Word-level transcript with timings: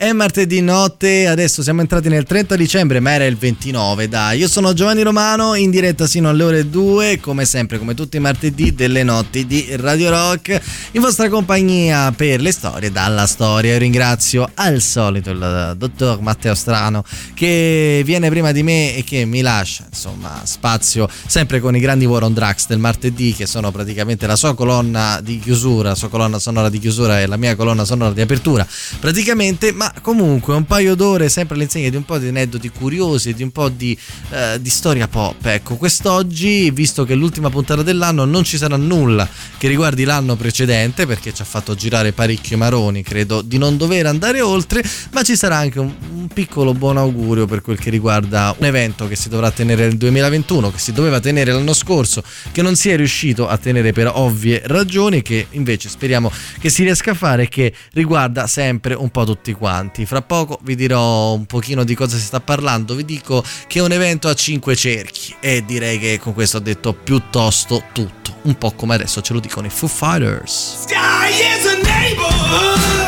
È 0.00 0.10
martedì 0.12 0.62
notte, 0.62 1.26
adesso 1.26 1.62
siamo 1.62 1.82
entrati 1.82 2.08
nel 2.08 2.24
30 2.24 2.56
dicembre, 2.56 3.00
ma 3.00 3.10
era 3.10 3.26
il 3.26 3.36
29, 3.36 4.08
dai. 4.08 4.38
Io 4.38 4.48
sono 4.48 4.72
Giovanni 4.72 5.02
Romano, 5.02 5.54
in 5.54 5.68
diretta 5.68 6.06
sino 6.06 6.30
alle 6.30 6.42
ore 6.42 6.70
2, 6.70 7.20
come 7.20 7.44
sempre, 7.44 7.76
come 7.76 7.92
tutti 7.92 8.16
i 8.16 8.20
martedì 8.20 8.74
delle 8.74 9.02
notti 9.02 9.46
di 9.46 9.76
Radio 9.76 10.08
Rock, 10.08 10.58
in 10.92 11.02
vostra 11.02 11.28
compagnia 11.28 12.10
per 12.12 12.40
le 12.40 12.50
storie 12.50 12.90
dalla 12.90 13.26
storia. 13.26 13.72
Io 13.72 13.78
ringrazio 13.78 14.50
al 14.54 14.80
solito 14.80 15.32
il 15.32 15.74
dottor 15.76 16.22
Matteo 16.22 16.54
Strano 16.54 17.04
che 17.34 18.00
viene 18.02 18.30
prima 18.30 18.52
di 18.52 18.62
me 18.62 18.96
e 18.96 19.04
che 19.04 19.26
mi 19.26 19.42
lascia, 19.42 19.84
insomma, 19.86 20.40
spazio 20.44 21.10
sempre 21.26 21.60
con 21.60 21.76
i 21.76 21.78
grandi 21.78 22.06
War 22.06 22.22
on 22.22 22.32
Drugs 22.32 22.68
del 22.68 22.78
martedì, 22.78 23.34
che 23.34 23.44
sono 23.44 23.70
praticamente 23.70 24.26
la 24.26 24.36
sua 24.36 24.54
colonna 24.54 25.20
di 25.22 25.38
chiusura, 25.38 25.90
la 25.90 25.94
sua 25.94 26.08
colonna 26.08 26.38
sonora 26.38 26.70
di 26.70 26.78
chiusura 26.78 27.20
e 27.20 27.26
la 27.26 27.36
mia 27.36 27.54
colonna 27.54 27.84
sonora 27.84 28.14
di 28.14 28.22
apertura, 28.22 28.66
praticamente, 28.98 29.72
ma 29.72 29.88
comunque 30.00 30.54
un 30.54 30.64
paio 30.64 30.94
d'ore 30.94 31.28
sempre 31.28 31.56
all'insegna 31.56 31.88
di 31.88 31.96
un 31.96 32.04
po' 32.04 32.18
di 32.18 32.28
aneddoti 32.28 32.70
curiosi, 32.70 33.34
di 33.34 33.42
un 33.42 33.50
po' 33.50 33.68
di, 33.68 33.96
eh, 34.30 34.60
di 34.60 34.70
storia 34.70 35.08
pop. 35.08 35.44
Ecco, 35.44 35.76
quest'oggi, 35.76 36.70
visto 36.70 37.04
che 37.04 37.12
è 37.12 37.16
l'ultima 37.16 37.50
puntata 37.50 37.82
dell'anno, 37.82 38.24
non 38.24 38.44
ci 38.44 38.56
sarà 38.56 38.76
nulla 38.76 39.28
che 39.58 39.68
riguardi 39.68 40.04
l'anno 40.04 40.36
precedente, 40.36 41.06
perché 41.06 41.32
ci 41.32 41.42
ha 41.42 41.44
fatto 41.44 41.74
girare 41.74 42.12
parecchio 42.12 42.56
maroni, 42.56 43.02
credo 43.02 43.42
di 43.42 43.58
non 43.58 43.76
dover 43.76 44.06
andare 44.06 44.40
oltre, 44.40 44.82
ma 45.12 45.22
ci 45.22 45.36
sarà 45.36 45.56
anche 45.56 45.80
un, 45.80 45.92
un 46.12 46.28
piccolo 46.28 46.72
buon 46.72 46.96
augurio 46.96 47.46
per 47.46 47.60
quel 47.60 47.78
che 47.78 47.90
riguarda 47.90 48.54
un 48.58 48.64
evento 48.64 49.08
che 49.08 49.16
si 49.16 49.28
dovrà 49.28 49.50
tenere 49.50 49.86
nel 49.86 49.96
2021, 49.96 50.70
che 50.70 50.78
si 50.78 50.92
doveva 50.92 51.20
tenere 51.20 51.52
l'anno 51.52 51.74
scorso, 51.74 52.22
che 52.52 52.62
non 52.62 52.76
si 52.76 52.90
è 52.90 52.96
riuscito 52.96 53.48
a 53.48 53.56
tenere 53.58 53.92
per 53.92 54.10
ovvie 54.14 54.62
ragioni, 54.64 55.22
che 55.22 55.46
invece 55.50 55.88
speriamo 55.88 56.30
che 56.58 56.70
si 56.70 56.82
riesca 56.82 57.10
a 57.12 57.14
fare, 57.14 57.48
che 57.48 57.72
riguarda 57.92 58.46
sempre 58.46 58.94
un 58.94 59.10
po' 59.10 59.24
tutti 59.24 59.52
quanti 59.52 59.79
avanti. 59.80 60.06
Fra 60.06 60.22
poco 60.22 60.58
vi 60.62 60.76
dirò 60.76 61.32
un 61.32 61.46
pochino 61.46 61.84
di 61.84 61.94
cosa 61.94 62.16
si 62.16 62.24
sta 62.24 62.40
parlando, 62.40 62.94
vi 62.94 63.04
dico 63.04 63.42
che 63.66 63.78
è 63.78 63.82
un 63.82 63.92
evento 63.92 64.28
a 64.28 64.34
cinque 64.34 64.76
cerchi 64.76 65.34
e 65.40 65.64
direi 65.64 65.98
che 65.98 66.18
con 66.20 66.34
questo 66.34 66.58
ho 66.58 66.60
detto 66.60 66.92
piuttosto 66.92 67.82
tutto, 67.92 68.36
un 68.42 68.56
po' 68.56 68.72
come 68.72 68.94
adesso 68.94 69.20
ce 69.20 69.32
lo 69.32 69.40
dicono 69.40 69.66
i 69.66 69.70
Foo 69.70 69.88
Fighters. 69.88 70.82
Sky 70.82 71.30
is 71.30 71.66
a 71.66 71.76
neighborhood. 71.82 72.99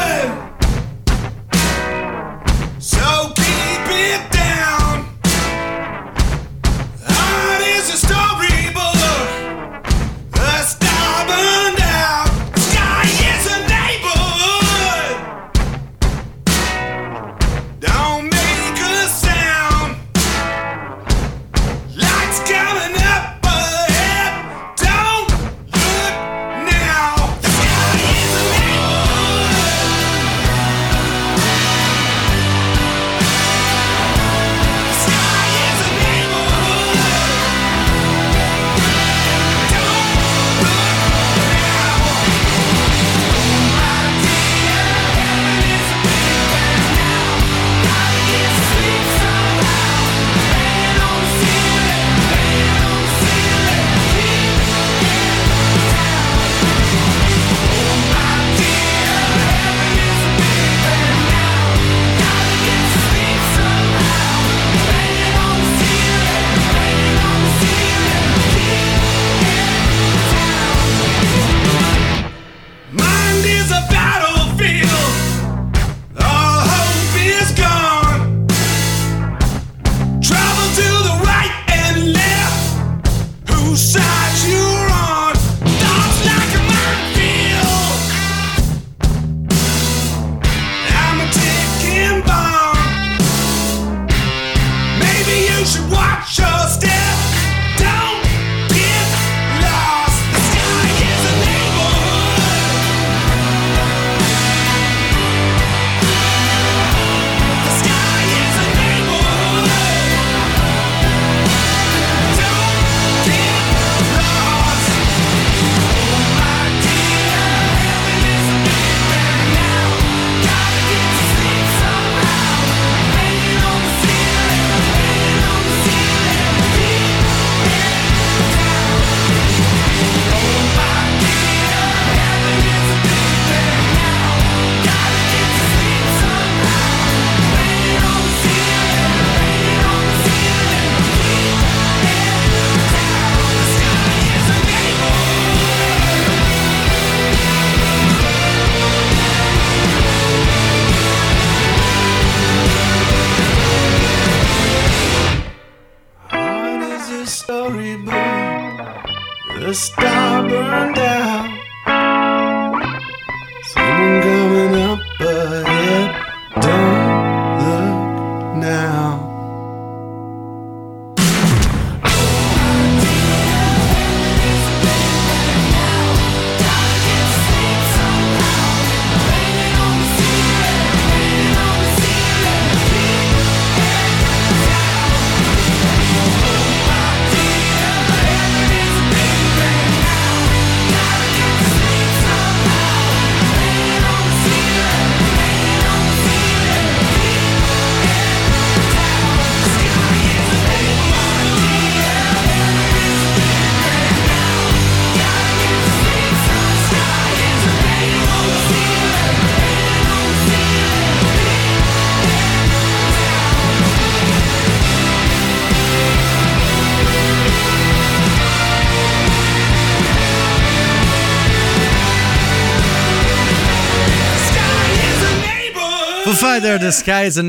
Wider 226.52 226.76
the 226.76 226.92
Sky's 226.92 227.38
a 227.38 227.42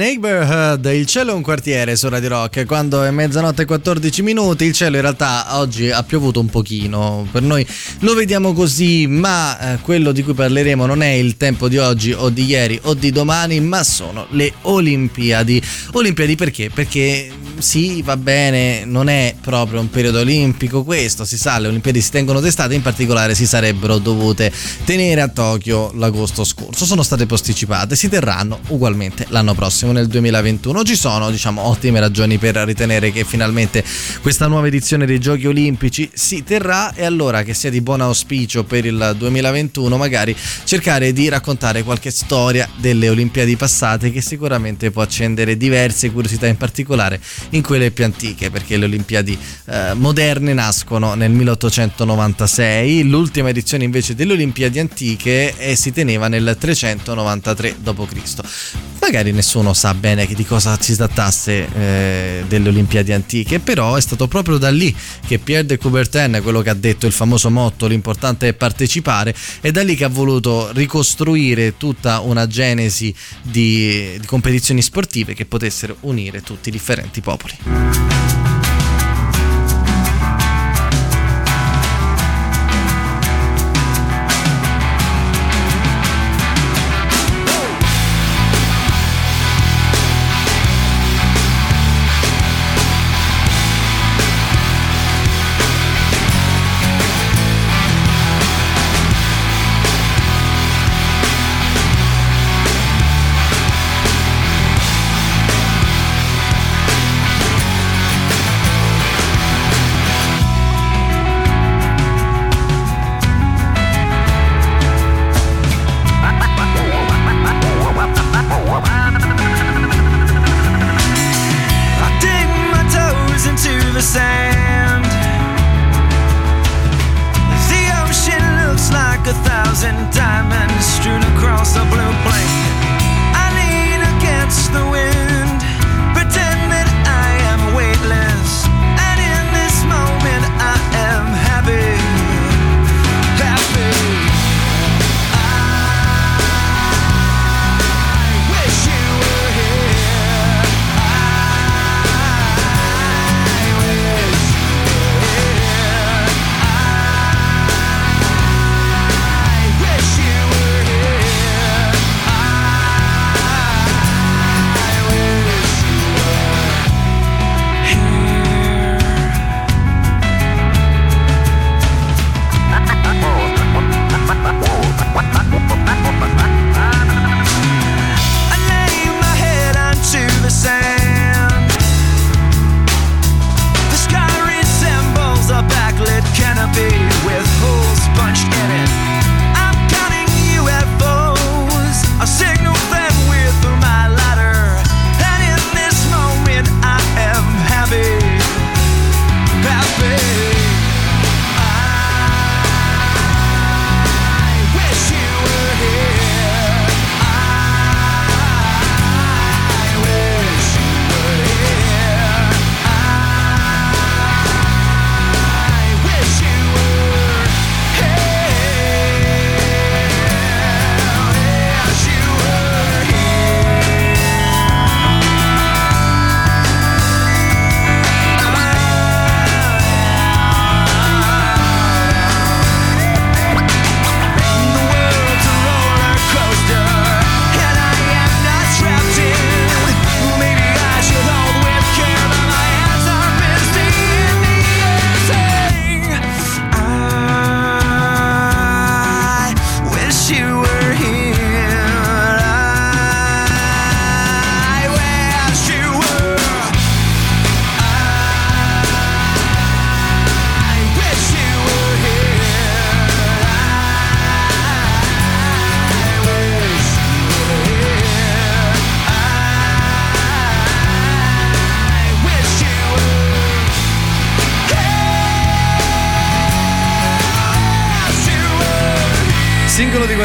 Neighborhood, 0.74 0.86
il 0.94 1.06
cielo 1.06 1.32
è 1.32 1.36
un 1.36 1.42
quartiere 1.42 1.96
su 1.96 2.10
Radio 2.10 2.30
Rock, 2.30 2.66
quando 2.66 3.04
è 3.04 3.12
mezzanotte 3.12 3.64
e 3.64 3.66
14 3.66 4.22
minuti, 4.22 4.66
il 4.66 4.74
cielo 4.74 4.96
in 4.96 5.02
realtà 5.02 5.58
oggi 5.58 5.90
ha 5.90 6.04
piovuto 6.04 6.40
un 6.40 6.48
pochino, 6.48 7.28
per 7.32 7.42
noi 7.42 7.66
lo 8.00 8.14
vediamo 8.14 8.54
così, 8.54 9.08
ma 9.08 9.74
eh, 9.74 9.78
quello 9.80 10.12
di 10.12 10.24
cui 10.24 10.34
parleremo 10.34 10.86
non 10.86 11.02
è 11.02 11.10
il 11.10 11.38
tempo 11.38 11.68
di 11.68 11.78
oggi 11.78 12.12
o 12.12 12.30
di 12.30 12.46
ieri 12.46 12.80
o 12.84 12.94
di 12.94 13.12
domani, 13.12 13.60
ma 13.60 13.84
sono 13.84 14.28
le 14.32 14.54
Olimpiadi. 14.62 15.62
Olimpiadi 15.94 16.36
perché? 16.36 16.70
Perché 16.74 17.32
sì, 17.58 18.02
va 18.02 18.18
bene, 18.18 18.86
non 18.86 19.10
è 19.10 19.36
proprio 19.40 19.80
un 19.80 19.90
periodo 19.90 20.20
olimpico 20.20 20.84
questo, 20.84 21.26
si 21.26 21.38
sa, 21.38 21.60
le 21.60 21.68
Olimpiadi 21.68 22.02
si 22.02 22.12
tengono 22.12 22.40
d'estate, 22.40 22.74
in 22.74 22.82
particolare 22.82 23.36
si 23.36 23.46
sarebbero 23.46 23.98
dovute 23.98 24.52
tenere 24.86 25.22
a 25.22 25.28
Tokyo 25.28 25.92
l'agosto 25.96 26.44
scorso, 26.44 26.86
sono 26.86 27.04
state 27.04 27.26
posticipate, 27.26 27.96
si 27.96 28.10
terranno 28.10 28.60
ugualmente 28.70 29.26
l'anno 29.30 29.54
prossimo 29.54 29.92
nel 29.92 30.08
2021. 30.08 30.63
Ci 30.64 30.96
sono, 30.96 31.30
diciamo, 31.30 31.62
ottime 31.62 32.00
ragioni 32.00 32.38
per 32.38 32.56
ritenere 32.56 33.12
che 33.12 33.26
finalmente 33.26 33.84
questa 34.22 34.48
nuova 34.48 34.68
edizione 34.68 35.06
dei 35.06 35.20
Giochi 35.20 35.48
Olimpici 35.48 36.10
si 36.14 36.44
terrà. 36.44 36.94
E 36.94 37.04
allora 37.04 37.44
che 37.44 37.54
sia 37.54 37.70
di 37.70 37.82
buon 37.82 38.00
auspicio 38.00 38.64
per 38.64 38.86
il 38.86 39.16
2021 39.18 39.98
magari 39.98 40.36
cercare 40.64 41.12
di 41.12 41.28
raccontare 41.28 41.84
qualche 41.84 42.12
storia 42.12 42.70
delle 42.78 43.10
Olimpiadi 43.10 43.58
passate 43.58 44.12
che 44.12 44.22
sicuramente 44.22 44.92
può 44.92 45.02
accendere 45.02 45.58
diverse 45.58 46.12
curiosità 46.12 46.48
in 46.48 46.56
particolare 46.56 47.20
in 47.50 47.62
quelle 47.62 47.92
più 47.92 48.06
antiche 48.06 48.50
perché 48.50 48.78
le 48.78 48.86
Olimpiadi 48.86 49.38
eh, 49.66 49.94
moderne 49.96 50.54
nascono 50.54 51.14
nel 51.14 51.32
1896, 51.32 53.10
l'ultima 53.10 53.50
edizione 53.50 53.84
invece 53.84 54.16
delle 54.16 54.34
Olimpiadi 54.34 54.80
antiche 54.80 55.58
eh, 55.58 55.76
si 55.76 55.92
teneva 55.92 56.30
nel 56.30 56.56
393 56.58 57.76
d.C. 57.80 58.42
Magari 59.02 59.34
nessuno 59.34 59.74
sa 59.74 59.94
bene 59.94 60.26
di 60.26 60.46
cosa 60.54 60.78
si 60.80 60.96
trattasse 60.96 61.68
eh, 61.74 62.44
delle 62.48 62.70
Olimpiadi 62.70 63.12
antiche, 63.12 63.60
però 63.60 63.96
è 63.96 64.02
stato 64.02 64.28
proprio 64.28 64.60
da 64.60 64.70
lì 64.70 64.96
che 65.26 65.40
Pierre 65.40 65.66
de 65.66 65.80
Coubertin, 65.80 66.42
quello 66.44 66.62
che 66.62 66.70
ha 66.70 66.76
detto 66.76 67.08
il 67.08 67.12
famoso 67.12 67.50
motto 67.50 67.88
l'importante 67.88 68.50
è 68.50 68.54
partecipare, 68.54 69.34
è 69.62 69.72
da 69.72 69.82
lì 69.82 69.96
che 69.96 70.04
ha 70.04 70.10
voluto 70.10 70.70
ricostruire 70.74 71.76
tutta 71.78 72.20
una 72.20 72.46
genesi 72.46 73.12
di, 73.42 74.16
di 74.20 74.26
competizioni 74.28 74.84
sportive 74.84 75.34
che 75.34 75.46
potessero 75.46 75.98
unire 76.02 76.44
tutti 76.44 76.70
i 76.70 76.72
differenti 76.72 77.20
popoli. 77.20 78.63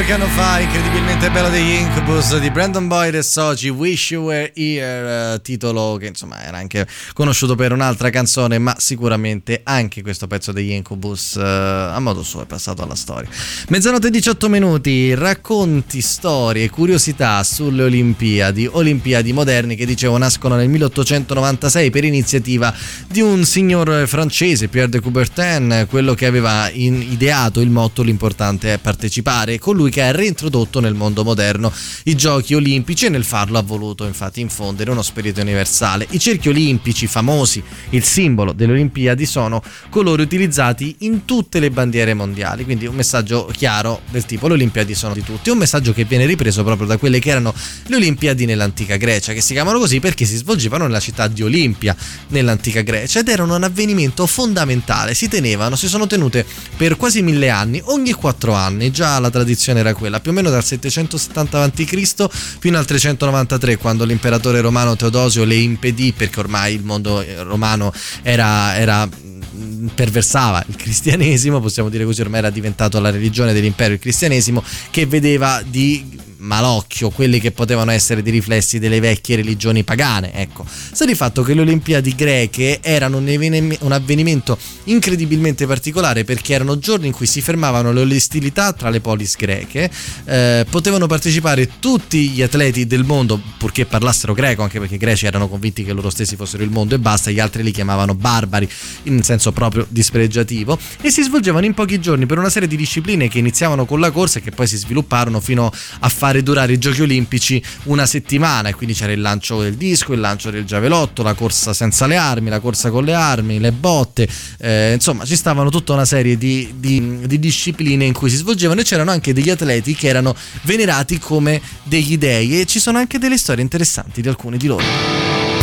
Qualche 0.08 0.24
anno 0.24 0.40
fa, 0.40 0.60
incredibilmente 0.60 1.30
bello 1.30 1.50
degli 1.50 1.80
Incubus 1.80 2.38
di 2.38 2.50
Brandon 2.50 2.88
Boyd 2.88 3.14
e 3.14 3.22
Soci, 3.22 3.68
Wish 3.68 4.12
You 4.12 4.24
Were 4.24 4.50
Here, 4.54 5.02
titolo 5.40 5.96
che 5.96 6.06
insomma 6.06 6.42
era 6.42 6.58
anche 6.58 6.86
conosciuto 7.12 7.54
per 7.54 7.72
un'altra 7.72 8.10
canzone, 8.10 8.58
ma 8.58 8.74
sicuramente 8.78 9.60
anche 9.64 10.02
questo 10.02 10.26
pezzo 10.26 10.52
degli 10.52 10.70
Incubus 10.70 11.34
uh, 11.34 11.40
a 11.40 11.98
modo 12.00 12.22
suo 12.22 12.42
è 12.42 12.46
passato 12.46 12.82
alla 12.82 12.94
storia. 12.94 13.28
Mezzanotte 13.68 14.10
18 14.10 14.48
minuti, 14.48 15.14
racconti, 15.14 16.00
storie, 16.00 16.70
curiosità 16.70 17.42
sulle 17.44 17.84
Olimpiadi, 17.84 18.68
Olimpiadi 18.70 19.32
moderni 19.32 19.76
che 19.76 19.86
dicevo 19.86 20.16
nascono 20.16 20.56
nel 20.56 20.68
1896 20.68 21.90
per 21.90 22.04
iniziativa 22.04 22.74
di 23.08 23.20
un 23.20 23.44
signor 23.44 24.06
francese, 24.06 24.68
Pierre 24.68 24.90
de 24.90 25.00
Coubertin, 25.00 25.86
quello 25.88 26.14
che 26.14 26.26
aveva 26.26 26.68
ideato 26.70 27.60
il 27.60 27.70
motto 27.70 28.02
l'importante 28.02 28.74
è 28.74 28.78
partecipare 28.78 29.58
colui 29.58 29.90
che 29.90 30.02
ha 30.02 30.10
reintrodotto 30.10 30.80
nel 30.80 30.94
mondo 30.94 31.24
moderno 31.24 31.72
i 32.04 32.14
giochi 32.14 32.54
olimpici 32.54 33.06
e 33.06 33.08
nel 33.08 33.24
farlo 33.24 33.58
ha 33.58 33.62
voluto 33.62 34.04
infatti 34.04 34.40
infondere 34.40 34.90
uno 34.90 35.02
spirito 35.02 35.27
universale. 35.36 36.06
I 36.10 36.18
cerchi 36.18 36.48
olimpici 36.48 37.06
famosi, 37.06 37.62
il 37.90 38.04
simbolo 38.04 38.52
delle 38.52 38.72
Olimpiadi, 38.72 39.26
sono 39.26 39.62
colori 39.90 40.22
utilizzati 40.22 40.96
in 41.00 41.24
tutte 41.24 41.60
le 41.60 41.70
bandiere 41.70 42.14
mondiali, 42.14 42.64
quindi 42.64 42.86
un 42.86 42.94
messaggio 42.94 43.50
chiaro 43.52 44.00
del 44.10 44.24
tipo 44.24 44.48
le 44.48 44.54
Olimpiadi 44.54 44.94
sono 44.94 45.14
di 45.14 45.22
tutti, 45.22 45.50
un 45.50 45.58
messaggio 45.58 45.92
che 45.92 46.04
viene 46.04 46.26
ripreso 46.26 46.64
proprio 46.64 46.86
da 46.86 46.96
quelle 46.96 47.18
che 47.18 47.30
erano 47.30 47.54
le 47.86 47.96
Olimpiadi 47.96 48.44
nell'antica 48.44 48.96
Grecia, 48.96 49.32
che 49.32 49.40
si 49.40 49.52
chiamano 49.52 49.78
così 49.78 50.00
perché 50.00 50.24
si 50.24 50.36
svolgevano 50.36 50.84
nella 50.84 51.00
città 51.00 51.28
di 51.28 51.42
Olimpia 51.42 51.94
nell'antica 52.28 52.82
Grecia 52.82 53.20
ed 53.20 53.28
erano 53.28 53.56
un 53.56 53.62
avvenimento 53.62 54.26
fondamentale, 54.26 55.14
si 55.14 55.28
tenevano, 55.28 55.76
si 55.76 55.88
sono 55.88 56.06
tenute 56.06 56.44
per 56.76 56.96
quasi 56.96 57.22
mille 57.22 57.50
anni, 57.50 57.80
ogni 57.84 58.12
quattro 58.12 58.54
anni, 58.54 58.90
già 58.90 59.18
la 59.18 59.30
tradizione 59.30 59.80
era 59.80 59.94
quella, 59.94 60.20
più 60.20 60.30
o 60.30 60.34
meno 60.34 60.50
dal 60.50 60.64
770 60.64 61.62
a.C. 61.62 62.28
fino 62.58 62.78
al 62.78 62.84
393, 62.84 63.76
quando 63.76 64.04
l'imperatore 64.04 64.60
romano 64.60 64.96
Teodosio 65.10 65.44
le 65.44 65.56
impedì, 65.56 66.12
perché 66.12 66.40
ormai 66.40 66.74
il 66.74 66.84
mondo 66.84 67.20
eh, 67.20 67.42
romano 67.42 67.92
era, 68.22 68.76
era 68.76 69.06
mm, 69.06 69.88
perversava 69.88 70.64
il 70.68 70.76
cristianesimo, 70.76 71.60
possiamo 71.60 71.88
dire 71.88 72.04
così, 72.04 72.20
ormai 72.20 72.40
era 72.40 72.50
diventato 72.50 73.00
la 73.00 73.10
religione 73.10 73.52
dell'impero 73.52 73.94
il 73.94 73.98
cristianesimo, 73.98 74.62
che 74.90 75.06
vedeva 75.06 75.62
di 75.66 76.26
malocchio 76.38 77.10
quelli 77.10 77.40
che 77.40 77.50
potevano 77.52 77.90
essere 77.90 78.22
dei 78.22 78.32
riflessi 78.32 78.78
delle 78.78 79.00
vecchie 79.00 79.36
religioni 79.36 79.84
pagane. 79.84 80.32
Ecco, 80.34 80.64
sta 80.68 81.04
di 81.04 81.14
fatto 81.14 81.42
che 81.42 81.54
le 81.54 81.62
Olimpiadi 81.62 82.14
greche 82.14 82.80
erano 82.80 83.18
un, 83.18 83.92
avvenimento 83.92 84.58
incredibilmente 84.84 85.66
particolare 85.66 86.24
perché 86.24 86.54
erano 86.54 86.78
giorni 86.78 87.08
in 87.08 87.12
cui 87.12 87.26
si 87.26 87.40
fermavano 87.40 87.92
le 87.92 88.14
ostilità 88.14 88.72
tra 88.72 88.90
le 88.90 89.00
polis 89.00 89.36
greche, 89.36 89.90
eh, 90.24 90.66
potevano 90.68 91.06
partecipare 91.06 91.78
tutti 91.78 92.30
gli 92.30 92.42
atleti 92.42 92.86
del 92.86 93.04
mondo 93.04 93.40
purché 93.58 93.86
parlassero 93.86 94.34
greco, 94.34 94.62
anche 94.62 94.78
perché 94.78 94.94
i 94.94 94.98
greci 94.98 95.26
erano 95.26 95.48
convinti 95.48 95.84
che 95.84 95.92
loro 95.92 96.10
stessi 96.10 96.36
fossero 96.36 96.62
il 96.62 96.70
mondo 96.70 96.94
e 96.94 96.98
basta, 96.98 97.30
gli 97.30 97.40
altri 97.40 97.62
li 97.62 97.70
chiamavano 97.70 98.14
barbari 98.14 98.68
in 99.04 99.22
senso 99.22 99.52
proprio 99.52 99.86
dispregiativo 99.88 100.78
e 101.00 101.10
si 101.10 101.22
svolgevano 101.22 101.66
in 101.66 101.74
pochi 101.74 102.00
giorni 102.00 102.26
per 102.26 102.38
una 102.38 102.50
serie 102.50 102.68
di 102.68 102.76
discipline 102.76 103.28
che 103.28 103.38
iniziavano 103.38 103.84
con 103.84 104.00
la 104.00 104.10
corsa 104.10 104.38
e 104.38 104.42
che 104.42 104.50
poi 104.50 104.66
si 104.66 104.76
svilupparono 104.76 105.40
fino 105.40 105.70
a 106.00 106.08
fare 106.08 106.27
fare 106.28 106.42
durare 106.42 106.72
i 106.74 106.78
giochi 106.78 107.02
olimpici 107.02 107.62
una 107.84 108.04
settimana 108.04 108.68
e 108.68 108.74
quindi 108.74 108.94
c'era 108.94 109.12
il 109.12 109.20
lancio 109.20 109.62
del 109.62 109.74
disco, 109.74 110.12
il 110.12 110.20
lancio 110.20 110.50
del 110.50 110.64
giavelotto, 110.64 111.22
la 111.22 111.34
corsa 111.34 111.72
senza 111.72 112.06
le 112.06 112.16
armi, 112.16 112.50
la 112.50 112.60
corsa 112.60 112.90
con 112.90 113.04
le 113.04 113.14
armi, 113.14 113.58
le 113.58 113.72
botte, 113.72 114.28
eh, 114.58 114.92
insomma 114.92 115.24
ci 115.24 115.36
stavano 115.36 115.70
tutta 115.70 115.94
una 115.94 116.04
serie 116.04 116.36
di, 116.36 116.74
di, 116.76 117.20
di 117.26 117.38
discipline 117.38 118.04
in 118.04 118.12
cui 118.12 118.28
si 118.28 118.36
svolgevano 118.36 118.80
e 118.80 118.84
c'erano 118.84 119.10
anche 119.10 119.32
degli 119.32 119.50
atleti 119.50 119.94
che 119.94 120.08
erano 120.08 120.34
venerati 120.62 121.18
come 121.18 121.60
degli 121.82 122.18
dei 122.18 122.60
e 122.60 122.66
ci 122.66 122.78
sono 122.78 122.98
anche 122.98 123.18
delle 123.18 123.38
storie 123.38 123.62
interessanti 123.62 124.20
di 124.20 124.28
alcuni 124.28 124.58
di 124.58 124.66
loro. 124.66 125.57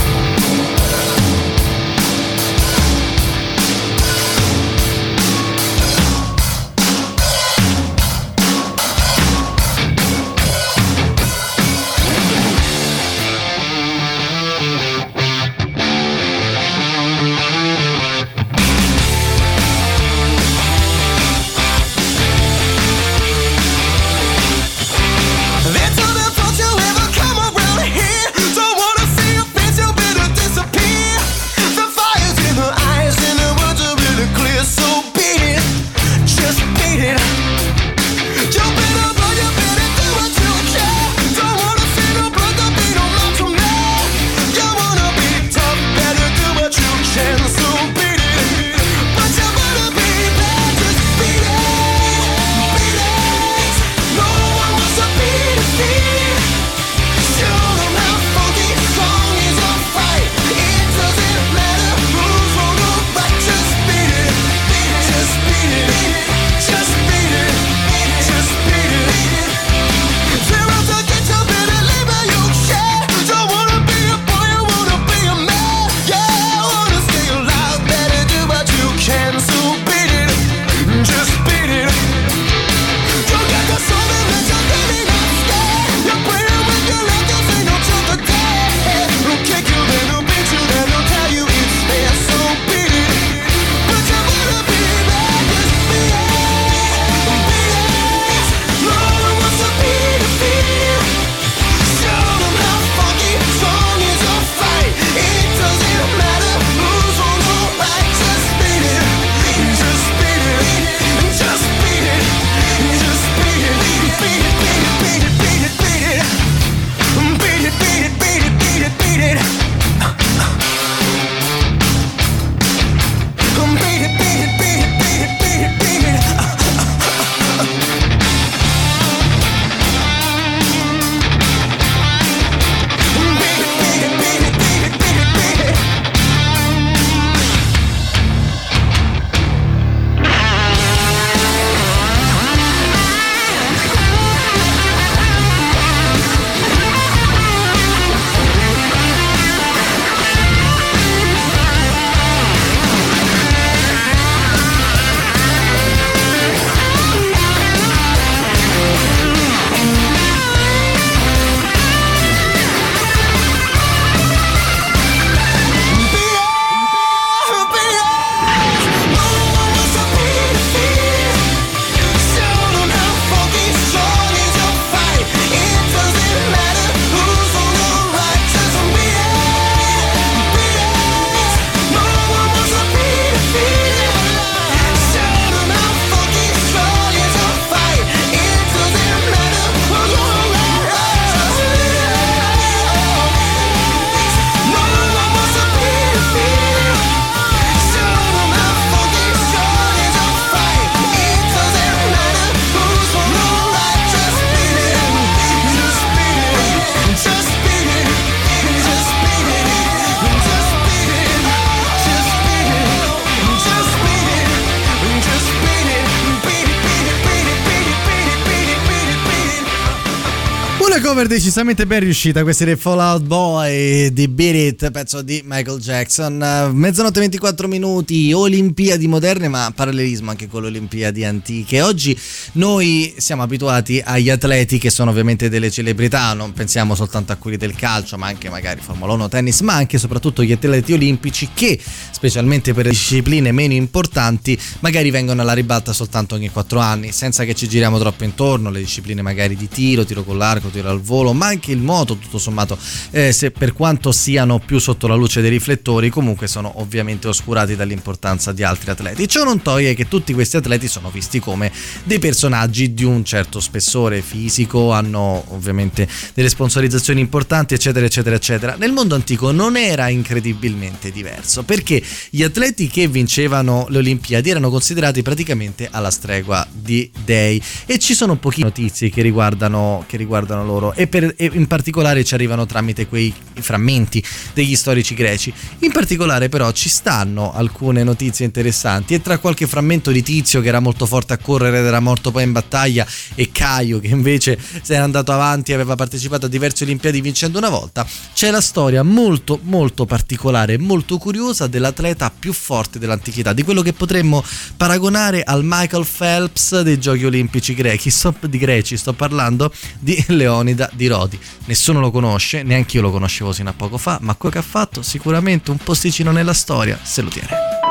Decisamente 221.46 221.86
ben 221.86 222.00
riuscita, 222.00 222.42
questi 222.42 222.66
dei 222.66 222.76
Fallout 222.76 223.22
Boy 223.22 224.12
di 224.12 224.28
Beat 224.28 224.56
It, 224.82 224.90
pezzo 224.90 225.22
di 225.22 225.44
Michael 225.46 225.80
Jackson. 225.80 226.72
Mezzanotte 226.74 227.20
24 227.20 227.68
minuti, 227.68 228.34
Olimpiadi 228.34 229.08
moderne, 229.08 229.48
ma 229.48 229.72
parallelismo 229.74 230.32
anche 230.32 230.48
con 230.48 230.64
le 230.64 230.70
Olimpiadi 230.70 231.24
antiche. 231.24 231.84
Oggi 231.84 232.18
noi 232.54 233.14
siamo 233.18 233.44
abituati 233.44 234.02
agli 234.04 234.32
atleti 234.32 234.80
che 234.80 234.90
sono 234.90 235.12
ovviamente 235.12 235.48
delle 235.48 235.70
celebrità, 235.70 236.34
non 236.34 236.52
pensiamo 236.52 236.96
soltanto 236.96 237.32
a 237.32 237.36
quelli 237.36 237.58
del 237.58 237.76
calcio, 237.76 238.18
ma 238.18 238.26
anche 238.26 238.50
magari 238.50 238.82
Formula 238.82 239.14
1, 239.14 239.30
tennis, 239.30 239.60
ma 239.60 239.76
anche 239.76 239.98
e 239.98 240.00
soprattutto 240.00 240.42
gli 240.42 240.52
atleti 240.52 240.94
olimpici 240.94 241.50
che, 241.54 241.80
specialmente 242.10 242.74
per 242.74 242.86
le 242.86 242.90
discipline 242.90 243.52
meno 243.52 243.74
importanti, 243.74 244.60
magari 244.80 245.12
vengono 245.12 245.44
alla 245.44 245.54
ribalta 245.54 245.94
soltanto 245.94 246.34
ogni 246.34 246.50
4 246.50 246.80
anni, 246.80 247.12
senza 247.12 247.44
che 247.44 247.54
ci 247.54 247.68
giriamo 247.68 248.00
troppo 248.00 248.24
intorno, 248.24 248.72
le 248.72 248.80
discipline 248.80 249.22
magari 249.22 249.56
di 249.56 249.68
tiro, 249.68 250.06
tiro 250.06 250.24
con 250.24 250.40
l'arco, 250.40 250.70
tiro 250.70 250.90
al 250.90 251.02
volo, 251.02 251.34
ma 251.36 251.48
anche 251.48 251.72
il 251.72 251.80
moto, 251.80 252.18
tutto 252.18 252.38
sommato, 252.38 252.78
eh, 253.12 253.32
se 253.32 253.52
per 253.52 253.74
quanto 253.74 254.12
siano 254.12 254.60
più 254.60 254.80
sotto 254.80 255.08
la 255.08 255.16
luce 255.16 255.42
dei 255.42 255.50
riflettori, 255.50 256.10
comunque 256.10 256.48
sono 256.48 256.80
ovviamente 256.82 257.28
oscurati 257.28 257.76
dall'importanza 257.76 258.52
di 258.52 258.64
altri 258.64 258.92
atleti. 258.92 259.28
Ciò 259.28 259.44
non 259.44 259.62
toglie 259.62 259.94
che 259.94 260.08
tutti 260.08 260.34
questi 260.34 260.58
atleti 260.58 260.88
sono 260.88 261.10
visti 261.10 261.40
come 261.40 261.72
dei 262.04 262.20
personaggi 262.20 262.94
di 262.94 263.04
un 263.04 263.24
certo 263.24 263.60
spessore 263.60 264.22
fisico, 264.22 264.92
hanno 264.92 265.44
ovviamente 265.50 266.08
delle 266.34 266.50
sponsorizzazioni 266.50 267.20
importanti, 267.20 267.74
eccetera, 267.74 268.06
eccetera, 268.06 268.36
eccetera. 268.36 268.76
Nel 268.78 268.92
mondo 268.92 269.16
antico 269.16 269.52
non 269.52 269.78
era 269.78 270.10
incredibilmente 270.10 271.12
diverso, 271.12 271.64
perché 271.64 272.02
gli 272.30 272.44
atleti 272.44 272.88
che 272.88 273.08
vincevano 273.08 273.86
le 273.90 273.98
Olimpiadi 273.98 274.50
erano 274.50 274.70
considerati 274.70 275.22
praticamente 275.22 275.88
alla 275.92 276.12
stregua 276.12 276.66
di 276.72 277.10
dei 277.24 277.62
e 277.86 278.00
ci 278.00 278.14
sono 278.14 278.36
poche 278.36 278.62
notizie 278.62 279.10
che 279.10 279.22
riguardano, 279.22 280.04
che 280.08 280.18
riguardano 280.18 280.66
loro 280.66 280.94
e, 280.94 281.08
per, 281.08 281.25
e 281.36 281.50
in 281.54 281.68
particolare 281.68 282.24
ci 282.24 282.34
arrivano 282.34 282.66
tramite 282.66 283.08
quei 283.08 283.34
frammenti 283.54 284.24
degli 284.54 284.76
storici 284.76 285.16
greci. 285.16 285.54
In 285.80 285.92
particolare 285.92 286.50
però 286.50 286.72
ci 286.72 286.90
stanno 286.90 287.54
alcune 287.54 288.04
notizie 288.04 288.46
interessanti. 288.46 289.14
E 289.14 289.22
tra 289.22 289.38
qualche 289.38 289.68
frammento 289.68 290.12
di 290.12 290.22
Tizio 290.22 290.62
che 290.62 290.68
era 290.68 290.80
molto 290.80 291.06
forte 291.06 291.34
a 291.34 291.38
correre 291.38 291.80
ed 291.80 291.86
era 291.86 292.00
morto 292.00 292.32
poi 292.32 292.44
in 292.44 292.52
battaglia 292.52 293.06
e 293.36 293.50
Caio 293.52 294.00
che 294.00 294.08
invece 294.08 294.58
si 294.82 294.94
era 294.94 295.04
andato 295.04 295.32
avanti 295.32 295.72
e 295.72 295.74
aveva 295.74 295.96
partecipato 295.96 296.46
a 296.46 296.50
diverse 296.50 296.84
Olimpiadi 296.84 297.22
vincendo 297.22 297.58
una 297.58 297.70
volta, 297.70 298.06
c'è 298.34 298.52
la 298.52 298.62
storia 298.62 299.04
molto 299.04 299.60
molto 299.64 300.06
particolare, 300.06 300.78
molto 300.78 301.18
curiosa 301.18 301.68
dell'atleta 301.68 302.32
più 302.38 302.54
forte 302.54 303.00
dell'antichità, 303.00 303.54
di 303.54 303.64
quello 303.64 303.82
che 303.82 303.94
potremmo 303.94 304.44
paragonare 304.78 305.44
al 305.44 305.62
Michael 305.64 306.06
Phelps 306.06 306.82
dei 306.82 307.00
Giochi 307.00 307.26
Olimpici 307.26 307.74
greci, 307.74 308.10
sto, 308.10 308.34
di 308.48 308.58
greci, 308.58 308.98
sto 308.98 309.14
parlando 309.14 309.72
di 310.00 310.24
Leonida 310.28 310.90
di 310.94 311.08
Rodi. 311.16 311.40
Nessuno 311.66 312.00
lo 312.00 312.12
conosce, 312.12 312.64
neanche 312.64 312.98
io 312.98 313.04
lo 313.04 313.12
conoscevo 313.12 313.54
sino 313.54 313.70
a 313.70 313.74
poco 313.74 313.98
fa, 313.98 314.18
ma 314.22 314.36
quello 314.36 314.56
che 314.56 314.60
ha 314.60 314.68
fatto 314.68 315.02
sicuramente 315.02 315.72
un 315.72 315.78
posticino 315.78 316.32
nella 316.32 316.54
storia 316.54 317.00
se 317.02 317.22
lo 317.22 317.30
tiene. 317.30 317.85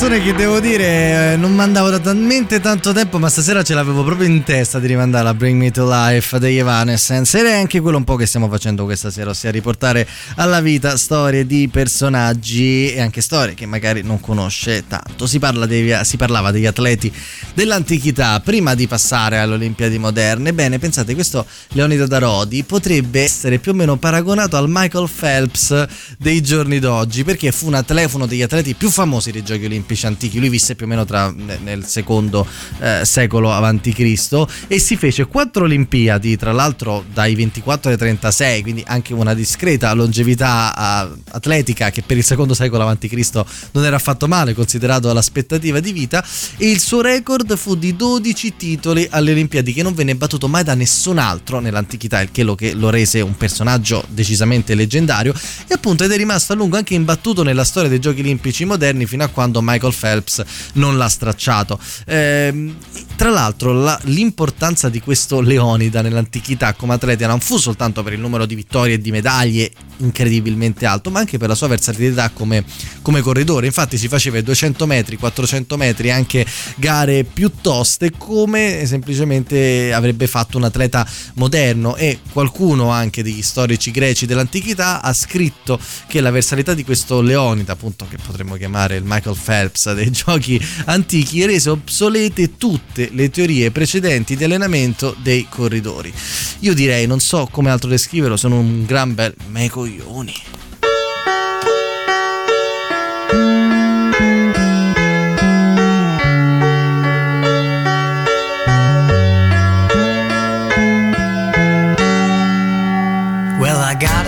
Canzone 0.00 0.24
che 0.24 0.32
devo 0.32 0.60
dire 0.60 1.32
eh, 1.32 1.36
non 1.36 1.54
mandavo 1.54 1.90
da 1.90 1.98
talmente 1.98 2.58
tanto 2.58 2.90
tempo, 2.94 3.18
ma 3.18 3.28
stasera 3.28 3.62
ce 3.62 3.74
l'avevo 3.74 4.02
proprio 4.02 4.26
in 4.26 4.42
testa 4.44 4.78
di 4.78 4.86
rimandare 4.86 5.28
a 5.28 5.34
Bring 5.34 5.60
Me 5.60 5.70
to 5.70 5.86
Life 5.86 6.38
degli 6.38 6.56
Evanescence. 6.56 7.38
Ed 7.38 7.44
è 7.44 7.52
anche 7.52 7.80
quello 7.80 7.98
un 7.98 8.04
po' 8.04 8.16
che 8.16 8.24
stiamo 8.24 8.48
facendo 8.48 8.86
questa 8.86 9.10
sera, 9.10 9.28
ossia 9.28 9.50
riportare 9.50 10.08
alla 10.36 10.62
vita 10.62 10.96
storie 10.96 11.44
di 11.44 11.68
personaggi 11.68 12.90
e 12.94 13.02
anche 13.02 13.20
storie 13.20 13.52
che 13.52 13.66
magari 13.66 14.00
non 14.00 14.20
conosce 14.20 14.84
tanto. 14.88 15.26
Si, 15.26 15.38
parla 15.38 15.66
dei, 15.66 15.94
si 16.04 16.16
parlava 16.16 16.50
degli 16.50 16.64
atleti 16.64 17.12
dell'antichità 17.52 18.40
prima 18.40 18.74
di 18.74 18.86
passare 18.86 19.38
alle 19.38 19.56
Olimpiadi 19.56 19.98
moderne. 19.98 20.54
Bene, 20.54 20.78
pensate, 20.78 21.12
questo 21.12 21.44
Leonida 21.72 22.06
da 22.06 22.16
Rodi 22.16 22.62
potrebbe 22.62 23.20
essere 23.20 23.58
più 23.58 23.72
o 23.72 23.74
meno 23.74 23.96
paragonato 23.96 24.56
al 24.56 24.64
Michael 24.66 25.10
Phelps 25.14 25.86
dei 26.16 26.40
giorni 26.40 26.78
d'oggi, 26.78 27.22
perché 27.22 27.52
fu 27.52 27.66
un 27.66 27.74
atleta, 27.74 28.16
uno 28.16 28.24
degli 28.24 28.40
atleti 28.40 28.72
più 28.72 28.88
famosi 28.88 29.30
dei 29.30 29.42
giochi 29.42 29.66
olimpici 29.66 29.88
antichi. 30.02 30.38
Lui 30.38 30.48
visse 30.48 30.74
più 30.74 30.86
o 30.86 30.88
meno 30.88 31.04
tra, 31.04 31.32
nel 31.62 31.84
secondo 31.86 32.46
eh, 32.78 33.04
secolo 33.04 33.52
avanti 33.52 33.92
Cristo 33.92 34.48
e 34.66 34.78
si 34.78 34.96
fece 34.96 35.26
quattro 35.26 35.64
Olimpiadi, 35.64 36.36
tra 36.36 36.52
l'altro 36.52 37.04
dai 37.12 37.34
24 37.34 37.90
ai 37.90 37.96
36, 37.96 38.62
quindi 38.62 38.84
anche 38.86 39.14
una 39.14 39.34
discreta 39.34 39.92
longevità 39.92 41.08
uh, 41.12 41.22
atletica 41.30 41.90
che 41.90 42.02
per 42.02 42.16
il 42.16 42.24
secondo 42.24 42.54
secolo 42.54 42.82
avanti 42.82 43.08
Cristo 43.08 43.46
non 43.72 43.84
era 43.84 43.96
affatto 43.96 44.26
male 44.28 44.54
considerato 44.54 45.12
l'aspettativa 45.12 45.80
di 45.80 45.92
vita 45.92 46.24
e 46.56 46.70
il 46.70 46.80
suo 46.80 47.00
record 47.00 47.56
fu 47.56 47.74
di 47.74 47.96
12 47.96 48.56
titoli 48.56 49.06
alle 49.10 49.32
Olimpiadi 49.32 49.72
che 49.72 49.82
non 49.82 49.94
venne 49.94 50.14
battuto 50.14 50.48
mai 50.48 50.64
da 50.64 50.74
nessun 50.74 51.18
altro 51.18 51.60
nell'antichità, 51.60 52.20
il 52.20 52.30
che 52.30 52.42
lo, 52.42 52.54
che 52.54 52.74
lo 52.74 52.90
rese 52.90 53.20
un 53.20 53.36
personaggio 53.36 54.04
decisamente 54.08 54.74
leggendario 54.74 55.34
e 55.66 55.74
appunto 55.74 56.04
ed 56.04 56.12
è 56.12 56.16
rimasto 56.16 56.52
a 56.52 56.56
lungo 56.56 56.76
anche 56.76 56.94
imbattuto 56.94 57.42
nella 57.42 57.64
storia 57.64 57.88
dei 57.88 58.00
giochi 58.00 58.20
olimpici 58.20 58.64
moderni 58.64 59.06
fino 59.06 59.24
a 59.24 59.28
quando 59.28 59.60
Michael 59.62 59.79
Phelps 59.88 60.44
non 60.74 60.96
l'ha 60.98 61.08
stracciato. 61.08 61.78
Eh, 62.06 62.74
tra 63.16 63.30
l'altro 63.30 63.72
la, 63.72 63.98
l'importanza 64.04 64.88
di 64.88 65.00
questo 65.00 65.40
Leonida 65.40 66.02
nell'antichità 66.02 66.72
come 66.74 66.94
atleta 66.94 67.26
non 67.26 67.40
fu 67.40 67.58
soltanto 67.58 68.02
per 68.02 68.14
il 68.14 68.20
numero 68.20 68.46
di 68.46 68.54
vittorie 68.54 68.94
e 68.94 68.98
di 68.98 69.10
medaglie 69.10 69.70
incredibilmente 69.98 70.86
alto, 70.86 71.10
ma 71.10 71.20
anche 71.20 71.38
per 71.38 71.48
la 71.48 71.54
sua 71.54 71.68
versatilità 71.68 72.30
come, 72.30 72.64
come 73.02 73.20
corridore. 73.20 73.66
Infatti 73.66 73.98
si 73.98 74.08
faceva 74.08 74.38
i 74.38 74.42
200 74.42 74.86
metri, 74.86 75.16
400 75.16 75.76
metri, 75.76 76.10
anche 76.10 76.46
gare 76.76 77.24
più 77.24 77.52
toste 77.60 78.12
come 78.16 78.86
semplicemente 78.86 79.92
avrebbe 79.92 80.26
fatto 80.26 80.56
un 80.56 80.64
atleta 80.64 81.06
moderno 81.34 81.96
e 81.96 82.20
qualcuno 82.32 82.90
anche 82.90 83.22
degli 83.22 83.42
storici 83.42 83.90
greci 83.90 84.26
dell'antichità 84.26 85.02
ha 85.02 85.12
scritto 85.12 85.78
che 86.06 86.20
la 86.20 86.30
versatilità 86.30 86.74
di 86.74 86.84
questo 86.84 87.20
Leonida, 87.20 87.72
appunto 87.72 88.06
che 88.08 88.16
potremmo 88.24 88.56
chiamare 88.56 88.96
il 88.96 89.04
Michael 89.04 89.36
Phelps 89.42 89.69
dei 89.94 90.10
giochi 90.12 90.60
antichi, 90.86 91.44
rese 91.46 91.70
obsolete 91.70 92.56
tutte 92.56 93.10
le 93.12 93.30
teorie 93.30 93.70
precedenti 93.70 94.36
di 94.36 94.44
allenamento 94.44 95.14
dei 95.22 95.46
corridori. 95.48 96.12
Io 96.60 96.74
direi, 96.74 97.06
non 97.06 97.20
so 97.20 97.48
come 97.50 97.70
altro 97.70 97.88
descriverlo, 97.88 98.36
sono 98.36 98.58
un 98.58 98.84
gran 98.84 99.14
bel 99.14 99.34
me 99.48 99.68
coglioni. 99.68 100.59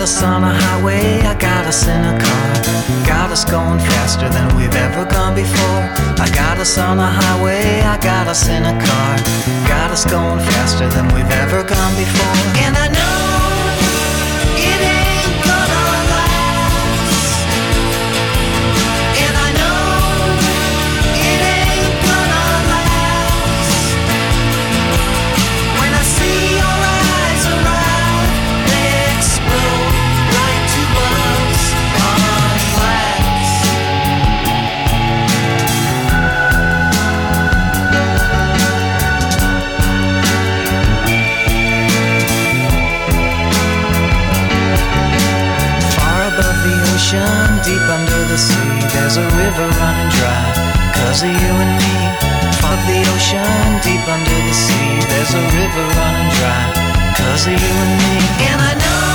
Us 0.03 0.21
on 0.21 0.43
a 0.43 0.53
highway, 0.53 1.21
I 1.21 1.33
got 1.39 1.65
us 1.65 1.87
in 1.87 2.03
a 2.03 2.19
car. 2.19 2.53
Got 3.07 3.31
us 3.31 3.45
going 3.45 3.79
faster 3.79 4.27
than 4.27 4.53
we've 4.57 4.75
ever 4.75 5.05
gone 5.05 5.33
before. 5.33 5.83
I 6.19 6.29
got 6.35 6.57
us 6.59 6.77
on 6.77 6.99
a 6.99 7.07
highway, 7.07 7.79
I 7.79 7.97
got 8.03 8.27
us 8.27 8.49
in 8.49 8.63
a 8.65 8.75
car. 8.85 9.15
Got 9.65 9.91
us 9.91 10.03
going 10.03 10.39
faster 10.39 10.89
than 10.89 11.07
we've 11.15 11.31
ever 11.43 11.63
gone 11.63 11.95
before. 11.95 12.35
And 12.65 12.75
I 12.75 12.89
know 12.89 13.22
the 46.63 46.75
ocean, 46.95 47.47
deep 47.63 47.85
under 47.91 48.21
the 48.31 48.37
sea, 48.37 48.79
there's 48.95 49.17
a 49.17 49.27
river 49.35 49.67
running 49.79 50.11
dry. 50.15 50.47
Cause 50.95 51.23
of 51.23 51.29
you 51.29 51.53
and 51.63 51.73
me. 51.83 51.95
Far 52.63 52.77
the 52.87 52.99
ocean, 53.13 53.67
deep 53.83 54.05
under 54.07 54.39
the 54.47 54.55
sea, 54.55 54.91
there's 55.11 55.33
a 55.33 55.43
river 55.59 55.85
running 55.99 56.29
dry. 56.39 56.63
Cause 57.19 57.47
of 57.47 57.53
you 57.53 57.73
and 57.83 57.93
me. 58.01 58.15
And 58.47 58.59
I 58.61 58.73
know 58.79 59.12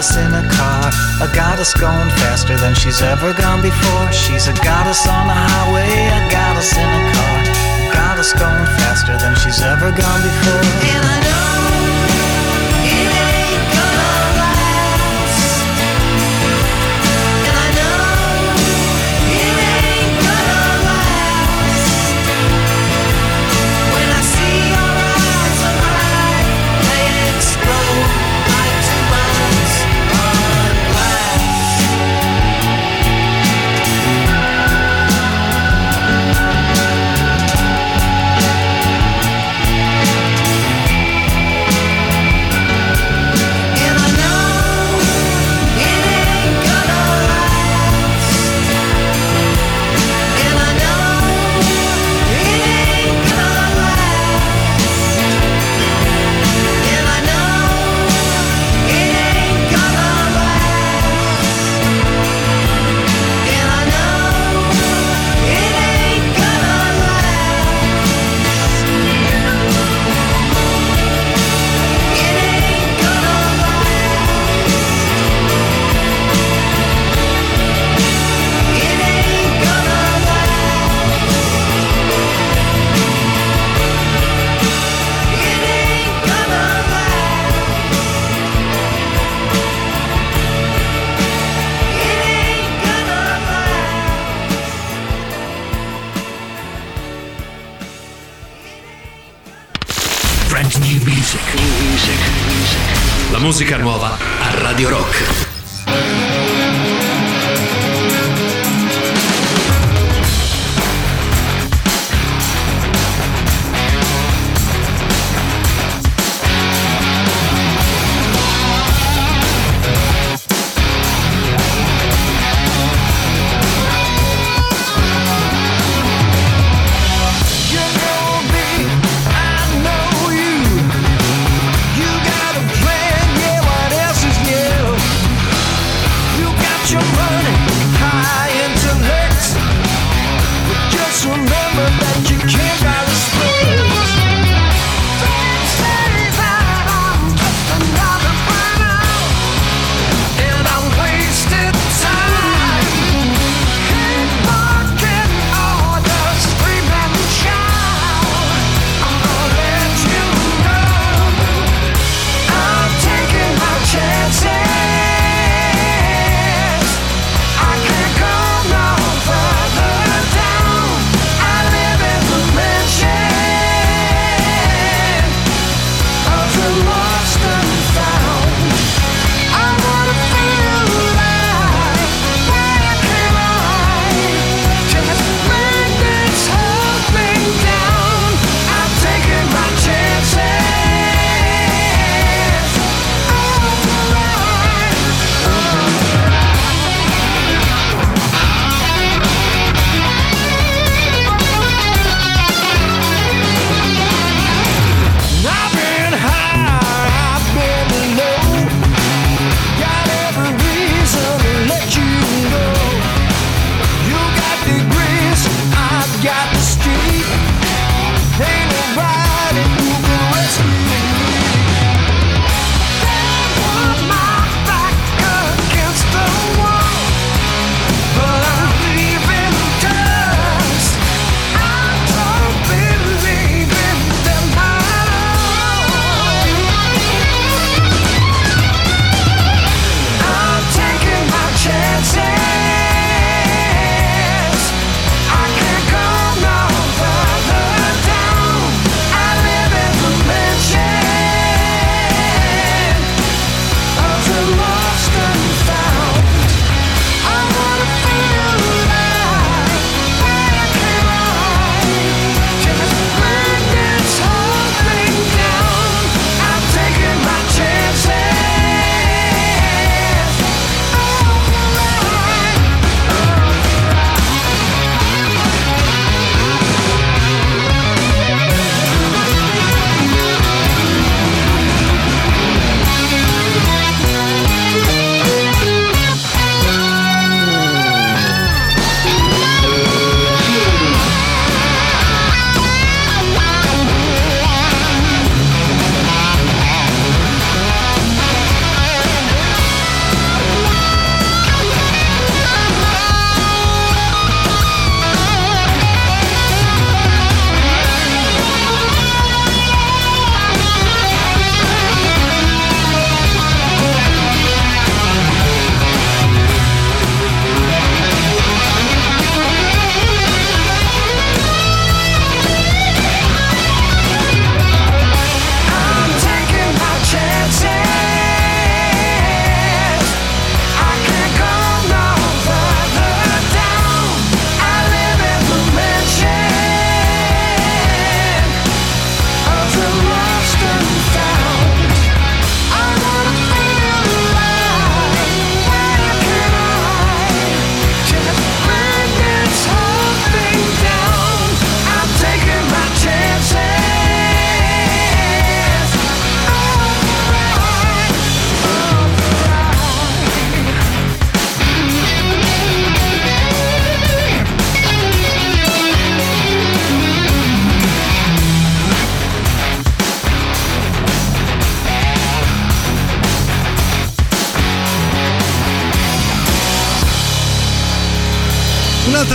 goddess 0.00 0.16
in 0.16 0.32
a 0.32 0.48
car, 0.48 0.90
a 1.20 1.34
goddess 1.34 1.74
going 1.74 2.08
faster 2.16 2.56
than 2.56 2.74
she's 2.74 3.02
ever 3.02 3.34
gone 3.34 3.60
before. 3.60 4.10
She's 4.10 4.48
a 4.48 4.54
goddess 4.64 5.06
on 5.06 5.26
the 5.26 5.34
highway, 5.34 5.92
a 6.08 6.32
goddess 6.32 6.72
in 6.72 6.88
a 6.88 7.12
car, 7.12 7.40
a 7.44 7.92
goddess 7.92 8.32
going 8.32 8.64
faster 8.80 9.18
than 9.18 9.36
she's 9.36 9.60
ever 9.60 9.90
gone 9.92 10.22
before. 10.22 10.64
And 10.88 11.04
I 11.04 11.20
know 11.20 11.79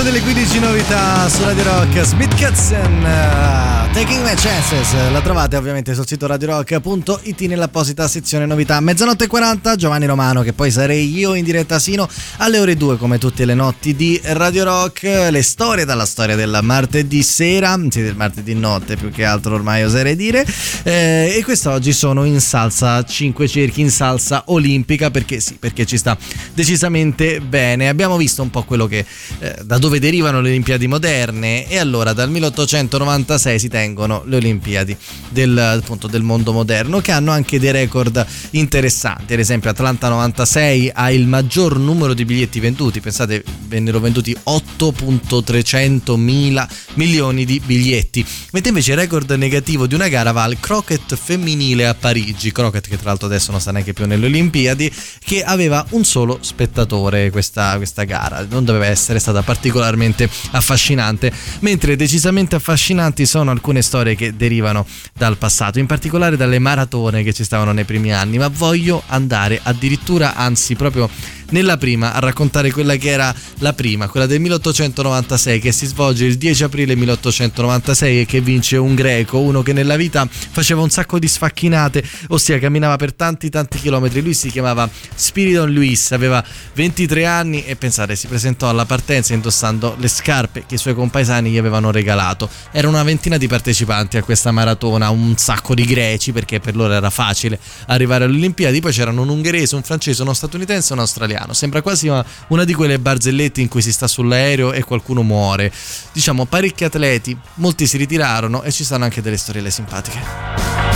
delle 0.05 0.21
15 0.21 0.59
novità 0.59 1.27
su 1.29 1.43
Radio 1.43 1.63
Rock, 1.63 2.01
Smith 2.01 2.35
Katzen, 2.35 3.01
uh, 3.01 3.74
Taking 3.95 4.23
My 4.23 4.35
Chances, 4.35 4.93
la 5.09 5.21
trovate 5.21 5.55
ovviamente 5.55 5.93
sul 5.93 6.05
sito 6.05 6.27
radiorock.it 6.27 7.39
nell'apposita 7.43 8.09
sezione 8.09 8.45
novità. 8.45 8.77
Mezzanotte 8.81 9.23
e 9.23 9.27
40, 9.27 9.77
Giovanni 9.77 10.05
Romano, 10.05 10.41
che 10.41 10.51
poi 10.51 10.69
sarei 10.69 11.15
io 11.15 11.33
in 11.33 11.45
diretta 11.45 11.79
sino 11.79 12.05
alle 12.39 12.59
ore 12.59 12.75
2 12.75 12.97
come 12.97 13.19
tutte 13.19 13.45
le 13.45 13.53
notti 13.53 13.95
di 13.95 14.19
Radio 14.21 14.65
Rock, 14.65 15.03
le 15.29 15.41
storie 15.41 15.85
dalla 15.85 16.05
storia 16.05 16.35
del 16.35 16.59
martedì 16.61 17.23
sera, 17.23 17.79
sì 17.89 18.01
del 18.01 18.17
martedì 18.17 18.53
notte 18.53 18.97
più 18.97 19.11
che 19.11 19.23
altro 19.23 19.55
ormai 19.55 19.85
oserei 19.85 20.17
dire, 20.17 20.45
eh, 20.83 21.33
e 21.37 21.41
quest'oggi 21.45 21.93
sono 21.93 22.25
in 22.25 22.41
salsa 22.41 23.01
5 23.01 23.47
cerchi, 23.47 23.79
in 23.79 23.91
salsa 23.91 24.43
olimpica, 24.47 25.09
perché 25.09 25.39
sì, 25.39 25.55
perché 25.57 25.85
ci 25.85 25.97
sta 25.97 26.17
decisamente 26.53 27.39
bene. 27.39 27.87
Abbiamo 27.87 28.17
visto 28.17 28.41
un 28.41 28.49
po' 28.49 28.63
quello 28.63 28.87
che... 28.87 29.05
Eh, 29.39 29.55
da 29.63 29.77
dove 29.77 29.99
derivano 29.99 30.41
le 30.41 30.49
Olimpiadi 30.49 30.87
moderne 30.87 31.67
e 31.67 31.77
allora 31.79 32.13
dal 32.13 32.29
1896 32.29 33.57
si 33.57 33.67
tengono 33.69 33.84
le 33.93 34.35
Olimpiadi 34.35 34.95
del, 35.29 35.57
appunto, 35.57 36.07
del 36.07 36.23
mondo 36.23 36.51
moderno 36.51 36.99
che 36.99 37.11
hanno 37.11 37.31
anche 37.31 37.59
dei 37.59 37.71
record 37.71 38.25
interessanti, 38.51 39.33
ad 39.33 39.39
esempio 39.39 39.69
Atlanta 39.69 40.09
96 40.09 40.91
ha 40.93 41.11
il 41.11 41.27
maggior 41.27 41.77
numero 41.77 42.13
di 42.13 42.25
biglietti 42.25 42.59
venduti, 42.59 42.99
pensate 42.99 43.43
vennero 43.67 43.99
venduti 43.99 44.35
8.300 44.45 46.15
mila 46.15 46.67
milioni 46.95 47.45
di 47.45 47.61
biglietti, 47.63 48.25
mentre 48.51 48.69
invece 48.69 48.91
il 48.91 48.97
record 48.97 49.31
negativo 49.31 49.87
di 49.87 49.93
una 49.93 50.07
gara 50.07 50.31
va 50.31 50.43
al 50.43 50.57
croquet 50.59 51.15
femminile 51.15 51.87
a 51.87 51.93
Parigi, 51.93 52.51
croquet 52.51 52.87
che 52.87 52.97
tra 52.97 53.09
l'altro 53.09 53.27
adesso 53.27 53.51
non 53.51 53.59
sta 53.59 53.71
neanche 53.71 53.93
più 53.93 54.05
nelle 54.05 54.25
Olimpiadi, 54.25 54.91
che 55.23 55.43
aveva 55.43 55.85
un 55.91 56.03
solo 56.05 56.37
spettatore 56.41 57.29
questa, 57.29 57.75
questa 57.77 58.03
gara, 58.03 58.45
non 58.49 58.63
doveva 58.65 58.85
essere 58.85 59.19
stata 59.19 59.41
particolarmente 59.41 60.29
affascinante, 60.51 61.31
mentre 61.59 61.95
decisamente 61.95 62.55
affascinanti 62.55 63.25
sono 63.25 63.51
alcune 63.51 63.74
storie 63.81 64.15
che 64.15 64.35
derivano 64.35 64.85
dal 65.13 65.37
passato, 65.37 65.79
in 65.79 65.85
particolare 65.85 66.37
dalle 66.37 66.59
maratone 66.59 67.23
che 67.23 67.33
ci 67.33 67.43
stavano 67.43 67.71
nei 67.71 67.85
primi 67.85 68.13
anni, 68.13 68.37
ma 68.37 68.47
voglio 68.47 69.03
andare 69.07 69.59
addirittura, 69.61 70.35
anzi 70.35 70.75
proprio 70.75 71.09
nella 71.55 71.77
prima 71.77 72.11
a 72.11 72.19
raccontare 72.19 72.69
quella 72.69 72.97
che 72.97 73.09
era 73.09 73.33
la 73.59 73.71
prima, 73.71 74.09
quella 74.09 74.25
del 74.25 74.41
1896 74.41 75.61
che 75.61 75.71
si 75.71 75.85
svolge 75.85 76.25
il 76.25 76.35
10 76.35 76.65
aprile 76.65 76.95
1896 76.95 78.19
e 78.19 78.25
che 78.25 78.41
vince 78.41 78.75
un 78.75 78.93
greco, 78.93 79.39
uno 79.39 79.61
che 79.61 79.71
nella 79.71 79.95
vita 79.95 80.27
faceva 80.29 80.81
un 80.81 80.89
sacco 80.89 81.17
di 81.17 81.29
sfacchinate, 81.29 82.03
ossia 82.27 82.59
camminava 82.59 82.97
per 82.97 83.13
tanti 83.13 83.49
tanti 83.49 83.79
chilometri. 83.79 84.21
Lui 84.21 84.33
si 84.33 84.49
chiamava 84.49 84.89
Spiridon 85.15 85.71
Luis, 85.71 86.11
aveva 86.11 86.43
23 86.73 87.25
anni 87.25 87.63
e 87.63 87.77
pensate, 87.77 88.17
si 88.17 88.27
presentò 88.27 88.67
alla 88.67 88.85
partenza 88.85 89.33
indossando 89.33 89.95
le 89.97 90.09
scarpe 90.09 90.65
che 90.67 90.75
i 90.75 90.77
suoi 90.77 90.93
compaesani 90.93 91.51
gli 91.51 91.57
avevano 91.57 91.89
regalato. 91.89 92.49
Era 92.71 92.89
una 92.89 93.03
ventina 93.03 93.37
di 93.37 93.47
partecipanti 93.47 94.17
a 94.17 94.23
questa 94.23 94.51
maratona, 94.51 95.09
un 95.09 95.37
sacco 95.37 95.73
di 95.73 95.85
greci 95.85 96.33
perché 96.33 96.59
per 96.59 96.75
loro 96.75 96.91
era 96.91 97.09
facile 97.09 97.57
arrivare 97.87 98.25
alle 98.25 98.35
Olimpiadi, 98.35 98.81
poi 98.81 98.91
c'erano 98.91 99.21
un 99.21 99.29
ungherese, 99.29 99.75
un 99.75 99.83
francese, 99.83 100.21
uno 100.21 100.33
statunitense 100.33 100.89
e 100.89 100.93
un 100.95 100.99
australiano. 100.99 101.44
Sembra 101.53 101.81
quasi 101.81 102.07
una, 102.07 102.25
una 102.47 102.63
di 102.63 102.73
quelle 102.73 102.99
barzellette 102.99 103.61
in 103.61 103.67
cui 103.67 103.81
si 103.81 103.91
sta 103.91 104.07
sull'aereo 104.07 104.73
e 104.73 104.83
qualcuno 104.83 105.21
muore. 105.21 105.71
Diciamo 106.11 106.45
parecchi 106.45 106.83
atleti, 106.83 107.37
molti 107.55 107.87
si 107.87 107.97
ritirarono 107.97 108.63
e 108.63 108.71
ci 108.71 108.83
stanno 108.83 109.03
anche 109.05 109.21
delle 109.21 109.37
storielle 109.37 109.71
simpatiche. 109.71 110.94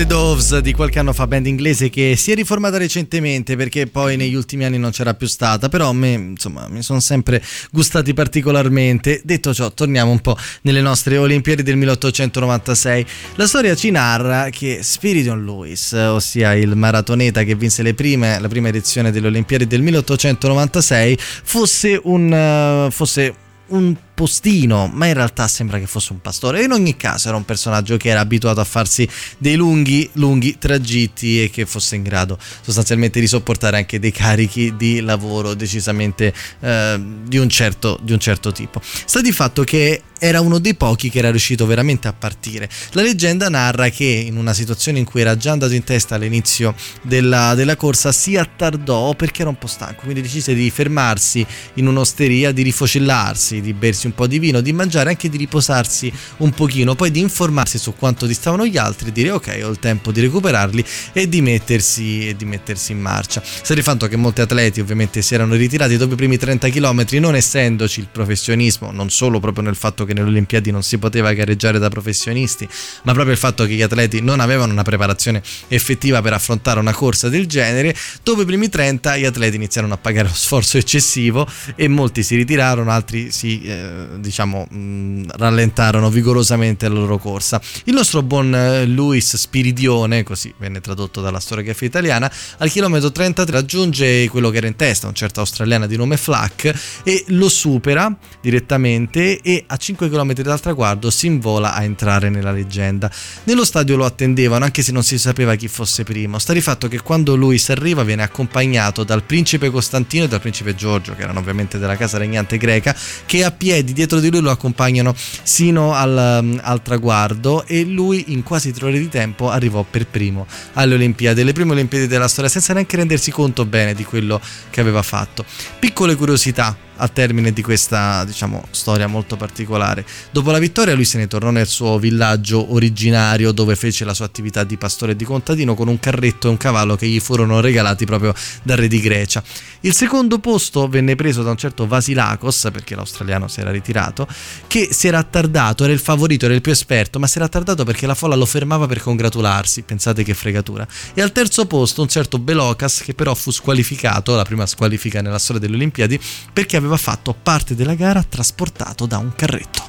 Dei 0.00 0.08
Doves 0.08 0.60
di 0.60 0.72
qualche 0.72 0.98
anno 0.98 1.12
fa, 1.12 1.26
band 1.26 1.46
inglese 1.46 1.90
che 1.90 2.16
si 2.16 2.32
è 2.32 2.34
riformata 2.34 2.78
recentemente 2.78 3.54
perché 3.54 3.86
poi 3.86 4.16
negli 4.16 4.34
ultimi 4.34 4.64
anni 4.64 4.78
non 4.78 4.92
c'era 4.92 5.12
più 5.12 5.26
stata, 5.26 5.68
però 5.68 5.92
me 5.92 6.12
insomma 6.12 6.68
mi 6.70 6.80
sono 6.80 7.00
sempre 7.00 7.42
gustati 7.70 8.14
particolarmente. 8.14 9.20
Detto 9.22 9.52
ciò, 9.52 9.70
torniamo 9.70 10.10
un 10.10 10.20
po' 10.20 10.38
nelle 10.62 10.80
nostre 10.80 11.18
Olimpiadi 11.18 11.62
del 11.62 11.76
1896. 11.76 13.06
La 13.34 13.46
storia 13.46 13.74
ci 13.74 13.90
narra 13.90 14.48
che 14.48 14.78
Spiridon 14.82 15.44
Lewis, 15.44 15.92
ossia 15.92 16.54
il 16.54 16.74
maratoneta 16.76 17.42
che 17.42 17.54
vinse 17.54 17.82
le 17.82 17.92
prime, 17.92 18.40
la 18.40 18.48
prima 18.48 18.68
edizione 18.68 19.10
delle 19.10 19.26
Olimpiadi 19.26 19.66
del 19.66 19.82
1896, 19.82 21.18
fosse 21.20 22.00
un... 22.02 22.32
eh, 22.32 22.90
fosse 22.90 23.34
un 23.66 23.94
postino, 24.20 24.86
ma 24.92 25.06
in 25.06 25.14
realtà 25.14 25.48
sembra 25.48 25.78
che 25.78 25.86
fosse 25.86 26.12
un 26.12 26.20
pastore. 26.20 26.62
In 26.62 26.72
ogni 26.72 26.94
caso 26.94 27.28
era 27.28 27.38
un 27.38 27.46
personaggio 27.46 27.96
che 27.96 28.10
era 28.10 28.20
abituato 28.20 28.60
a 28.60 28.64
farsi 28.64 29.08
dei 29.38 29.54
lunghi, 29.54 30.10
lunghi 30.14 30.58
tragitti 30.58 31.42
e 31.42 31.48
che 31.48 31.64
fosse 31.64 31.96
in 31.96 32.02
grado 32.02 32.38
sostanzialmente 32.60 33.18
di 33.18 33.26
sopportare 33.26 33.78
anche 33.78 33.98
dei 33.98 34.12
carichi 34.12 34.76
di 34.76 35.00
lavoro 35.00 35.54
decisamente 35.54 36.34
eh, 36.60 37.02
di, 37.24 37.38
un 37.38 37.48
certo, 37.48 37.98
di 38.02 38.12
un 38.12 38.18
certo 38.18 38.52
tipo. 38.52 38.82
Sta 38.82 39.22
di 39.22 39.32
fatto 39.32 39.64
che 39.64 40.02
era 40.20 40.40
uno 40.40 40.58
dei 40.58 40.74
pochi 40.74 41.10
che 41.10 41.18
era 41.18 41.30
riuscito 41.30 41.66
veramente 41.66 42.06
a 42.06 42.12
partire. 42.12 42.68
La 42.92 43.02
leggenda 43.02 43.48
narra 43.48 43.88
che 43.88 44.04
in 44.04 44.36
una 44.36 44.52
situazione 44.52 44.98
in 44.98 45.04
cui 45.04 45.22
era 45.22 45.36
già 45.36 45.52
andato 45.52 45.72
in 45.72 45.82
testa 45.82 46.14
all'inizio 46.14 46.74
della, 47.02 47.54
della 47.54 47.74
corsa 47.74 48.12
si 48.12 48.36
attardò 48.36 49.14
perché 49.14 49.40
era 49.40 49.50
un 49.50 49.58
po' 49.58 49.66
stanco, 49.66 50.02
quindi 50.02 50.20
decise 50.20 50.54
di 50.54 50.70
fermarsi 50.70 51.44
in 51.74 51.86
un'osteria, 51.86 52.52
di 52.52 52.62
rifocillarsi, 52.62 53.60
di 53.60 53.72
bersi 53.72 54.06
un 54.06 54.14
po' 54.14 54.26
di 54.26 54.38
vino, 54.38 54.60
di 54.60 54.72
mangiare, 54.72 55.08
anche 55.08 55.28
di 55.28 55.38
riposarsi 55.38 56.12
un 56.38 56.50
pochino, 56.50 56.94
poi 56.94 57.10
di 57.10 57.20
informarsi 57.20 57.78
su 57.78 57.94
quanto 57.96 58.26
distavano 58.26 58.66
gli 58.66 58.76
altri 58.76 59.12
dire 59.12 59.30
ok 59.30 59.60
ho 59.64 59.70
il 59.70 59.78
tempo 59.78 60.12
di 60.12 60.20
recuperarli 60.20 60.84
e 61.12 61.28
di 61.28 61.40
mettersi, 61.40 62.28
e 62.28 62.36
di 62.36 62.44
mettersi 62.44 62.92
in 62.92 63.00
marcia. 63.00 63.42
Sta 63.42 63.74
fatto 63.80 64.08
che 64.08 64.16
molti 64.16 64.42
atleti 64.42 64.80
ovviamente 64.80 65.22
si 65.22 65.32
erano 65.32 65.54
ritirati 65.54 65.96
dopo 65.96 66.12
i 66.12 66.16
primi 66.16 66.36
30 66.36 66.68
km 66.68 67.06
non 67.12 67.34
essendoci 67.34 68.00
il 68.00 68.08
professionismo, 68.12 68.90
non 68.90 69.08
solo 69.08 69.40
proprio 69.40 69.64
nel 69.64 69.76
fatto 69.76 70.04
che 70.04 70.09
nelle 70.12 70.28
Olimpiadi 70.28 70.70
non 70.70 70.82
si 70.82 70.98
poteva 70.98 71.32
gareggiare 71.32 71.78
da 71.78 71.88
professionisti, 71.88 72.68
ma 73.04 73.12
proprio 73.12 73.32
il 73.32 73.38
fatto 73.38 73.64
che 73.64 73.74
gli 73.74 73.82
atleti 73.82 74.20
non 74.20 74.40
avevano 74.40 74.72
una 74.72 74.82
preparazione 74.82 75.42
effettiva 75.68 76.20
per 76.22 76.32
affrontare 76.32 76.80
una 76.80 76.92
corsa 76.92 77.28
del 77.28 77.46
genere, 77.46 77.94
dopo 78.22 78.42
i 78.42 78.44
primi 78.44 78.68
30 78.68 79.16
gli 79.16 79.24
atleti 79.24 79.56
iniziarono 79.56 79.94
a 79.94 79.96
pagare 79.96 80.28
lo 80.28 80.34
sforzo 80.34 80.78
eccessivo 80.78 81.46
e 81.76 81.88
molti 81.88 82.22
si 82.22 82.36
ritirarono, 82.36 82.90
altri 82.90 83.30
si 83.30 83.62
eh, 83.62 84.06
diciamo 84.18 84.66
mh, 84.68 85.22
rallentarono 85.36 86.10
vigorosamente 86.10 86.88
la 86.88 86.94
loro 86.94 87.18
corsa. 87.18 87.60
Il 87.84 87.94
nostro 87.94 88.22
buon 88.22 88.54
eh, 88.54 88.86
Luis 88.86 89.36
Spiridione, 89.36 90.22
così 90.22 90.52
venne 90.58 90.80
tradotto 90.80 91.20
dalla 91.20 91.40
storiografia 91.40 91.86
italiana, 91.86 92.30
al 92.58 92.70
chilometro 92.70 93.12
33 93.12 93.60
raggiunge 93.60 94.28
quello 94.28 94.50
che 94.50 94.56
era 94.56 94.66
in 94.66 94.76
testa, 94.76 95.06
un 95.06 95.14
certo 95.14 95.40
australiana 95.40 95.86
di 95.86 95.96
nome 95.96 96.16
Flack 96.16 97.00
e 97.04 97.24
lo 97.28 97.48
supera 97.48 98.14
direttamente 98.40 99.40
e 99.40 99.64
a 99.66 99.76
5 99.76 99.99
km 100.08 100.32
dal 100.34 100.60
traguardo 100.60 101.10
si 101.10 101.26
invola 101.26 101.74
a 101.74 101.82
entrare 101.82 102.30
nella 102.30 102.52
leggenda. 102.52 103.10
Nello 103.44 103.64
stadio 103.64 103.96
lo 103.96 104.04
attendevano 104.04 104.64
anche 104.64 104.82
se 104.82 104.92
non 104.92 105.02
si 105.02 105.18
sapeva 105.18 105.54
chi 105.54 105.68
fosse 105.68 106.04
primo. 106.04 106.38
Sta 106.38 106.52
di 106.52 106.60
fatto 106.60 106.88
che 106.88 107.00
quando 107.00 107.34
Luis 107.34 107.68
arriva 107.70 108.02
viene 108.02 108.22
accompagnato 108.22 109.04
dal 109.04 109.22
principe 109.22 109.70
Costantino 109.70 110.24
e 110.24 110.28
dal 110.28 110.40
principe 110.40 110.74
Giorgio, 110.74 111.14
che 111.14 111.22
erano 111.22 111.40
ovviamente 111.40 111.78
della 111.78 111.96
casa 111.96 112.18
regnante 112.18 112.56
greca, 112.56 112.96
che 113.26 113.44
a 113.44 113.50
piedi 113.50 113.92
dietro 113.92 114.20
di 114.20 114.30
lui 114.30 114.40
lo 114.40 114.50
accompagnano 114.50 115.14
sino 115.42 115.94
al, 115.94 116.60
al 116.62 116.82
traguardo 116.82 117.64
e 117.66 117.84
lui 117.84 118.32
in 118.32 118.42
quasi 118.42 118.72
tre 118.72 118.86
ore 118.86 118.98
di 118.98 119.08
tempo 119.08 119.50
arrivò 119.50 119.84
per 119.88 120.06
primo 120.06 120.46
alle 120.74 120.94
Olimpiadi, 120.94 121.44
le 121.44 121.52
prime 121.52 121.72
Olimpiadi 121.72 122.06
della 122.06 122.28
storia, 122.28 122.50
senza 122.50 122.72
neanche 122.72 122.96
rendersi 122.96 123.30
conto 123.30 123.64
bene 123.64 123.94
di 123.94 124.04
quello 124.04 124.40
che 124.70 124.80
aveva 124.80 125.02
fatto. 125.02 125.44
Piccole 125.78 126.14
curiosità 126.14 126.88
al 127.00 127.12
termine 127.12 127.52
di 127.52 127.62
questa 127.62 128.24
diciamo 128.24 128.64
storia 128.70 129.06
molto 129.06 129.36
particolare. 129.36 130.04
Dopo 130.30 130.50
la 130.50 130.58
vittoria 130.58 130.94
lui 130.94 131.04
se 131.04 131.18
ne 131.18 131.26
tornò 131.26 131.50
nel 131.50 131.66
suo 131.66 131.98
villaggio 131.98 132.72
originario 132.74 133.52
dove 133.52 133.74
fece 133.74 134.04
la 134.04 134.14
sua 134.14 134.26
attività 134.26 134.64
di 134.64 134.76
pastore 134.76 135.12
e 135.12 135.16
di 135.16 135.24
contadino 135.24 135.74
con 135.74 135.88
un 135.88 135.98
carretto 135.98 136.46
e 136.46 136.50
un 136.50 136.56
cavallo 136.56 136.96
che 136.96 137.06
gli 137.06 137.20
furono 137.20 137.60
regalati 137.60 138.04
proprio 138.04 138.34
dal 138.62 138.76
re 138.76 138.88
di 138.88 139.00
Grecia. 139.00 139.42
Il 139.80 139.94
secondo 139.94 140.38
posto 140.38 140.88
venne 140.88 141.16
preso 141.16 141.42
da 141.42 141.50
un 141.50 141.56
certo 141.56 141.86
Vasilakos 141.86 142.68
perché 142.72 142.94
l'australiano 142.94 143.48
si 143.48 143.60
era 143.60 143.70
ritirato 143.70 144.26
che 144.66 144.88
si 144.92 145.08
era 145.08 145.18
attardato, 145.18 145.84
era 145.84 145.92
il 145.92 145.98
favorito, 145.98 146.44
era 146.44 146.54
il 146.54 146.60
più 146.60 146.72
esperto, 146.72 147.18
ma 147.18 147.26
si 147.26 147.38
era 147.38 147.46
attardato 147.46 147.84
perché 147.84 148.06
la 148.06 148.14
folla 148.14 148.34
lo 148.34 148.46
fermava 148.46 148.86
per 148.86 149.00
congratularsi, 149.00 149.82
pensate 149.82 150.22
che 150.22 150.34
fregatura. 150.34 150.86
E 151.14 151.22
al 151.22 151.32
terzo 151.32 151.66
posto 151.66 152.02
un 152.02 152.08
certo 152.08 152.38
Belokas 152.38 153.02
che 153.02 153.14
però 153.14 153.34
fu 153.34 153.50
squalificato, 153.50 154.36
la 154.36 154.44
prima 154.44 154.66
squalifica 154.66 155.22
nella 155.22 155.38
storia 155.38 155.60
delle 155.60 155.76
Olimpiadi, 155.76 156.20
perché 156.52 156.76
aveva 156.76 156.89
fatto 156.96 157.34
parte 157.40 157.74
della 157.74 157.94
gara 157.94 158.22
trasportato 158.22 159.06
da 159.06 159.18
un 159.18 159.32
carretto. 159.34 159.82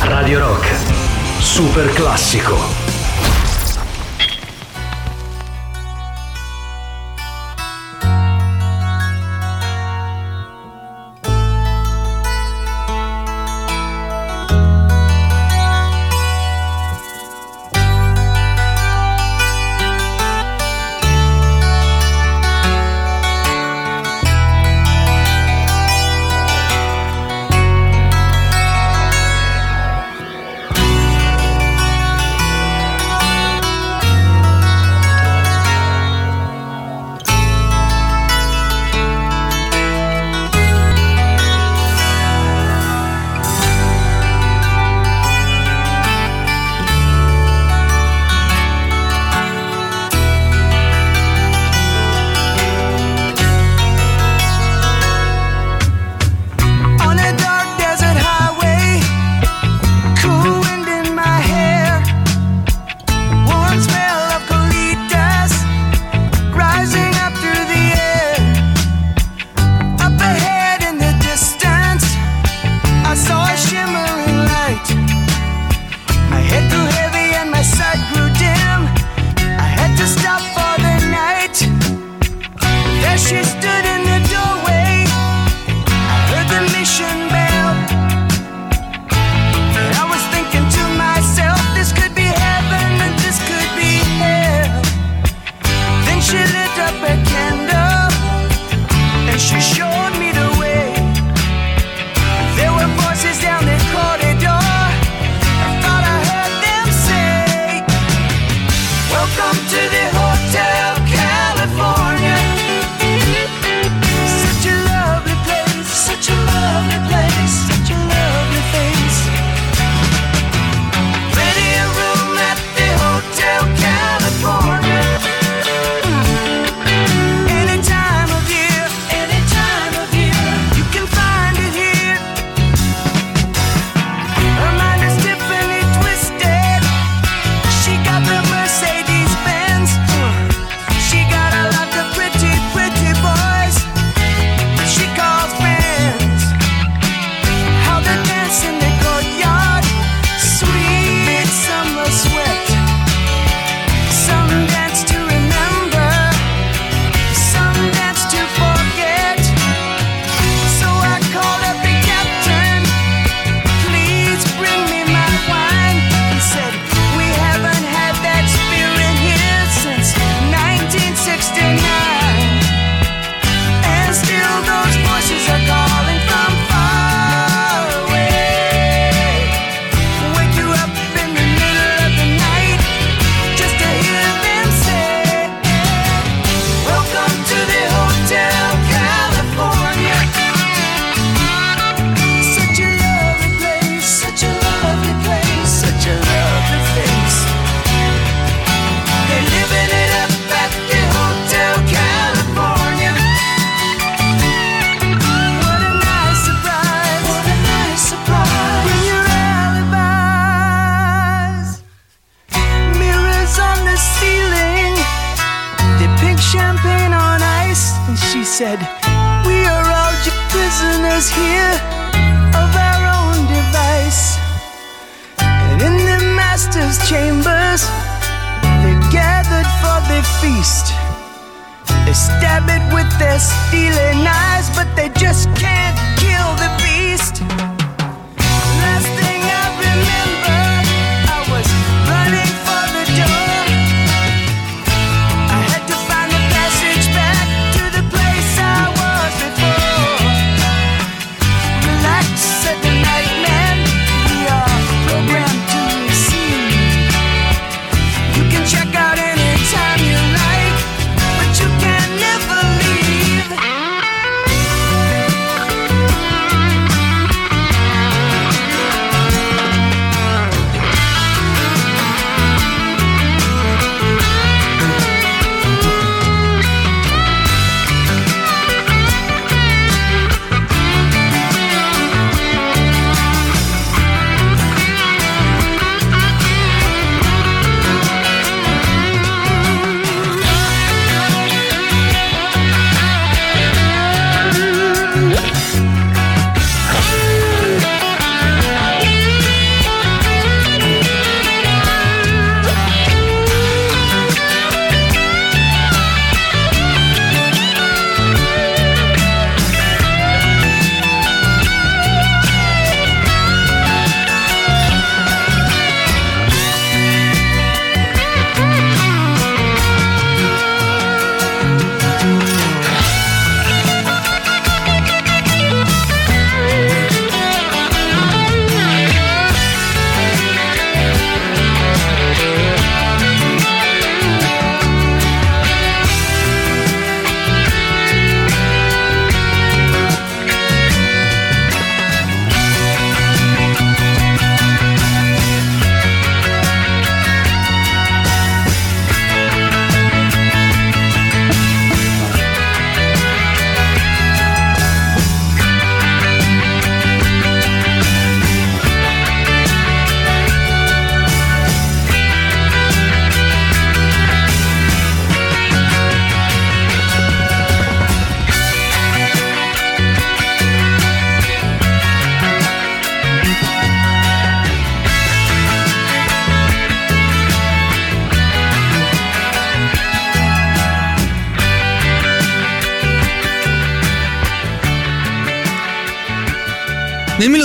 Radio 0.00 0.38
Rock. 0.38 0.76
Super 1.40 1.92
classico. 1.92 3.07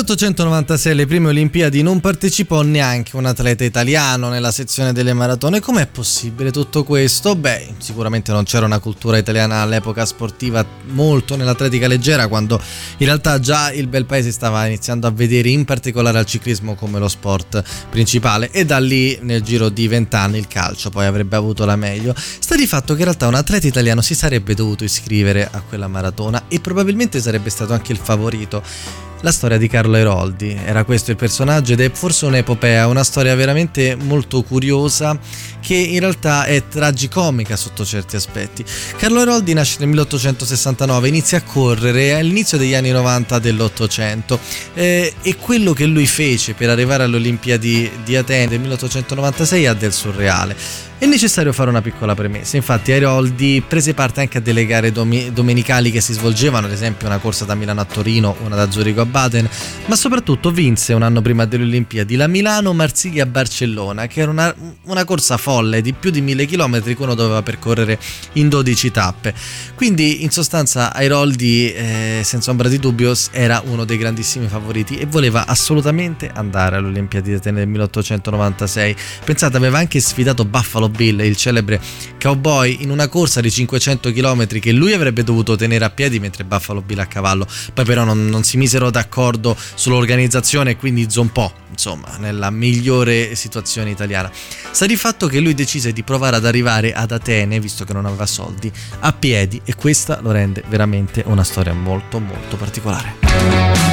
1896 0.04 0.92
alle 0.92 1.06
prime 1.06 1.30
Olimpiadi 1.30 1.82
non 1.82 2.02
partecipò 2.02 2.62
neanche 2.62 3.16
un 3.16 3.26
atleta 3.26 3.64
italiano 3.64 4.28
nella 4.28 4.52
sezione 4.52 4.92
delle 4.92 5.14
maratone. 5.14 5.62
Com'è 5.62 5.88
possibile 5.88 6.52
tutto 6.52 6.84
questo? 6.84 7.38
Beh, 7.38 7.76
sicuramente 7.78 8.34
non 8.34 8.44
c'era 8.44 8.66
una 8.66 8.80
cultura 8.80 9.18
italiana 9.18 9.62
all'epoca 9.62 10.06
sportiva 10.06 10.66
molto 10.88 11.38
nell'atletica 11.38 11.88
leggera, 11.88 12.28
quando 12.28 12.62
in 12.98 13.06
realtà 13.06 13.40
già 13.40 13.72
il 13.72 13.88
bel 13.88 14.06
paese 14.06 14.32
stava 14.32 14.66
iniziando 14.66 15.08
a 15.08 15.12
vedere 15.12 15.48
in 15.48 15.64
particolare 15.64 16.18
al 16.18 16.26
ciclismo 16.26 16.76
come 16.76 17.00
lo 17.00 17.08
sport 17.08 17.64
principale 17.90 18.52
e 18.52 18.66
da 18.66 18.80
lì 18.80 19.18
nel 19.22 19.42
giro 19.42 19.70
di 19.70 19.88
vent'anni 19.88 20.38
il 20.38 20.48
calcio 20.48 20.90
poi 20.90 21.06
avrebbe 21.06 21.38
avuto 21.38 21.64
la 21.64 21.78
meglio. 21.78 22.14
Sta 22.18 22.56
di 22.56 22.68
fatto 22.68 22.94
che 22.94 23.00
in 23.00 23.06
realtà 23.06 23.28
un 23.28 23.36
atleta 23.36 23.68
italiano 23.68 24.02
si 24.02 24.16
sarebbe 24.16 24.54
dovuto 24.54 24.84
iscrivere 24.84 25.48
a 25.50 25.62
quella 25.62 25.88
maratona 25.88 26.44
e 26.50 26.60
probabilmente 26.60 27.22
sarebbe 27.22 27.50
stato 27.50 27.72
anche 27.72 27.94
il 27.94 28.00
favorito 28.00 29.12
la 29.24 29.32
storia 29.32 29.58
di 29.58 29.68
Carlo 29.68 29.96
Eroldi. 29.96 30.58
Era 30.66 30.84
questo 30.84 31.12
il 31.12 31.18
personaggio 31.18 31.74
ed 31.74 31.82
è 31.82 31.90
forse 31.92 32.26
un'epopea, 32.26 32.88
una 32.88 33.04
storia 33.04 33.34
veramente 33.36 33.96
molto 33.96 34.44
curiosa 34.44 35.18
che 35.62 35.76
in 35.76 36.00
realtà 36.00 36.44
è 36.46 36.68
tragicomica 36.68 37.56
sotto 37.56 37.86
certi 37.86 38.18
aspetti. 38.18 38.64
Carlo 38.98 39.22
Eroldi 39.22 39.54
nasce 39.54 39.78
nel 39.80 39.88
1869, 39.90 41.08
inizia 41.08 41.38
a 41.38 41.42
correre 41.44 42.16
all'inizio 42.16 42.58
degli 42.58 42.74
anni 42.74 42.92
90 42.92 43.40
dell'Ottocento 43.40 44.40
eh, 44.74 45.14
e 45.22 45.36
quello 45.38 45.74
che 45.74 45.86
lui 45.86 46.06
fece 46.06 46.54
per 46.54 46.70
arrivare 46.70 47.04
alle 47.04 47.16
Olimpiadi 47.16 47.90
di 48.04 48.16
Atene 48.16 48.48
del 48.48 48.60
1896 48.60 49.66
ha 49.68 49.74
del 49.74 49.94
surreale. 49.94 50.92
È 51.04 51.06
necessario 51.06 51.52
fare 51.52 51.70
una 51.70 51.82
piccola 51.82 52.16
premessa, 52.16 52.56
infatti 52.56 52.94
Airoldi 52.94 53.62
prese 53.68 53.94
parte 53.94 54.22
anche 54.22 54.38
a 54.38 54.42
delle 54.42 54.66
gare 54.66 54.94
domi- 54.94 55.34
domenicali 55.34 55.92
che 55.92 56.00
si 56.00 56.14
svolgevano, 56.14 56.68
ad 56.68 56.72
esempio 56.72 57.08
una 57.08 57.18
corsa 57.18 57.44
da 57.44 57.56
Milano 57.56 57.82
a 57.82 57.84
Torino, 57.84 58.38
una 58.46 58.56
da 58.56 58.72
Zurigo 58.72 59.02
a 59.02 59.06
Baden, 59.06 59.50
ma 59.88 59.98
soprattutto 59.98 60.50
vinse 60.50 60.94
un 60.94 61.02
anno 61.02 61.22
prima 61.22 61.44
delle 61.44 61.66
Olimpiadi 61.66 62.16
la 62.16 62.28
Milano-Marsiglia-Barcellona, 62.28 64.08
che 64.08 64.22
era 64.22 64.32
una, 64.32 64.56
una 64.84 65.04
corsa 65.04 65.36
folle 65.36 65.82
di 65.82 65.92
più 65.92 66.10
di 66.10 66.22
mille 66.22 66.46
chilometri 66.46 66.96
che 66.96 67.04
uno 67.04 67.16
doveva 67.16 67.42
percorrere 67.42 68.00
in 68.34 68.48
12 68.48 68.92
tappe. 68.92 69.34
Quindi 69.76 70.24
in 70.24 70.30
sostanza 70.30 70.94
Airoldi, 70.94 71.74
eh, 71.74 72.22
senza 72.24 72.50
ombra 72.50 72.70
di 72.70 72.80
dubbio, 72.80 73.14
era 73.32 73.62
uno 73.66 73.84
dei 73.84 73.98
grandissimi 73.98 74.48
favoriti 74.48 74.96
e 74.96 75.06
voleva 75.06 75.48
assolutamente 75.48 76.32
andare 76.34 76.78
alle 76.78 76.88
Olimpiadi 76.88 77.32
di 77.32 77.36
Atene 77.36 77.60
del 77.60 77.68
1896. 77.68 78.96
Pensate, 79.26 79.58
aveva 79.58 79.80
anche 79.80 80.00
sfidato 80.00 80.46
Buffalo 80.46 80.92
Bill, 80.96 81.20
il 81.22 81.36
celebre 81.36 81.82
cowboy, 82.20 82.78
in 82.82 82.90
una 82.90 83.08
corsa 83.08 83.42
di 83.42 83.52
500 83.52 84.12
km 84.12 84.48
che 84.60 84.72
lui 84.72 84.94
avrebbe 84.94 85.24
dovuto 85.24 85.56
tenere 85.56 85.84
a 85.86 85.90
piedi 85.90 86.20
mentre 86.20 86.44
Buffalo 86.44 86.82
Bill 86.82 87.00
a 87.00 87.06
cavallo. 87.06 87.48
Poi 87.74 87.86
però 87.86 88.04
non, 88.04 88.28
non 88.28 88.44
si 88.44 88.58
misero 88.58 88.90
d'accordo 88.90 89.58
sull'organizzazione 89.76 90.72
e 90.72 90.78
quindi 90.78 91.10
zompò, 91.10 91.52
insomma, 91.70 92.18
nella 92.20 92.50
migliore 92.50 93.36
situazione 93.36 93.90
italiana. 93.90 94.32
Sta 94.72 94.86
di 94.86 94.96
fatto 94.96 95.28
che 95.28 95.40
lui 95.40 95.54
decise 95.54 95.92
di 95.92 96.04
provare 96.04 96.38
ad 96.38 96.46
arrivare 96.46 96.94
ad 96.94 97.12
Atene, 97.12 97.60
visto 97.60 97.84
che 97.84 97.94
non 97.94 98.06
aveva 98.06 98.26
soldi, 98.26 98.72
a 99.00 99.12
piedi 99.12 99.62
e 99.66 99.76
questa 99.76 100.20
lo 100.22 100.32
rende 100.32 100.64
veramente 100.68 101.24
una 101.26 101.44
storia 101.44 101.74
molto 101.74 102.20
molto 102.20 102.56
particolare. 102.56 103.93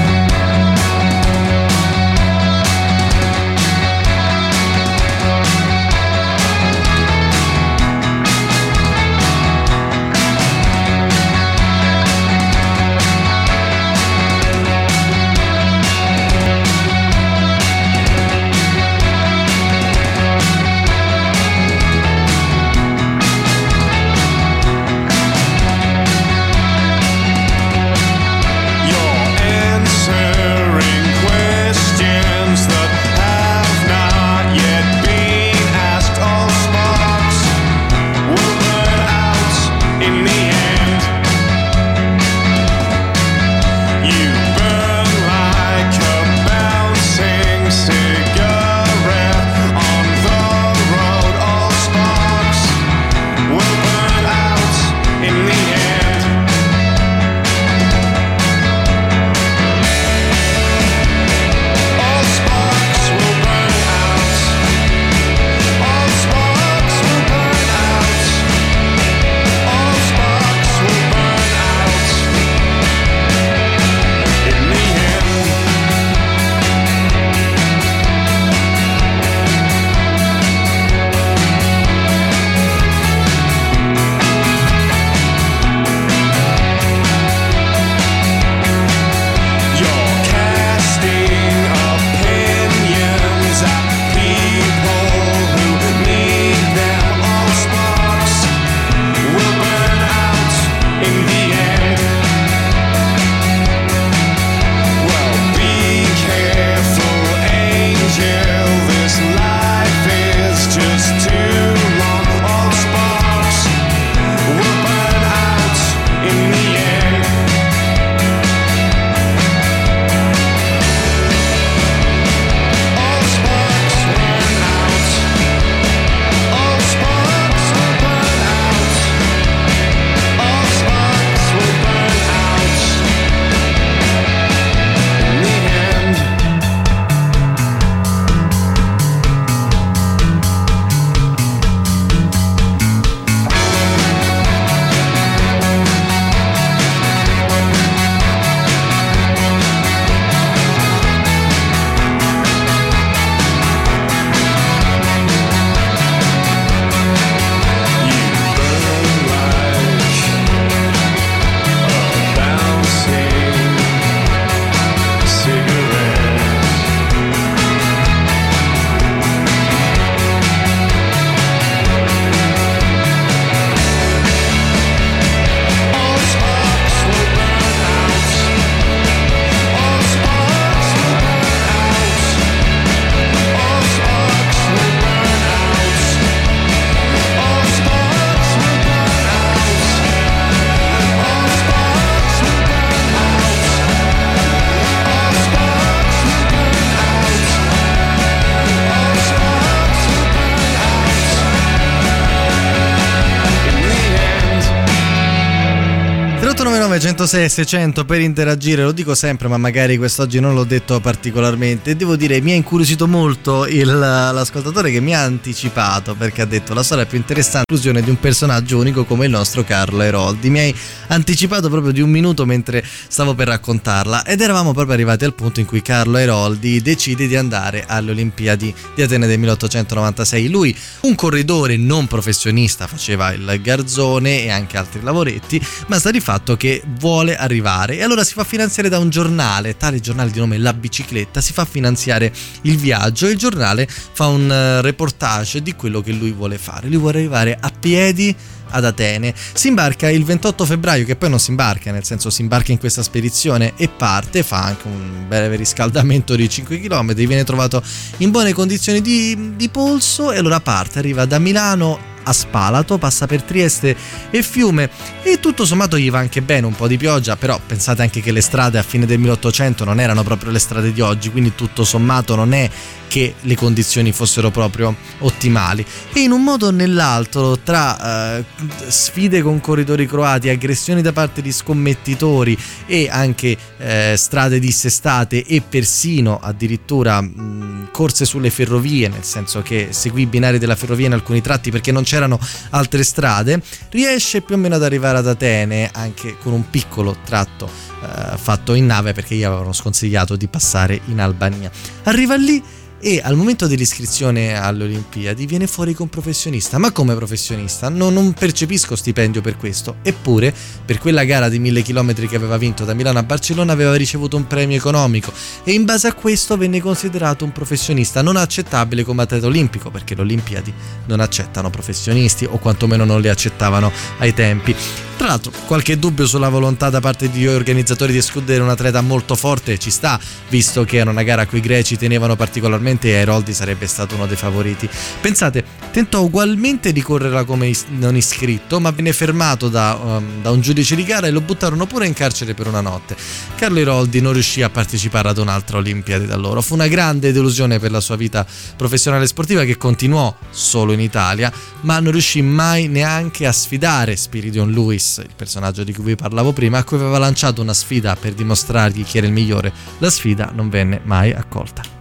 39 206.91 206.99
106 207.01 207.49
600 207.49 208.05
per 208.05 208.21
interagire, 208.21 208.83
lo 208.83 208.91
dico 208.91 209.15
sempre, 209.15 209.47
ma 209.47 209.57
magari 209.57 209.97
quest'oggi 209.97 210.41
non 210.41 210.55
l'ho 210.55 210.65
detto 210.65 210.99
particolarmente. 210.99 211.95
Devo 211.95 212.17
dire, 212.17 212.41
mi 212.41 212.51
ha 212.51 212.57
incuriosito 212.57 213.07
molto 213.07 213.65
il- 213.67 213.87
l'ascoltatore 213.87 214.91
che 214.91 214.99
mi 215.01 215.15
ha 215.15 215.23
anticipato 215.23 216.17
perché 216.17 216.43
ha 216.43 216.47
detto 216.47 216.75
la 216.75 216.83
storia 216.83 217.07
più 217.07 217.17
interessante 217.17 217.67
l'inclusione 217.71 218.03
di 218.03 218.11
un 218.11 218.19
personaggio 218.19 218.79
unico 218.79 219.05
come 219.05 219.27
il 219.27 219.31
nostro 219.31 219.63
Carlo 219.63 220.03
Eroldi. 220.03 220.51
Mi 220.51 220.59
hai 220.59 220.75
anticipato 221.09 221.69
proprio 221.69 221.93
di 221.93 222.01
un 222.01 222.11
minuto 222.11 222.45
mentre 222.45 222.85
stavo 223.09 223.35
per 223.35 223.47
raccontarla 223.47 224.25
ed 224.25 224.41
eravamo 224.41 224.73
proprio 224.73 224.95
arrivati 224.95 225.25
al 225.25 225.35
punto 225.35 225.61
in 225.61 225.67
cui 225.67 225.83
Carlo 225.83 226.17
Eroldi 226.17 226.81
decide 226.81 227.29
di 227.29 227.37
andare 227.37 227.85
alle 227.87 228.11
Olimpiadi 228.11 228.75
di 228.97 229.03
Atene 229.03 229.29
del 229.29 229.39
1896. 229.39 230.49
Lui, 230.49 230.77
un 231.03 231.15
corridore 231.15 231.77
non 231.77 232.09
professionista, 232.09 232.89
faceva 232.89 233.33
il 233.33 233.61
garzone 233.63 234.43
e 234.43 234.51
anche 234.51 234.77
altri 234.77 235.01
lavoretti, 235.03 235.65
ma 235.87 236.01
sta 236.01 236.11
di 236.11 236.21
fatto 236.21 236.57
che 236.57 236.79
vuole 236.99 237.37
arrivare 237.37 237.97
e 237.97 238.03
allora 238.03 238.25
si 238.25 238.35
fa 238.35 238.45
finanziare 238.45 238.89
da 238.89 238.99
un 238.99 239.11
giornale, 239.11 239.77
tale 239.77 240.01
giornale 240.01 240.31
di 240.31 240.39
nome 240.39 240.59
La 240.59 240.73
Bicicletta, 240.73 241.41
si 241.41 241.53
fa 241.53 241.65
finanziare 241.65 242.33
il 242.63 242.77
viaggio 242.77 243.27
e 243.27 243.31
il 243.31 243.39
giornale 243.39 243.89
fa 243.89 244.27
un 244.27 244.51
eh, 244.51 244.81
reportage 244.83 245.63
di 245.63 245.75
quello 245.75 246.01
che 246.01 246.13
lui 246.13 246.33
vuole 246.33 246.59
fare. 246.59 246.89
Lui 246.89 246.99
vuole 246.99 247.19
arrivare 247.19 247.57
a 247.59 247.71
piedi 247.71 248.35
ad 248.71 248.85
Atene. 248.85 249.35
Si 249.53 249.69
imbarca 249.69 250.09
il 250.11 250.25
28 250.25 250.65
febbraio, 250.65 251.05
che 251.05 251.17
poi 251.17 251.31
non 251.31 251.39
si 251.39 251.51
imbarca, 251.51 251.91
nel 251.91 252.05
senso 252.05 252.31
si 252.31 252.43
imbarca 252.43 252.73
in 252.73 252.79
questa 252.79 253.03
spedizione 253.03 253.73
e 253.77 253.89
parte, 253.89 254.43
fa 254.43 254.63
anche 254.63 254.87
un 254.87 255.27
breve 255.29 255.57
riscaldamento 255.57 256.35
di 256.35 256.49
5 256.49 256.81
km, 256.81 257.15
viene 257.15 257.45
trovato 257.45 257.83
in 258.19 258.31
buone 258.31 258.53
condizioni 258.53 259.01
di, 259.01 259.55
di 259.57 259.69
polso 259.69 260.33
e 260.33 260.39
allora 260.39 260.61
parte, 260.61 260.99
arriva 260.99 261.25
da 261.25 261.39
Milano 261.39 262.09
a 262.23 262.33
Spalato, 262.33 262.99
passa 262.99 263.27
per 263.27 263.43
Trieste 263.43 263.97
e 264.31 264.43
Fiume. 264.43 264.91
E 265.23 265.41
tutto 265.41 265.65
sommato 265.65 265.99
gli 265.99 266.11
va 266.11 266.19
anche 266.19 266.43
bene, 266.43 266.67
un 266.67 266.75
po' 266.75 266.87
di 266.87 266.97
pioggia, 266.97 267.37
però 267.37 267.61
pensate 267.65 268.03
anche 268.03 268.21
che 268.21 268.33
le 268.33 268.41
strade 268.41 268.79
a 268.79 268.83
fine 268.83 269.07
del 269.07 269.19
1800 269.19 269.85
non 269.85 270.01
erano 270.01 270.23
proprio 270.23 270.51
le 270.51 270.59
strade 270.59 270.93
di 270.93 271.01
oggi, 271.01 271.31
quindi 271.31 271.55
tutto 271.55 271.85
sommato 271.85 272.35
non 272.35 272.53
è 272.53 272.69
che 273.11 273.35
le 273.41 273.57
condizioni 273.57 274.13
fossero 274.13 274.51
proprio 274.51 274.95
ottimali. 275.19 275.85
E 276.13 276.21
in 276.21 276.31
un 276.31 276.45
modo 276.45 276.69
o 276.69 276.71
nell'altro 276.71 277.59
tra 277.59 278.39
eh, 278.39 278.45
sfide 278.87 279.43
con 279.43 279.61
corridori 279.61 280.07
croati, 280.07 280.49
aggressioni 280.49 281.03
da 281.03 281.13
parte 281.13 281.43
di 281.43 281.51
scommettitori 281.51 282.57
e 282.87 283.09
anche 283.11 283.57
eh, 283.79 284.15
strade 284.17 284.61
dissestate 284.61 285.45
e 285.45 285.61
persino 285.61 286.39
addirittura 286.41 287.21
mh, 287.21 287.89
corse 287.91 288.25
sulle 288.25 288.51
ferrovie, 288.51 289.09
nel 289.09 289.25
senso 289.25 289.61
che 289.61 289.89
seguì 289.91 290.23
i 290.23 290.27
binari 290.27 290.59
della 290.59 290.77
ferrovia 290.77 291.07
in 291.07 291.15
alcuni 291.15 291.41
tratti 291.41 291.73
perché 291.73 291.91
non 291.91 292.05
c'erano 292.11 292.41
altre 292.71 293.05
strade, 293.05 293.63
riesce 293.91 294.41
più 294.41 294.57
o 294.57 294.59
meno 294.59 294.75
ad 294.75 294.83
arrivare 294.83 295.19
ad 295.19 295.29
Atene 295.29 295.91
anche 295.93 296.37
con 296.43 296.53
un 296.53 296.69
piccolo 296.69 297.17
tratto 297.25 297.71
eh, 298.03 298.37
fatto 298.37 298.75
in 298.75 298.87
nave 298.87 299.13
perché 299.13 299.37
gli 299.37 299.45
avevano 299.45 299.73
sconsigliato 299.73 300.35
di 300.35 300.49
passare 300.49 301.01
in 301.07 301.21
Albania. 301.21 301.71
Arriva 302.05 302.35
lì 302.35 302.61
e 303.01 303.21
al 303.23 303.35
momento 303.35 303.67
dell'iscrizione 303.67 304.55
alle 304.55 304.85
Olimpiadi 304.85 305.47
viene 305.47 305.67
fuori 305.67 305.95
con 305.95 306.09
professionista. 306.09 306.79
Ma 306.79 306.93
come 306.93 307.15
professionista? 307.15 307.89
No, 307.89 308.11
non 308.11 308.33
percepisco 308.33 308.95
stipendio 308.95 309.41
per 309.41 309.57
questo. 309.57 309.97
Eppure, 310.03 310.55
per 310.85 310.99
quella 310.99 311.25
gara 311.25 311.49
di 311.49 311.59
mille 311.59 311.83
chilometri 311.83 312.29
che 312.29 312.37
aveva 312.37 312.59
vinto 312.59 312.85
da 312.85 312.93
Milano 312.93 313.19
a 313.19 313.23
Barcellona, 313.23 313.73
aveva 313.73 313.95
ricevuto 313.95 314.37
un 314.37 314.47
premio 314.47 314.77
economico 314.77 315.33
e 315.65 315.73
in 315.73 315.85
base 315.85 316.09
a 316.09 316.15
questo 316.15 316.57
venne 316.57 316.81
considerato 316.81 317.45
un 317.45 317.53
professionista 317.53 318.23
non 318.23 318.37
accettabile 318.37 319.03
come 319.03 319.23
atleta 319.23 319.47
olimpico, 319.47 319.91
perché 319.91 320.15
le 320.15 320.21
Olimpiadi 320.21 320.73
non 321.07 321.21
accettano 321.21 321.71
professionisti 321.71 322.45
o 322.45 322.59
quantomeno 322.59 323.05
non 323.05 323.21
li 323.21 323.29
accettavano 323.29 323.91
ai 324.19 324.35
tempi. 324.35 324.77
Tra 325.17 325.29
l'altro, 325.29 325.53
qualche 325.67 325.99
dubbio 325.99 326.27
sulla 326.27 326.49
volontà 326.49 326.89
da 326.89 327.01
parte 327.01 327.31
degli 327.31 327.47
organizzatori 327.47 328.11
di 328.11 328.19
escludere 328.19 328.63
un 328.63 328.71
atleta 328.71 329.03
molto 329.03 329.37
forte 329.37 329.79
ci 329.79 329.91
sta, 329.91 330.19
visto 330.49 330.85
che 330.85 330.97
era 330.97 331.11
una 331.11 331.23
gara 331.23 331.43
a 331.43 331.47
cui 331.47 331.59
i 331.59 331.61
greci 331.61 331.99
tenevano 331.99 332.37
particolarmente 332.37 332.90
e 332.91 333.17
Airoldi 333.17 333.53
sarebbe 333.53 333.87
stato 333.87 334.15
uno 334.15 334.27
dei 334.27 334.37
favoriti. 334.37 334.89
Pensate, 335.21 335.65
tentò 335.91 336.23
ugualmente 336.23 336.93
di 336.93 337.03
correrla 337.03 337.45
come 337.45 337.69
is- 337.69 337.85
non 337.89 338.17
iscritto, 338.17 338.81
ma 338.81 338.91
venne 338.91 339.13
fermato 339.13 339.69
da, 339.69 339.99
um, 340.03 340.43
da 340.43 340.51
un 340.51 340.61
giudice 340.61 340.95
di 340.95 341.05
gara 341.05 341.27
e 341.27 341.31
lo 341.31 341.41
buttarono 341.41 341.87
pure 341.87 342.07
in 342.07 342.13
carcere 342.13 342.55
per 342.55 342.67
una 342.67 342.81
notte. 342.81 343.17
Carlo 343.57 343.79
Airoldi 343.79 344.21
non 344.21 344.33
riuscì 344.33 344.63
a 344.63 344.71
partecipare 344.71 345.29
ad 345.29 345.39
un'altra 345.39 345.79
Olimpiade 345.79 346.27
da 346.27 346.37
loro. 346.37 346.63
Fu 346.63 346.75
una 346.75 346.89
grande 346.89 347.33
delusione 347.33 347.79
per 347.79 347.91
la 347.91 348.01
sua 348.01 348.17
vita 348.17 348.47
professionale 348.77 349.25
e 349.25 349.27
sportiva 349.27 349.65
che 349.65 349.77
continuò 349.77 350.35
solo 350.51 350.93
in 350.93 351.01
Italia, 351.01 351.53
ma 351.83 352.01
non 352.01 352.13
riuscì 352.13 352.43
mai 352.43 352.89
neanche 352.89 353.47
a 353.47 353.53
sfidare 353.53 354.17
Spiridion 354.17 354.71
Lewis, 354.71 355.19
il 355.19 355.35
personaggio 355.35 355.85
di 355.85 355.93
cui 355.93 356.05
vi 356.05 356.17
parlavo 356.17 356.53
prima, 356.53 356.79
a 356.79 356.85
cui 356.85 356.97
aveva 356.97 357.19
lanciato 357.19 357.61
una 357.61 357.75
sfida 357.75 358.17
per 358.17 358.33
dimostrargli 358.33 359.05
chi 359.05 359.19
era 359.19 359.27
il 359.27 359.33
migliore. 359.33 359.73
La 359.99 360.11
sfida 360.11 360.51
non 360.55 360.69
venne 360.69 361.01
mai 361.05 361.33
accolta. 361.33 362.00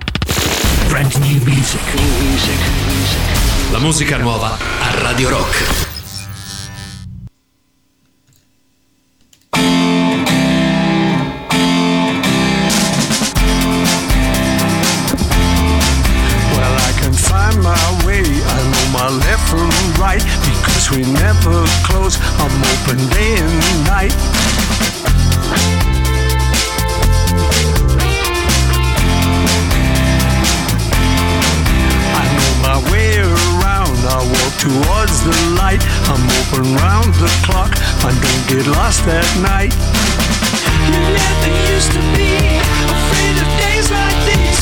Brand 0.89 1.15
new 1.19 1.39
music. 1.45 1.81
La 3.71 3.77
musica 3.77 4.17
nuova 4.17 4.57
a 4.57 5.01
Radio 5.03 5.29
Rock. 5.29 5.87
Well, 16.55 16.75
I 16.75 16.91
can 16.99 17.13
find 17.13 17.61
my 17.61 17.77
way. 18.03 18.23
I 18.23 18.63
know 18.71 18.89
my 18.91 19.09
left 19.09 19.47
from 19.47 19.69
right 20.01 20.23
because 20.43 20.89
we 20.89 21.03
never 21.13 21.65
close. 21.83 22.17
I'm 22.39 22.51
open 22.73 22.97
day 23.09 23.37
and 23.37 23.85
night. 23.85 24.15
I 34.09 34.25
walk 34.25 34.53
towards 34.57 35.21
the 35.21 35.37
light. 35.53 35.81
I'm 36.09 36.25
open 36.41 36.73
round 36.81 37.13
the 37.21 37.29
clock. 37.45 37.69
I 38.01 38.09
don't 38.09 38.45
get 38.49 38.65
lost 38.65 39.05
at 39.05 39.27
night. 39.37 39.73
You 40.89 40.97
never 41.13 41.51
used 41.69 41.93
to 41.93 42.01
be 42.17 42.33
afraid 42.89 43.35
of 43.37 43.49
days 43.61 43.87
like 43.93 44.17
these, 44.25 44.61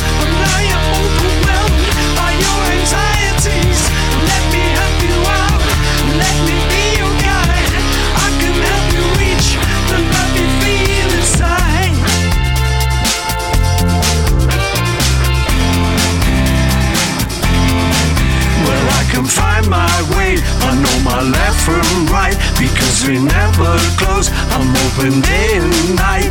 My 21.18 21.24
left 21.24 21.60
from 21.62 22.06
right 22.14 22.38
because 22.60 23.08
we 23.08 23.18
never 23.18 23.76
close. 23.98 24.30
I'm 24.54 24.70
open 24.86 25.20
day 25.22 25.58
and 25.58 25.96
night. 25.96 26.30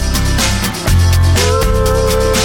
Oh, 1.43 2.36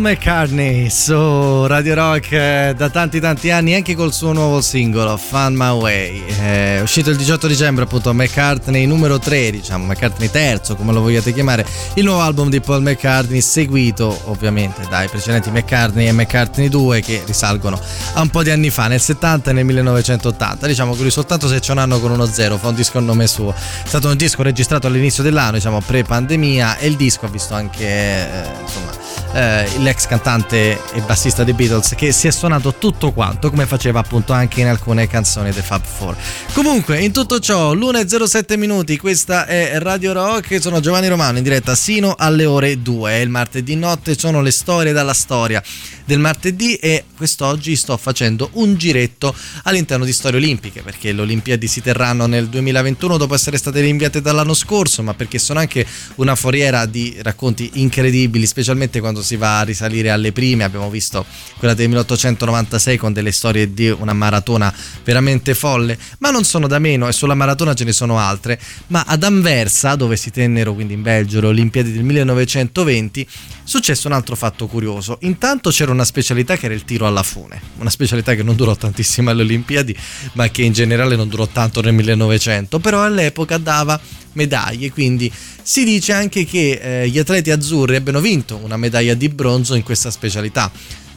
Paul 0.00 0.14
McCartney 0.14 0.88
su 0.88 1.66
Radio 1.66 1.94
Rock 1.94 2.32
eh, 2.32 2.74
da 2.74 2.88
tanti 2.88 3.20
tanti 3.20 3.50
anni 3.50 3.74
anche 3.74 3.94
col 3.94 4.14
suo 4.14 4.32
nuovo 4.32 4.62
singolo 4.62 5.14
Fun 5.18 5.52
My 5.54 5.78
Way. 5.78 6.24
È 6.24 6.80
uscito 6.80 7.10
il 7.10 7.16
18 7.16 7.46
dicembre 7.46 7.84
appunto 7.84 8.14
McCartney 8.14 8.86
numero 8.86 9.18
3 9.18 9.50
diciamo 9.50 9.84
McCartney 9.84 10.30
terzo 10.30 10.74
come 10.74 10.94
lo 10.94 11.02
vogliate 11.02 11.34
chiamare 11.34 11.66
il 11.94 12.04
nuovo 12.04 12.22
album 12.22 12.48
di 12.48 12.60
Paul 12.62 12.80
McCartney 12.80 13.42
seguito 13.42 14.22
ovviamente 14.24 14.86
dai 14.88 15.06
precedenti 15.08 15.50
McCartney 15.50 16.06
e 16.06 16.12
McCartney 16.12 16.70
2 16.70 17.00
che 17.02 17.22
risalgono 17.26 17.78
a 18.14 18.22
un 18.22 18.30
po' 18.30 18.42
di 18.42 18.50
anni 18.50 18.70
fa 18.70 18.86
nel 18.86 19.00
70 19.00 19.50
e 19.50 19.52
nel 19.52 19.66
1980 19.66 20.66
diciamo 20.66 20.94
che 20.94 21.02
lui 21.02 21.10
soltanto 21.10 21.46
se 21.46 21.60
c'è 21.60 21.72
un 21.72 21.78
anno 21.78 22.00
con 22.00 22.10
uno 22.10 22.24
zero 22.24 22.56
fa 22.56 22.68
un 22.68 22.74
disco 22.74 22.96
a 22.96 23.02
nome 23.02 23.26
suo. 23.26 23.52
È 23.52 23.86
stato 23.86 24.08
un 24.08 24.16
disco 24.16 24.42
registrato 24.42 24.86
all'inizio 24.86 25.22
dell'anno 25.22 25.52
diciamo 25.56 25.82
pre 25.82 26.04
pandemia 26.04 26.78
e 26.78 26.86
il 26.86 26.96
disco 26.96 27.26
ha 27.26 27.28
visto 27.28 27.52
anche 27.52 27.84
eh, 27.84 28.48
insomma 28.62 28.99
eh, 29.32 29.68
l'ex 29.78 30.06
cantante 30.06 30.80
e 30.92 31.00
bassista 31.02 31.44
dei 31.44 31.54
Beatles 31.54 31.94
che 31.96 32.12
si 32.12 32.26
è 32.26 32.30
suonato 32.30 32.74
tutto 32.74 33.12
quanto 33.12 33.50
come 33.50 33.66
faceva 33.66 34.00
appunto 34.00 34.32
anche 34.32 34.60
in 34.60 34.66
alcune 34.66 35.06
canzoni 35.06 35.52
dei 35.52 35.62
Fab 35.62 35.82
Four. 35.84 36.16
Comunque 36.52 36.98
in 37.00 37.12
tutto 37.12 37.38
ciò 37.38 37.72
l'1.07 37.72 38.58
minuti 38.58 38.96
questa 38.96 39.46
è 39.46 39.78
Radio 39.78 40.12
Rock 40.12 40.60
sono 40.60 40.80
Giovanni 40.80 41.08
Romano 41.08 41.38
in 41.38 41.44
diretta 41.44 41.74
sino 41.74 42.14
alle 42.16 42.44
ore 42.44 42.82
2 42.82 43.10
è 43.10 43.16
il 43.16 43.28
martedì 43.28 43.76
notte 43.76 44.18
sono 44.18 44.40
le 44.40 44.50
storie 44.50 44.92
dalla 44.92 45.14
storia 45.14 45.62
del 46.04 46.18
martedì 46.18 46.74
e 46.74 47.04
quest'oggi 47.16 47.76
sto 47.76 47.96
facendo 47.96 48.50
un 48.54 48.74
giretto 48.74 49.32
all'interno 49.62 50.04
di 50.04 50.12
storie 50.12 50.38
olimpiche 50.38 50.82
perché 50.82 51.12
le 51.12 51.20
Olimpiadi 51.20 51.68
si 51.68 51.80
terranno 51.80 52.26
nel 52.26 52.48
2021 52.48 53.16
dopo 53.16 53.34
essere 53.34 53.58
state 53.58 53.80
rinviate 53.80 54.20
dall'anno 54.20 54.54
scorso 54.54 55.04
ma 55.04 55.14
perché 55.14 55.38
sono 55.38 55.60
anche 55.60 55.86
una 56.16 56.34
foriera 56.34 56.84
di 56.86 57.16
racconti 57.22 57.70
incredibili 57.74 58.44
specialmente 58.44 58.98
quando 58.98 59.19
si 59.22 59.36
va 59.36 59.60
a 59.60 59.62
risalire 59.62 60.10
alle 60.10 60.32
prime. 60.32 60.64
Abbiamo 60.64 60.90
visto 60.90 61.24
quella 61.58 61.74
del 61.74 61.88
1896 61.88 62.96
con 62.96 63.12
delle 63.12 63.32
storie 63.32 63.72
di 63.72 63.88
una 63.88 64.12
maratona 64.12 64.72
veramente 65.04 65.54
folle. 65.54 65.98
Ma 66.18 66.30
non 66.30 66.44
sono 66.44 66.66
da 66.66 66.78
meno 66.78 67.08
e 67.08 67.12
sulla 67.12 67.34
maratona 67.34 67.74
ce 67.74 67.84
ne 67.84 67.92
sono 67.92 68.18
altre. 68.18 68.60
Ma 68.88 69.04
ad 69.06 69.22
Anversa 69.22 69.94
dove 69.94 70.16
si 70.16 70.30
tennero 70.30 70.74
quindi 70.74 70.94
in 70.94 71.02
Belgio 71.02 71.40
le 71.40 71.48
Olimpiadi 71.48 71.92
del 71.92 72.04
1920 72.04 73.26
successo 73.64 74.08
un 74.08 74.14
altro 74.14 74.36
fatto 74.36 74.66
curioso. 74.66 75.18
Intanto 75.22 75.70
c'era 75.70 75.92
una 75.92 76.04
specialità 76.04 76.56
che 76.56 76.66
era 76.66 76.74
il 76.74 76.84
tiro 76.84 77.06
alla 77.06 77.22
fune. 77.22 77.60
Una 77.78 77.90
specialità 77.90 78.34
che 78.34 78.42
non 78.42 78.56
durò 78.56 78.74
tantissimo 78.74 79.30
alle 79.30 79.42
Olimpiadi 79.42 79.96
ma 80.32 80.48
che 80.48 80.62
in 80.62 80.72
generale 80.72 81.16
non 81.16 81.28
durò 81.28 81.46
tanto 81.46 81.80
nel 81.80 81.94
1900 81.94 82.78
però 82.78 83.02
all'epoca 83.02 83.58
dava 83.58 84.00
medaglie 84.32 84.90
quindi 84.90 85.30
si 85.62 85.84
dice 85.84 86.12
anche 86.12 86.44
che 86.44 86.80
eh, 87.02 87.08
gli 87.08 87.18
atleti 87.18 87.50
azzurri 87.50 87.96
abbiano 87.96 88.20
vinto 88.20 88.56
una 88.56 88.76
medaglia 88.76 89.14
di 89.14 89.28
bronzo 89.28 89.74
in 89.74 89.82
questa 89.82 90.10
specialità 90.10 90.70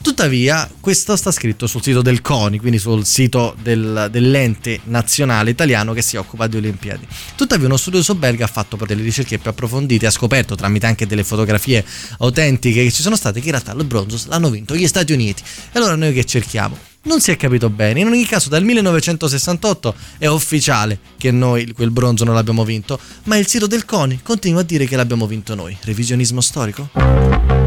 Tuttavia, 0.04 0.70
questo 0.82 1.16
sta 1.16 1.32
scritto 1.32 1.66
sul 1.66 1.82
sito 1.82 2.02
del 2.02 2.20
CONI, 2.20 2.60
quindi 2.60 2.78
sul 2.78 3.06
sito 3.06 3.56
del- 3.62 4.10
dell'ente 4.12 4.82
nazionale 4.84 5.52
italiano 5.52 5.94
che 5.94 6.02
si 6.02 6.18
occupa 6.18 6.48
di 6.48 6.58
Olimpiadi. 6.58 7.08
Tuttavia, 7.38 7.68
uno 7.68 7.78
studioso 7.78 8.14
belga 8.14 8.44
ha 8.44 8.50
fatto 8.50 8.78
delle 8.86 9.02
ricerche 9.02 9.38
più 9.38 9.50
approfondite 9.50 10.04
e 10.04 10.08
ha 10.10 10.12
scoperto, 10.12 10.56
tramite 10.56 10.88
anche 10.88 11.08
delle 11.08 11.24
fotografie 11.24 11.86
autentiche 12.20 12.84
che 12.84 12.92
ci 12.92 13.02
sono 13.02 13.16
state, 13.16 13.40
che 13.40 13.46
in 13.46 13.52
realtà 13.52 13.72
il 13.72 13.86
bronzo 13.86 14.22
l'hanno 14.28 14.50
vinto 14.50 14.76
gli 14.76 14.88
Stati 14.88 15.14
Uniti. 15.14 15.42
E 15.72 15.78
allora 15.80 15.96
noi 15.96 16.12
che 16.12 16.26
cerchiamo? 16.26 16.93
Non 17.06 17.20
si 17.20 17.32
è 17.32 17.38
capito 17.38 17.70
bene, 17.70 18.00
in 18.00 18.08
ogni 18.08 18.26
caso 18.26 18.48
dal 18.48 18.64
1968 18.64 19.96
è 20.20 20.28
ufficiale 20.28 21.00
che 21.18 21.32
noi 21.32 21.72
quel 21.74 21.92
bronzo 21.92 22.24
non 22.24 22.34
l'abbiamo 22.34 22.64
vinto, 22.64 22.98
ma 23.24 23.36
il 23.36 23.46
sito 23.46 23.68
del 23.68 23.84
CONI 23.84 24.22
continua 24.24 24.62
a 24.62 24.64
dire 24.64 24.86
che 24.86 24.96
l'abbiamo 24.96 25.28
vinto 25.28 25.54
noi. 25.54 25.78
Revisionismo 25.82 26.40
storico? 26.40 27.63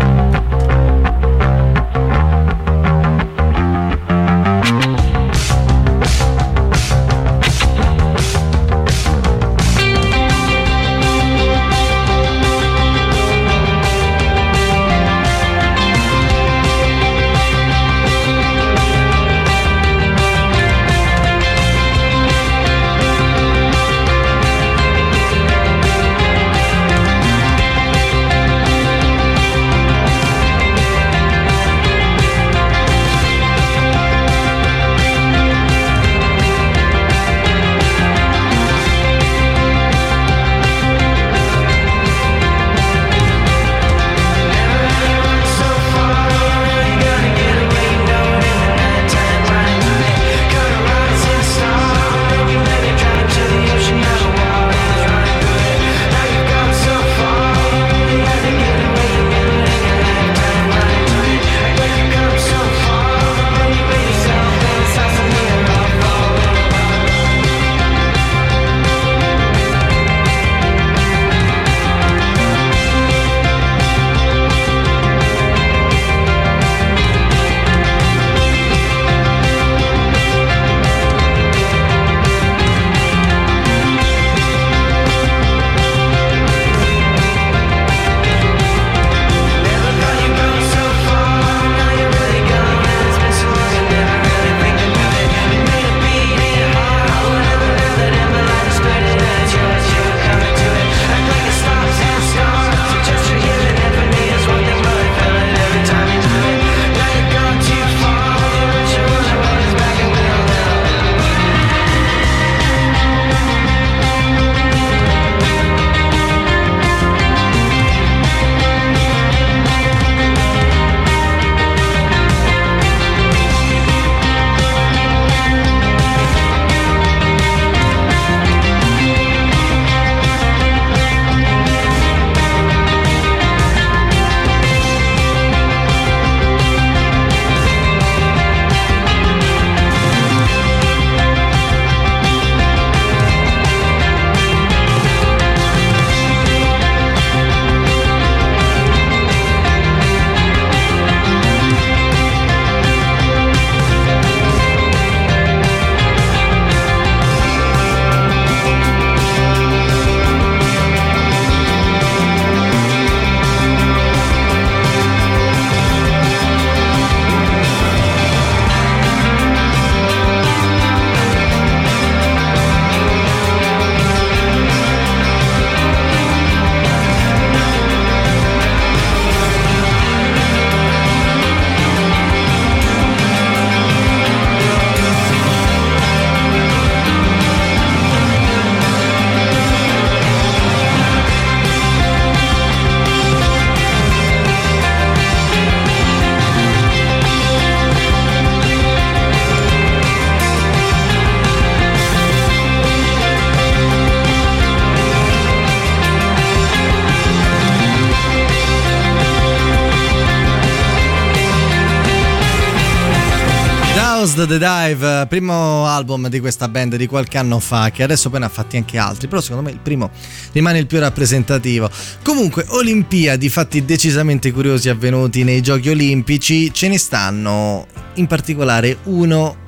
Lost 214.27 214.45
the 214.45 214.59
Dive, 214.59 215.20
eh, 215.20 215.27
primo 215.29 215.87
album 215.87 216.27
di 216.27 216.41
questa 216.41 216.66
band 216.66 216.97
di 216.97 217.07
qualche 217.07 217.39
anno 217.39 217.61
fa, 217.61 217.91
che 217.91 218.03
adesso 218.03 218.29
poi 218.29 218.41
ne 218.41 218.47
ha 218.47 218.49
fatti 218.49 218.77
anche 218.77 218.99
altri, 218.99 219.29
però 219.29 219.41
secondo 219.41 219.62
me 219.62 219.70
il 219.70 219.79
primo 219.79 220.11
rimane 220.51 220.81
il 220.81 220.89
più 220.89 220.99
rappresentativo. 220.99 221.89
Comunque, 222.24 222.64
Olimpiadi, 222.70 223.49
fatti 223.49 223.85
decisamente 223.85 224.51
curiosi 224.51 224.89
avvenuti 224.89 225.45
nei 225.45 225.61
Giochi 225.61 225.91
Olimpici, 225.91 226.74
ce 226.74 226.89
ne 226.89 226.99
stanno 226.99 227.87
in 228.14 228.27
particolare 228.27 228.97
uno 229.05 229.59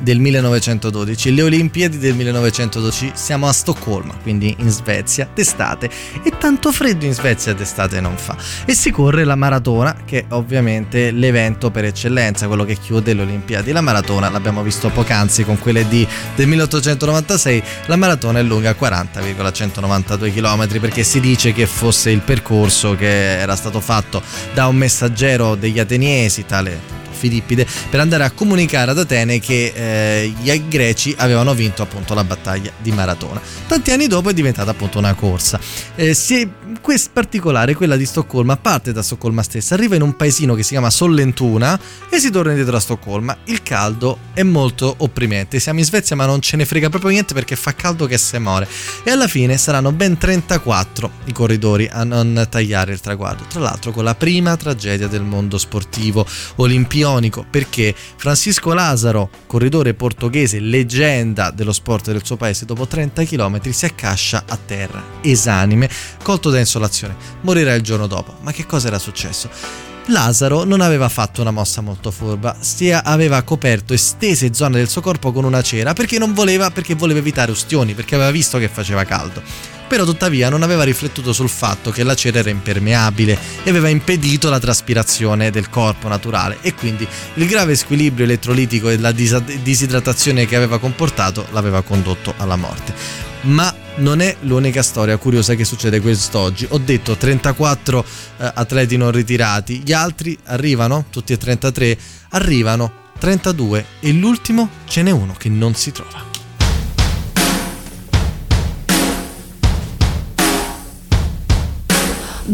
del 0.00 0.18
1912, 0.18 1.34
le 1.34 1.42
Olimpiadi 1.42 1.98
del 1.98 2.14
1912, 2.14 3.12
siamo 3.14 3.48
a 3.48 3.52
Stoccolma, 3.52 4.14
quindi 4.22 4.54
in 4.58 4.70
Svezia, 4.70 5.28
d'estate, 5.32 5.90
e 6.22 6.32
tanto 6.38 6.72
freddo 6.72 7.04
in 7.04 7.14
Svezia 7.14 7.52
d'estate 7.52 8.00
non 8.00 8.16
fa. 8.16 8.36
E 8.64 8.74
si 8.74 8.90
corre 8.90 9.24
la 9.24 9.36
maratona, 9.36 9.96
che 10.04 10.20
è 10.20 10.24
ovviamente 10.30 11.10
l'evento 11.10 11.70
per 11.70 11.84
eccellenza, 11.84 12.46
quello 12.46 12.64
che 12.64 12.76
chiude 12.76 13.14
le 13.14 13.22
Olimpiadi. 13.22 13.72
La 13.72 13.80
maratona, 13.80 14.28
l'abbiamo 14.30 14.62
visto 14.62 14.88
poc'anzi 14.90 15.44
con 15.44 15.58
quelle 15.58 15.86
di, 15.88 16.06
del 16.34 16.46
1896, 16.46 17.62
la 17.86 17.96
maratona 17.96 18.38
è 18.38 18.42
lunga 18.42 18.74
40,192 18.74 20.32
km 20.32 20.80
perché 20.80 21.02
si 21.04 21.20
dice 21.20 21.52
che 21.52 21.66
fosse 21.66 22.10
il 22.10 22.20
percorso 22.20 22.94
che 22.96 23.38
era 23.38 23.56
stato 23.56 23.80
fatto 23.80 24.22
da 24.54 24.66
un 24.66 24.76
messaggero 24.76 25.54
degli 25.54 25.78
ateniesi, 25.78 26.44
tale 26.46 26.99
Filippide 27.20 27.66
per 27.90 28.00
andare 28.00 28.24
a 28.24 28.30
comunicare 28.30 28.90
ad 28.90 28.98
Atene 28.98 29.38
che 29.40 29.72
eh, 29.74 30.32
gli 30.40 30.50
greci 30.68 31.14
avevano 31.18 31.52
vinto 31.52 31.82
appunto 31.82 32.14
la 32.14 32.24
battaglia 32.24 32.72
di 32.78 32.90
Maratona. 32.92 33.40
Tanti 33.66 33.90
anni 33.90 34.06
dopo 34.06 34.30
è 34.30 34.32
diventata 34.32 34.70
appunto 34.70 34.98
una 34.98 35.12
corsa. 35.12 35.60
Eh, 35.94 36.14
si 36.14 36.40
è, 36.40 36.48
questa 36.80 37.10
particolare, 37.12 37.74
quella 37.74 37.96
di 37.96 38.06
Stoccolma, 38.06 38.56
parte 38.56 38.92
da 38.92 39.02
Stoccolma 39.02 39.42
stessa, 39.42 39.74
arriva 39.74 39.96
in 39.96 40.02
un 40.02 40.16
paesino 40.16 40.54
che 40.54 40.62
si 40.62 40.70
chiama 40.70 40.88
Sollentuna 40.88 41.78
e 42.08 42.18
si 42.18 42.30
torna 42.30 42.52
indietro 42.52 42.76
a 42.76 42.80
Stoccolma. 42.80 43.36
Il 43.44 43.62
caldo 43.62 44.18
è 44.32 44.42
molto 44.42 44.94
opprimente. 44.98 45.60
Siamo 45.60 45.80
in 45.80 45.84
Svezia 45.84 46.16
ma 46.16 46.24
non 46.24 46.40
ce 46.40 46.56
ne 46.56 46.64
frega 46.64 46.88
proprio 46.88 47.10
niente 47.10 47.34
perché 47.34 47.54
fa 47.54 47.74
caldo 47.74 48.06
che 48.06 48.16
se 48.16 48.38
muore. 48.38 48.66
E 49.04 49.10
alla 49.10 49.28
fine 49.28 49.58
saranno 49.58 49.92
ben 49.92 50.16
34 50.16 51.10
i 51.26 51.32
corridori 51.32 51.86
a 51.90 52.02
non 52.04 52.46
tagliare 52.48 52.92
il 52.92 53.00
traguardo. 53.00 53.44
Tra 53.46 53.60
l'altro 53.60 53.92
con 53.92 54.04
la 54.04 54.14
prima 54.14 54.56
tragedia 54.56 55.06
del 55.06 55.22
mondo 55.22 55.58
sportivo 55.58 56.26
olimpionico 56.56 57.09
perché 57.48 57.94
Francisco 58.16 58.72
Lazaro, 58.72 59.30
corridore 59.46 59.94
portoghese, 59.94 60.60
leggenda 60.60 61.50
dello 61.50 61.72
sport 61.72 62.10
del 62.10 62.24
suo 62.24 62.36
paese, 62.36 62.64
dopo 62.64 62.86
30 62.86 63.24
km 63.24 63.70
si 63.70 63.84
accascia 63.84 64.44
a 64.46 64.56
terra, 64.56 65.02
esanime, 65.20 65.88
colto 66.22 66.50
da 66.50 66.58
insolazione. 66.58 67.16
Morirà 67.40 67.74
il 67.74 67.82
giorno 67.82 68.06
dopo. 68.06 68.36
Ma 68.40 68.52
che 68.52 68.66
cosa 68.66 68.88
era 68.88 68.98
successo? 68.98 69.89
Lazaro 70.10 70.64
non 70.64 70.80
aveva 70.80 71.08
fatto 71.08 71.40
una 71.40 71.50
mossa 71.50 71.80
molto 71.80 72.10
furba, 72.10 72.56
sia 72.60 73.04
aveva 73.04 73.40
coperto 73.42 73.94
estese 73.94 74.52
zone 74.52 74.76
del 74.76 74.88
suo 74.88 75.00
corpo 75.00 75.32
con 75.32 75.44
una 75.44 75.62
cera 75.62 75.92
perché 75.92 76.18
non 76.18 76.34
voleva, 76.34 76.70
perché 76.70 76.94
voleva 76.94 77.20
evitare 77.20 77.50
ustioni, 77.50 77.94
perché 77.94 78.16
aveva 78.16 78.30
visto 78.30 78.58
che 78.58 78.68
faceva 78.68 79.04
caldo. 79.04 79.42
Però 79.88 80.04
tuttavia 80.04 80.48
non 80.48 80.62
aveva 80.62 80.84
riflettuto 80.84 81.32
sul 81.32 81.48
fatto 81.48 81.90
che 81.90 82.04
la 82.04 82.14
cera 82.14 82.38
era 82.38 82.50
impermeabile 82.50 83.36
e 83.64 83.70
aveva 83.70 83.88
impedito 83.88 84.48
la 84.48 84.60
traspirazione 84.60 85.50
del 85.50 85.68
corpo 85.68 86.06
naturale 86.06 86.58
e 86.60 86.74
quindi 86.74 87.06
il 87.34 87.46
grave 87.46 87.74
squilibrio 87.74 88.24
elettrolitico 88.24 88.88
e 88.88 88.98
la 88.98 89.10
disidratazione 89.12 90.46
che 90.46 90.54
aveva 90.54 90.78
comportato 90.78 91.46
l'aveva 91.50 91.82
condotto 91.82 92.34
alla 92.36 92.56
morte. 92.56 92.94
Ma 93.42 93.74
non 94.00 94.20
è 94.20 94.36
l'unica 94.40 94.82
storia 94.82 95.16
curiosa 95.16 95.54
che 95.54 95.64
succede 95.64 96.00
quest'oggi. 96.00 96.66
Ho 96.70 96.78
detto 96.78 97.16
34 97.16 98.04
eh, 98.38 98.52
atleti 98.54 98.96
non 98.96 99.10
ritirati, 99.10 99.82
gli 99.84 99.92
altri 99.92 100.36
arrivano, 100.44 101.06
tutti 101.10 101.32
e 101.32 101.38
33, 101.38 101.98
arrivano 102.30 102.92
32 103.18 103.84
e 104.00 104.12
l'ultimo 104.12 104.68
ce 104.86 105.02
n'è 105.02 105.10
uno 105.10 105.34
che 105.36 105.48
non 105.48 105.74
si 105.74 105.92
trova. 105.92 106.28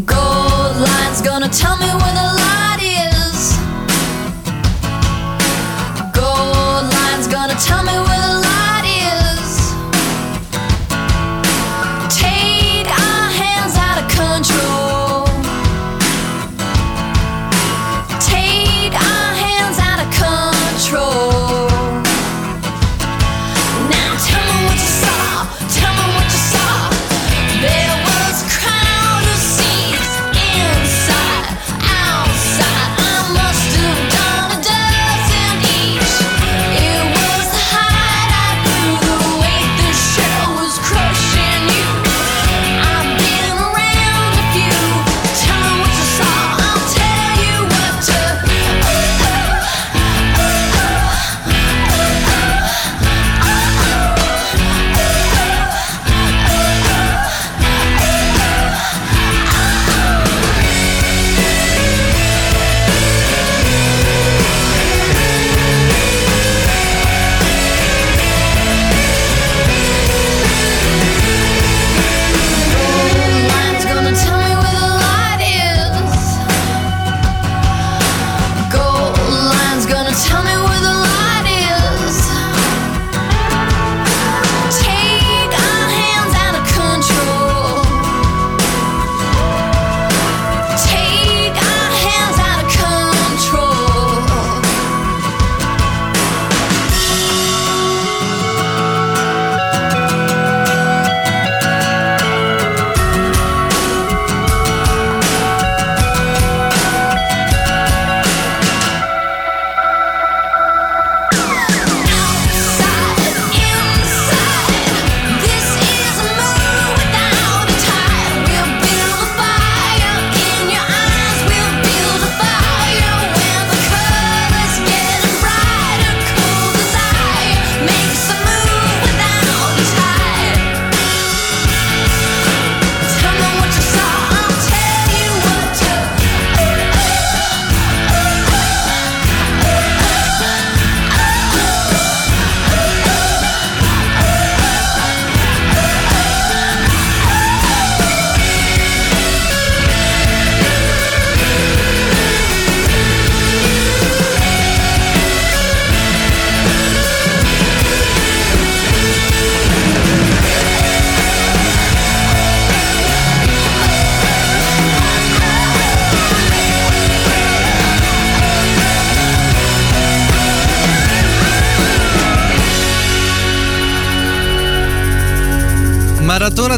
Gold 0.04 0.76
line's 0.76 1.22
gonna 1.22 1.48
tell 1.48 1.76
me 1.78 1.86
where 1.86 2.12
the 2.12 2.25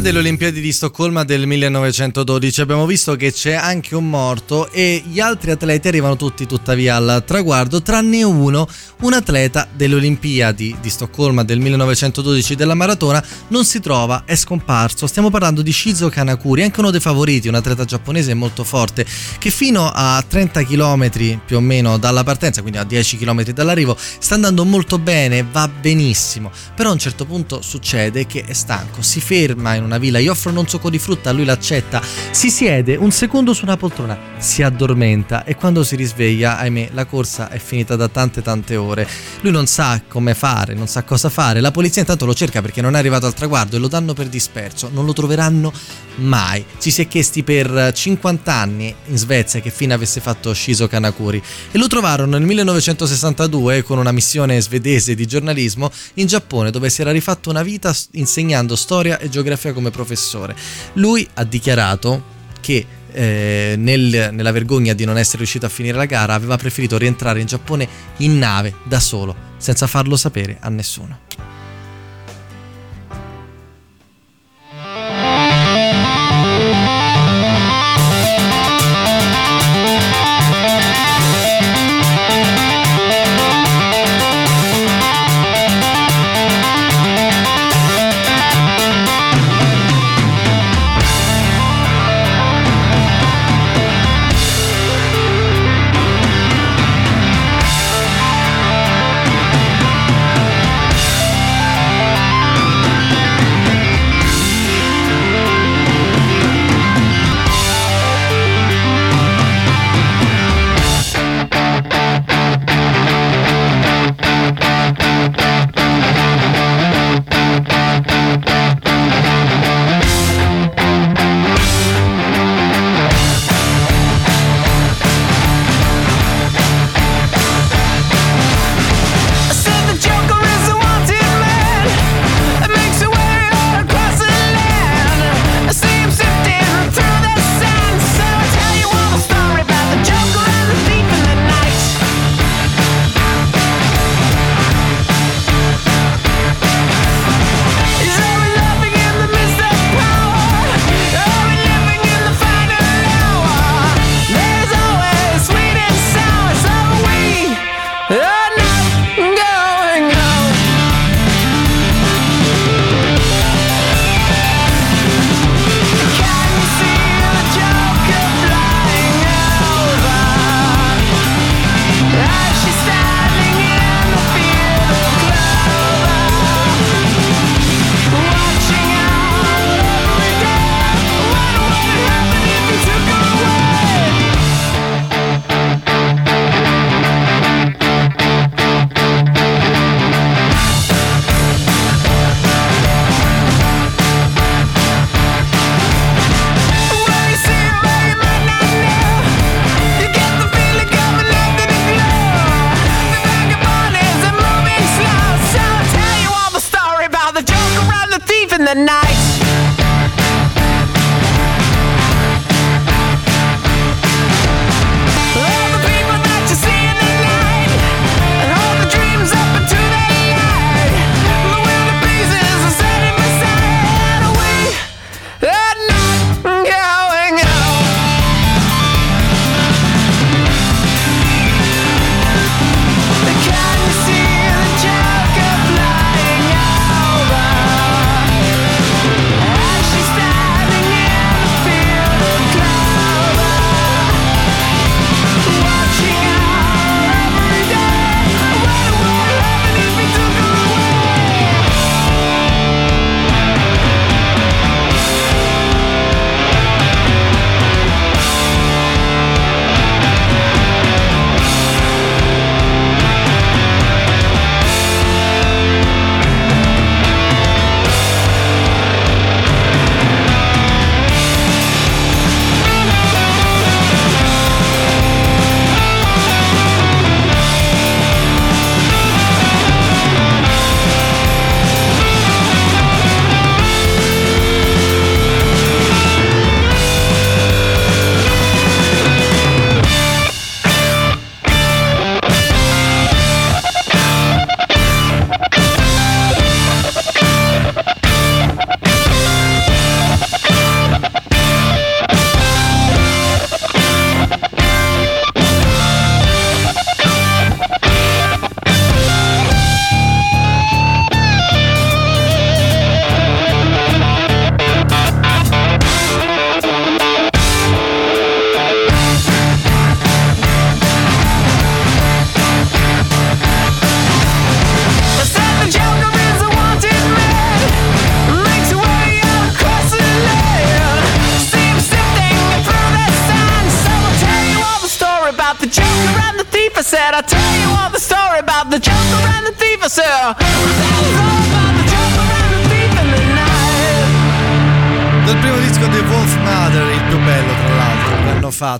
delle 0.09 0.21
Olimpiadi 0.21 0.59
di 0.59 0.71
Stoccolma 0.71 1.23
del 1.23 1.45
1912 1.45 2.61
abbiamo 2.61 2.87
visto 2.87 3.15
che 3.15 3.31
c'è 3.31 3.53
anche 3.53 3.93
un 3.93 4.09
morto 4.09 4.71
e 4.71 5.03
gli 5.05 5.19
altri 5.19 5.51
atleti 5.51 5.87
arrivano 5.87 6.15
tutti 6.15 6.47
tuttavia 6.47 6.95
al 6.95 7.23
traguardo, 7.23 7.83
tranne 7.83 8.23
uno, 8.23 8.67
un 9.01 9.13
atleta 9.13 9.67
delle 9.71 9.93
Olimpiadi 9.93 10.77
di 10.81 10.89
Stoccolma 10.89 11.43
del 11.43 11.59
1912 11.59 12.55
della 12.55 12.73
maratona, 12.73 13.23
non 13.49 13.65
si 13.65 13.79
trova, 13.79 14.23
è 14.25 14.35
scomparso. 14.35 15.05
Stiamo 15.05 15.29
parlando 15.29 15.61
di 15.61 15.71
Shizu 15.71 16.09
Kanakuri, 16.09 16.63
anche 16.63 16.79
uno 16.79 16.89
dei 16.89 16.99
favoriti, 16.99 17.47
un 17.47 17.53
atleta 17.53 17.85
giapponese 17.85 18.33
molto 18.33 18.63
forte, 18.63 19.05
che 19.37 19.51
fino 19.51 19.91
a 19.93 20.23
30 20.27 20.63
km 20.63 21.39
più 21.45 21.57
o 21.57 21.61
meno 21.61 21.99
dalla 21.99 22.23
partenza, 22.23 22.61
quindi 22.61 22.79
a 22.79 22.83
10 22.83 23.15
km 23.15 23.51
dall'arrivo, 23.51 23.95
sta 23.95 24.33
andando 24.33 24.65
molto 24.65 24.97
bene, 24.97 25.45
va 25.49 25.67
benissimo. 25.67 26.51
Però 26.75 26.89
a 26.89 26.93
un 26.93 26.99
certo 26.99 27.25
punto 27.25 27.61
succede 27.61 28.25
che 28.25 28.43
è 28.43 28.53
stanco, 28.53 29.03
si 29.03 29.21
ferma 29.21 29.75
in 29.75 29.83
una 29.83 29.97
villa, 29.99 30.19
gli 30.19 30.27
offrono 30.27 30.61
un 30.61 30.67
succo 30.67 30.89
di 30.89 30.97
frutta, 30.97 31.31
lui 31.31 31.45
l'accetta, 31.45 32.01
si 32.31 32.49
siede 32.49 32.95
un 32.95 33.11
secondo 33.11 33.53
su 33.53 33.65
una 33.65 33.77
poltrona, 33.77 34.17
si 34.37 34.63
addormenta 34.63 35.43
e 35.43 35.55
quando 35.55 35.83
si 35.83 35.95
risveglia, 35.95 36.57
ahimè, 36.57 36.89
la 36.93 37.05
corsa 37.05 37.49
è 37.49 37.59
finita 37.59 37.95
da 37.95 38.07
tante 38.07 38.41
tante 38.41 38.75
ore. 38.75 39.07
Lui 39.41 39.51
non 39.51 39.67
sa 39.67 40.01
come 40.07 40.33
fare, 40.33 40.73
non 40.73 40.87
sa 40.87 41.03
cosa 41.03 41.29
fare, 41.29 41.61
la 41.61 41.71
polizia 41.71 42.01
intanto 42.01 42.25
lo 42.25 42.33
cerca 42.33 42.61
perché 42.61 42.81
non 42.81 42.95
è 42.95 42.99
arrivato 42.99 43.25
al 43.25 43.33
traguardo 43.33 43.75
e 43.75 43.79
lo 43.79 43.87
danno 43.87 44.13
per 44.13 44.27
disperso, 44.27 44.89
non 44.91 45.05
lo 45.05 45.13
troveranno 45.13 45.71
mai. 46.15 46.65
Ci 46.79 46.91
si 46.91 47.01
è 47.01 47.07
chiesti 47.07 47.43
per 47.43 47.91
50 47.93 48.53
anni 48.53 48.93
in 49.07 49.17
Svezia 49.17 49.59
che 49.59 49.69
fine 49.69 49.93
avesse 49.93 50.21
fatto 50.21 50.53
Shizo 50.53 50.87
Kanakuri. 50.87 51.41
E 51.71 51.77
lo 51.77 51.87
trovarono 51.87 52.37
nel 52.37 52.45
1962 52.47 53.83
con 53.83 53.97
una 53.97 54.11
missione 54.11 54.61
svedese 54.61 55.15
di 55.15 55.25
giornalismo 55.25 55.91
in 56.15 56.27
Giappone 56.27 56.71
dove 56.71 56.89
si 56.89 57.01
era 57.01 57.11
rifatto 57.11 57.49
una 57.49 57.63
vita 57.63 57.93
insegnando 58.11 58.75
storia 58.75 59.19
e 59.19 59.29
geografia 59.29 59.73
come 59.73 59.88
professore. 59.91 60.55
Lui 60.93 61.27
ha 61.35 61.43
dichiarato 61.43 62.37
che 62.59 62.85
eh, 63.11 63.73
nel- 63.77 64.29
nella 64.31 64.51
vergogna 64.51 64.93
di 64.93 65.03
non 65.03 65.17
essere 65.17 65.39
riuscito 65.39 65.65
a 65.65 65.69
finire 65.69 65.97
la 65.97 66.05
gara 66.05 66.33
aveva 66.35 66.57
preferito 66.57 66.97
rientrare 66.97 67.39
in 67.39 67.47
Giappone 67.47 67.87
in 68.17 68.37
nave 68.37 68.75
da 68.83 68.99
solo, 68.99 69.35
senza 69.57 69.87
farlo 69.87 70.15
sapere 70.15 70.57
a 70.59 70.69
nessuno. 70.69 71.19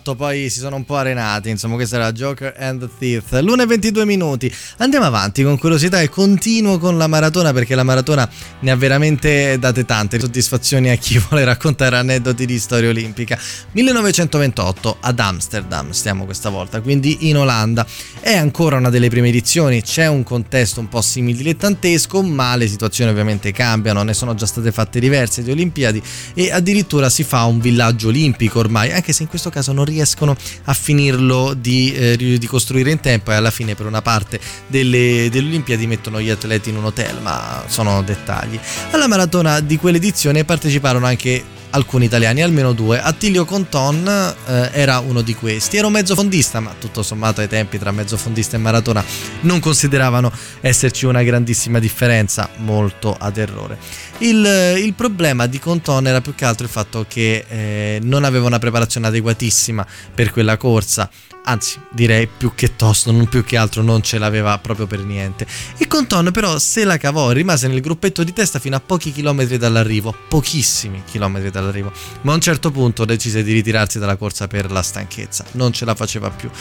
Fatto, 0.10 0.16
poi 0.16 0.50
si 0.50 0.60
sono 0.60 0.76
un 0.76 0.86
po' 0.86 0.96
arenati, 0.96 1.50
insomma 1.50 1.76
questa 1.76 1.98
era 1.98 2.12
Joker 2.12 2.56
and 2.58 2.80
the 2.80 2.90
Thief. 2.98 3.40
L'1 3.42 3.62
e 3.62 3.66
22 3.66 4.06
minuti, 4.06 4.54
andiamo 4.78 5.06
avanti 5.06 5.44
con 5.44 5.58
curiosità 5.58 6.02
e 6.02 6.10
continuo 6.10 6.78
con 6.78 6.98
la 6.98 7.08
maratona 7.08 7.52
perché 7.52 7.76
la 7.76 7.84
maratona 7.84 8.30
ne 8.62 8.72
ha 8.72 8.76
veramente 8.76 9.58
date 9.60 9.86
tante 9.86 10.20
soddisfazioni 10.20 10.90
a 10.90 10.96
chi 10.96 11.20
vuole 11.28 11.44
raccontare 11.44 11.98
aneddoti 11.98 12.46
di 12.46 12.60
storia 12.60 12.90
olimpica. 12.90 13.38
1928 13.72 14.98
ad 15.00 15.20
Amsterdam 15.20 15.92
stiamo 15.92 16.26
questa 16.26 16.50
volta, 16.50 16.82
quindi 16.82 17.30
in 17.30 17.38
Olanda. 17.38 17.86
È 18.20 18.36
ancora 18.36 18.78
una 18.78 18.90
delle 18.90 19.10
prime 19.10 19.30
edizioni, 19.30 19.82
c'è 19.82 20.08
un 20.08 20.24
contesto 20.24 20.80
un 20.80 20.90
po' 20.90 21.02
simil-dilettantesco, 21.02 22.22
ma 22.22 22.56
le 22.56 22.68
situazioni 22.68 23.12
ovviamente 23.12 23.52
cambiano, 23.52 24.04
ne 24.04 24.14
sono 24.14 24.36
già 24.36 24.46
state 24.46 24.72
fatte 24.72 25.00
diverse 25.00 25.44
di 25.44 25.52
Olimpiadi 25.52 26.02
e 26.34 26.52
addirittura 26.52 27.10
si 27.10 27.24
fa 27.24 27.44
un 27.46 27.60
villaggio 27.60 28.10
olimpico 28.10 28.60
ormai, 28.60 28.92
anche 28.92 29.14
se 29.14 29.24
in 29.24 29.30
questo 29.30 29.50
caso 29.50 29.72
non 29.72 29.86
riescono 30.00 30.36
a 30.66 30.74
finirlo 30.74 31.54
di, 31.54 31.94
eh, 31.94 32.16
di 32.18 32.48
costruire 32.48 32.92
in 32.92 33.00
tempo 33.00 33.32
e 33.32 33.36
alla 33.36 33.52
fine 33.52 33.76
per 33.76 33.86
una 33.86 34.02
parte 34.02 34.40
delle, 34.68 35.28
delle 35.30 35.48
Olimpiadi 35.48 35.88
mettono 35.88 36.22
gli 36.22 36.30
atleti 36.30 36.70
in 36.70 36.78
un 36.78 36.86
hotel, 36.86 37.22
ma 37.22 37.64
sono 37.68 38.02
dettagli. 38.02 38.58
Alla 38.92 39.08
maratona 39.08 39.60
di 39.60 39.78
quell'edizione 39.78 40.46
parteciparono 40.46 41.06
anche 41.06 41.58
alcuni 41.72 42.06
italiani, 42.06 42.42
almeno 42.42 42.74
due. 42.74 43.02
Attilio 43.02 43.46
Conton 43.46 44.08
eh, 44.08 44.70
era 44.74 45.00
uno 45.00 45.22
di 45.22 45.34
questi. 45.34 45.78
Era 45.78 45.88
un 45.88 45.94
mezzofondista, 45.94 46.60
ma 46.60 46.74
tutto 46.80 47.04
sommato 47.04 47.42
ai 47.42 47.48
tempi 47.48 47.78
tra 47.78 47.92
mezzofondista 47.92 48.56
e 48.56 48.60
maratona 48.60 49.04
non 49.42 49.60
consideravano 49.60 50.32
esserci 50.62 51.06
una 51.06 51.24
grandissima 51.24 51.80
differenza, 51.80 52.50
molto 52.58 53.16
ad 53.18 53.38
errore. 53.38 53.78
Il, 54.20 54.76
il 54.78 54.94
problema 54.94 55.48
di 55.48 55.60
Conton 55.60 56.08
era 56.08 56.22
più 56.22 56.36
che 56.36 56.46
altro 56.46 56.66
il 56.66 56.72
fatto 56.72 57.06
che 57.08 57.46
eh, 57.48 58.00
non 58.04 58.24
aveva 58.24 58.48
una 58.48 58.60
preparazione 58.60 59.08
adeguatissima 59.08 59.86
per 60.14 60.32
quella 60.32 60.58
corsa. 60.58 61.10
Anzi, 61.50 61.80
direi 61.90 62.28
più 62.28 62.52
che 62.54 62.76
tosto, 62.76 63.12
non 63.12 63.28
più 63.28 63.44
che 63.44 63.58
altro, 63.58 63.82
non 63.82 64.04
ce 64.04 64.20
l'aveva 64.20 64.56
proprio 64.60 64.86
per 64.86 65.00
niente. 65.00 65.48
E 65.80 65.88
Conton 65.88 66.30
però 66.32 66.60
se 66.60 66.84
la 66.84 66.98
cavò, 66.98 67.32
rimase 67.32 67.68
nel 67.68 67.82
gruppetto 67.82 68.24
di 68.24 68.34
testa 68.34 68.60
fino 68.60 68.76
a 68.76 68.80
pochi 68.80 69.12
chilometri 69.12 69.58
dall'arrivo, 69.58 70.14
pochissimi 70.28 71.02
chilometri 71.10 71.50
dall'arrivo, 71.50 71.92
ma 72.22 72.34
a 72.34 72.36
un 72.36 72.42
certo 72.42 72.70
punto 72.70 73.04
decise 73.04 73.42
di 73.42 73.52
ritirarsi 73.52 73.98
dalla 73.98 74.16
corsa 74.16 74.46
per 74.46 74.70
la 74.70 74.84
stanchezza, 74.84 75.44
non 75.54 75.74
ce 75.74 75.86
la 75.86 75.96
faceva 75.96 76.30
più. 76.30 76.52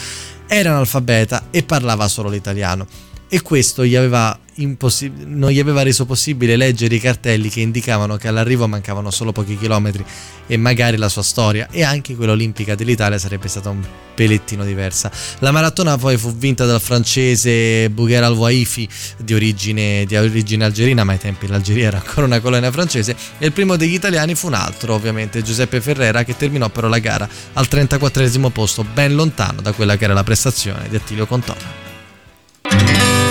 Era 0.47 0.71
analfabeta 0.71 1.49
e 1.51 1.61
parlava 1.61 2.07
solo 2.07 2.29
l'italiano 2.29 2.87
e 3.29 3.43
questo 3.43 3.85
gli 3.85 3.95
aveva 3.95 4.37
impossi- 4.61 5.11
non 5.25 5.49
gli 5.49 5.59
aveva 5.59 5.83
reso 5.83 6.05
possibile 6.05 6.55
leggere 6.55 6.95
i 6.95 6.99
cartelli 6.99 7.49
che 7.49 7.61
indicavano 7.61 8.17
che 8.17 8.27
all'arrivo 8.27 8.67
mancavano 8.67 9.11
solo 9.11 9.31
pochi 9.31 9.57
chilometri 9.57 10.03
e 10.47 10.57
magari 10.57 10.97
la 10.97 11.09
sua 11.09 11.21
storia 11.21 11.67
e 11.71 11.83
anche 11.83 12.15
quella 12.15 12.31
olimpica 12.31 12.75
dell'Italia 12.75 13.17
sarebbe 13.17 13.47
stata 13.47 13.69
un 13.69 13.83
pelettino 14.15 14.65
diversa. 14.65 15.09
La 15.39 15.51
maratona 15.51 15.97
poi 15.97 16.17
fu 16.17 16.35
vinta 16.35 16.65
dal 16.65 16.81
francese 16.81 17.89
Bouguer 17.89 18.23
Al-Waifi 18.23 18.87
di 19.17 19.33
origine, 19.33 20.05
di 20.05 20.17
origine 20.17 20.65
algerina, 20.65 21.03
ma 21.03 21.13
ai 21.13 21.19
tempi 21.19 21.47
l'Algeria 21.47 21.87
era 21.87 21.97
ancora 21.97 22.25
una 22.25 22.41
colonia 22.41 22.71
francese 22.71 23.15
e 23.37 23.45
il 23.45 23.53
primo 23.53 23.77
degli 23.77 23.93
italiani 23.93 24.35
fu 24.35 24.47
un 24.47 24.55
altro, 24.55 24.93
ovviamente 24.93 25.41
Giuseppe 25.41 25.79
Ferrera 25.79 26.23
che 26.23 26.35
terminò 26.35 26.69
però 26.69 26.87
la 26.87 26.99
gara 26.99 27.29
al 27.53 27.67
34 27.67 28.49
posto, 28.49 28.83
ben 28.83 29.15
lontano 29.15 29.61
da 29.61 29.71
quella 29.71 29.95
che 29.95 30.03
era 30.03 30.13
la 30.13 30.23
prestazione 30.23 30.89
di 30.89 30.95
Attilio 30.95 31.25
Contona. 31.25 33.28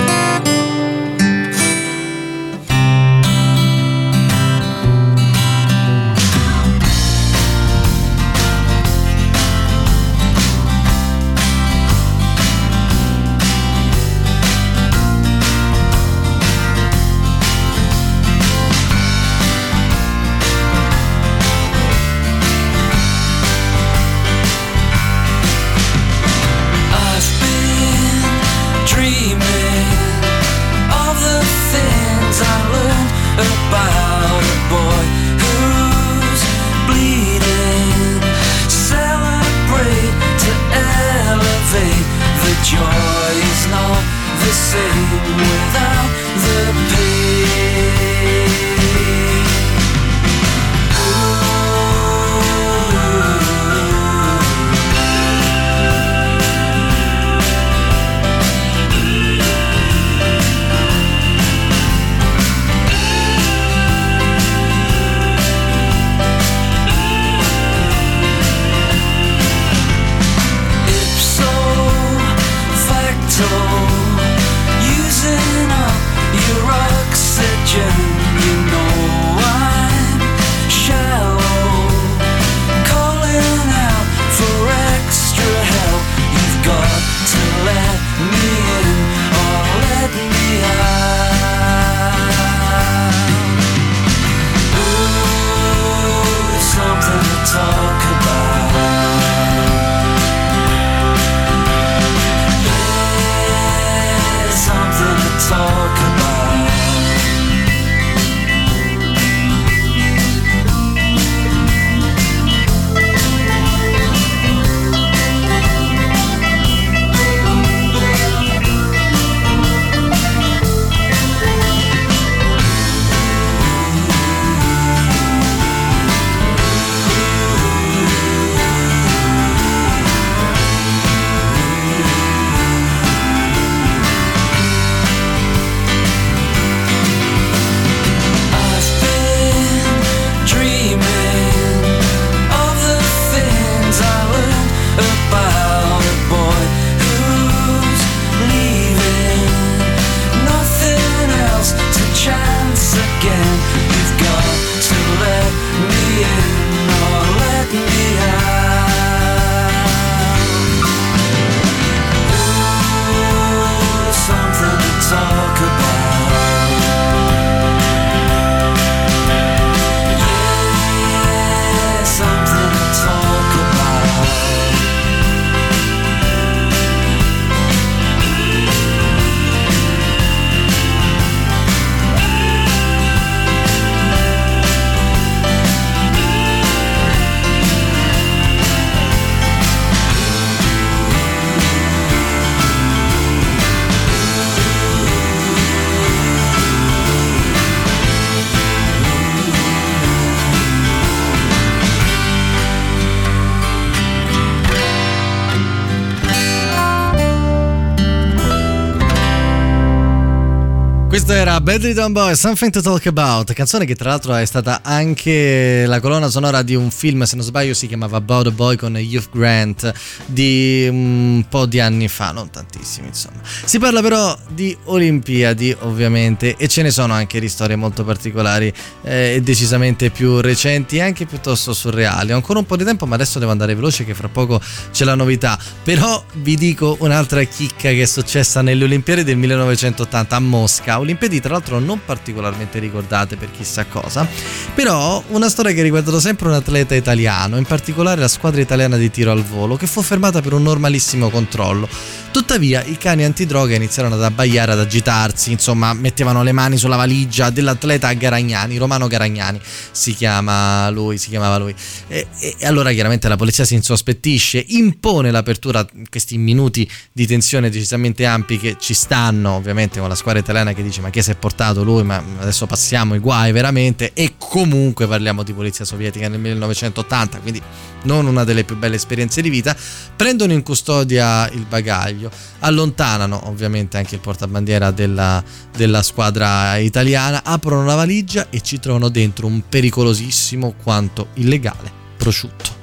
Era 211.68 211.76
Bedridden 211.76 212.12
Boy, 212.12 212.34
Something 212.34 212.72
to 212.72 212.80
Talk 212.80 213.04
About, 213.08 213.52
canzone 213.52 213.84
che 213.84 213.94
tra 213.94 214.08
l'altro 214.08 214.34
è 214.34 214.44
stata 214.46 214.80
anche 214.82 215.84
la 215.84 216.00
colonna 216.00 216.30
sonora 216.30 216.62
di 216.62 216.74
un 216.74 216.90
film, 216.90 217.24
se 217.24 217.36
non 217.36 217.44
sbaglio 217.44 217.74
si 217.74 217.86
chiamava 217.86 218.16
About 218.16 218.46
a 218.46 218.50
Boy 218.52 218.76
con 218.76 218.94
Hugh 218.94 219.28
Grant 219.30 219.92
di 220.24 220.88
un 220.90 221.44
po' 221.46 221.66
di 221.66 221.78
anni 221.78 222.08
fa, 222.08 222.32
non 222.32 222.48
tantissimi 222.48 223.08
insomma. 223.08 223.40
Si 223.42 223.78
parla 223.78 224.00
però 224.00 224.34
di 224.48 224.74
Olimpiadi 224.84 225.76
ovviamente 225.80 226.56
e 226.56 226.68
ce 226.68 226.80
ne 226.80 226.90
sono 226.90 227.12
anche 227.12 227.38
di 227.38 227.50
storie 227.50 227.76
molto 227.76 228.02
particolari 228.02 228.72
eh, 229.02 229.40
decisamente 229.42 230.08
più 230.08 230.40
recenti 230.40 230.96
e 230.96 231.02
anche 231.02 231.26
piuttosto 231.26 231.74
surreali. 231.74 232.32
Ho 232.32 232.36
ancora 232.36 232.60
un 232.60 232.64
po' 232.66 232.76
di 232.76 232.84
tempo 232.84 233.04
ma 233.04 233.14
adesso 233.14 233.38
devo 233.38 233.50
andare 233.50 233.74
veloce 233.74 234.06
che 234.06 234.14
fra 234.14 234.28
poco 234.28 234.58
c'è 234.90 235.04
la 235.04 235.14
novità, 235.14 235.58
però 235.84 236.24
vi 236.36 236.56
dico 236.56 236.96
un'altra 237.00 237.42
chicca 237.42 237.90
che 237.90 238.02
è 238.02 238.06
successa 238.06 238.62
nelle 238.62 238.84
Olimpiadi 238.84 239.22
del 239.22 239.36
1980 239.36 240.34
a 240.34 240.40
Mosca. 240.40 240.98
Olimpiadi 240.98 241.40
tra 241.40 241.56
l'altro 241.58 241.78
non 241.78 242.00
particolarmente 242.04 242.78
ricordate 242.78 243.36
per 243.36 243.50
chissà 243.50 243.84
cosa, 243.86 244.26
però 244.74 245.22
una 245.28 245.48
storia 245.48 245.72
che 245.72 245.80
ha 245.80 245.82
riguardato 245.82 246.20
sempre 246.20 246.48
un 246.48 246.54
atleta 246.54 246.94
italiano, 246.94 247.56
in 247.56 247.64
particolare 247.64 248.20
la 248.20 248.28
squadra 248.28 248.60
italiana 248.60 248.96
di 248.96 249.10
tiro 249.10 249.32
al 249.32 249.42
volo, 249.42 249.76
che 249.76 249.86
fu 249.86 250.00
fermata 250.02 250.40
per 250.40 250.52
un 250.52 250.62
normalissimo 250.62 251.28
controllo. 251.30 251.88
Tuttavia 252.30 252.84
i 252.84 252.96
cani 252.96 253.24
antidroga 253.24 253.74
iniziarono 253.74 254.14
ad 254.14 254.22
abbaiare, 254.22 254.72
ad 254.72 254.78
agitarsi, 254.78 255.50
insomma 255.50 255.92
mettevano 255.92 256.42
le 256.42 256.52
mani 256.52 256.76
sulla 256.76 256.96
valigia 256.96 257.50
dell'atleta 257.50 258.12
Garagnani, 258.12 258.76
Romano 258.76 259.06
Garagnani 259.06 259.60
si 259.90 260.14
chiama 260.14 260.88
lui, 260.90 261.18
si 261.18 261.30
chiamava 261.30 261.58
lui. 261.58 261.74
E, 262.06 262.26
e- 262.38 262.56
allora 262.66 262.92
chiaramente 262.92 263.28
la 263.28 263.36
polizia 263.36 263.64
si 263.64 263.74
insospettisce, 263.74 264.62
impone 264.68 265.30
l'apertura, 265.30 265.84
questi 266.08 266.38
minuti 266.38 266.88
di 267.12 267.26
tensione 267.26 267.70
decisamente 267.70 268.24
ampi 268.26 268.58
che 268.58 268.76
ci 268.78 268.94
stanno 268.94 269.54
ovviamente 269.54 269.98
con 269.98 270.08
la 270.08 270.14
squadra 270.14 270.40
italiana 270.40 270.72
che 270.72 270.82
dice 270.82 271.00
ma 271.00 271.10
che 271.10 271.20
è 271.20 271.22
portato 271.38 271.82
lui, 271.82 272.02
ma 272.02 272.22
adesso 272.38 272.66
passiamo 272.66 273.14
i 273.14 273.18
guai 273.18 273.52
veramente 273.52 274.12
e 274.12 274.34
comunque 274.38 275.06
parliamo 275.06 275.42
di 275.42 275.52
polizia 275.52 275.84
sovietica 275.84 276.28
nel 276.28 276.40
1980, 276.40 277.38
quindi 277.38 277.62
non 278.02 278.26
una 278.26 278.44
delle 278.44 278.64
più 278.64 278.76
belle 278.76 278.96
esperienze 278.96 279.42
di 279.42 279.50
vita, 279.50 279.76
prendono 280.16 280.52
in 280.52 280.62
custodia 280.62 281.48
il 281.50 281.66
bagaglio, 281.68 282.30
allontanano 282.60 283.48
ovviamente 283.48 283.96
anche 283.96 284.14
il 284.14 284.20
portabandiera 284.20 284.90
della, 284.90 285.42
della 285.76 286.02
squadra 286.02 286.76
italiana, 286.76 287.42
aprono 287.44 287.84
la 287.84 287.94
valigia 287.94 288.48
e 288.50 288.60
ci 288.60 288.78
trovano 288.78 289.08
dentro 289.08 289.46
un 289.46 289.62
pericolosissimo 289.68 290.74
quanto 290.82 291.28
illegale 291.34 291.90
prosciutto. 292.16 292.77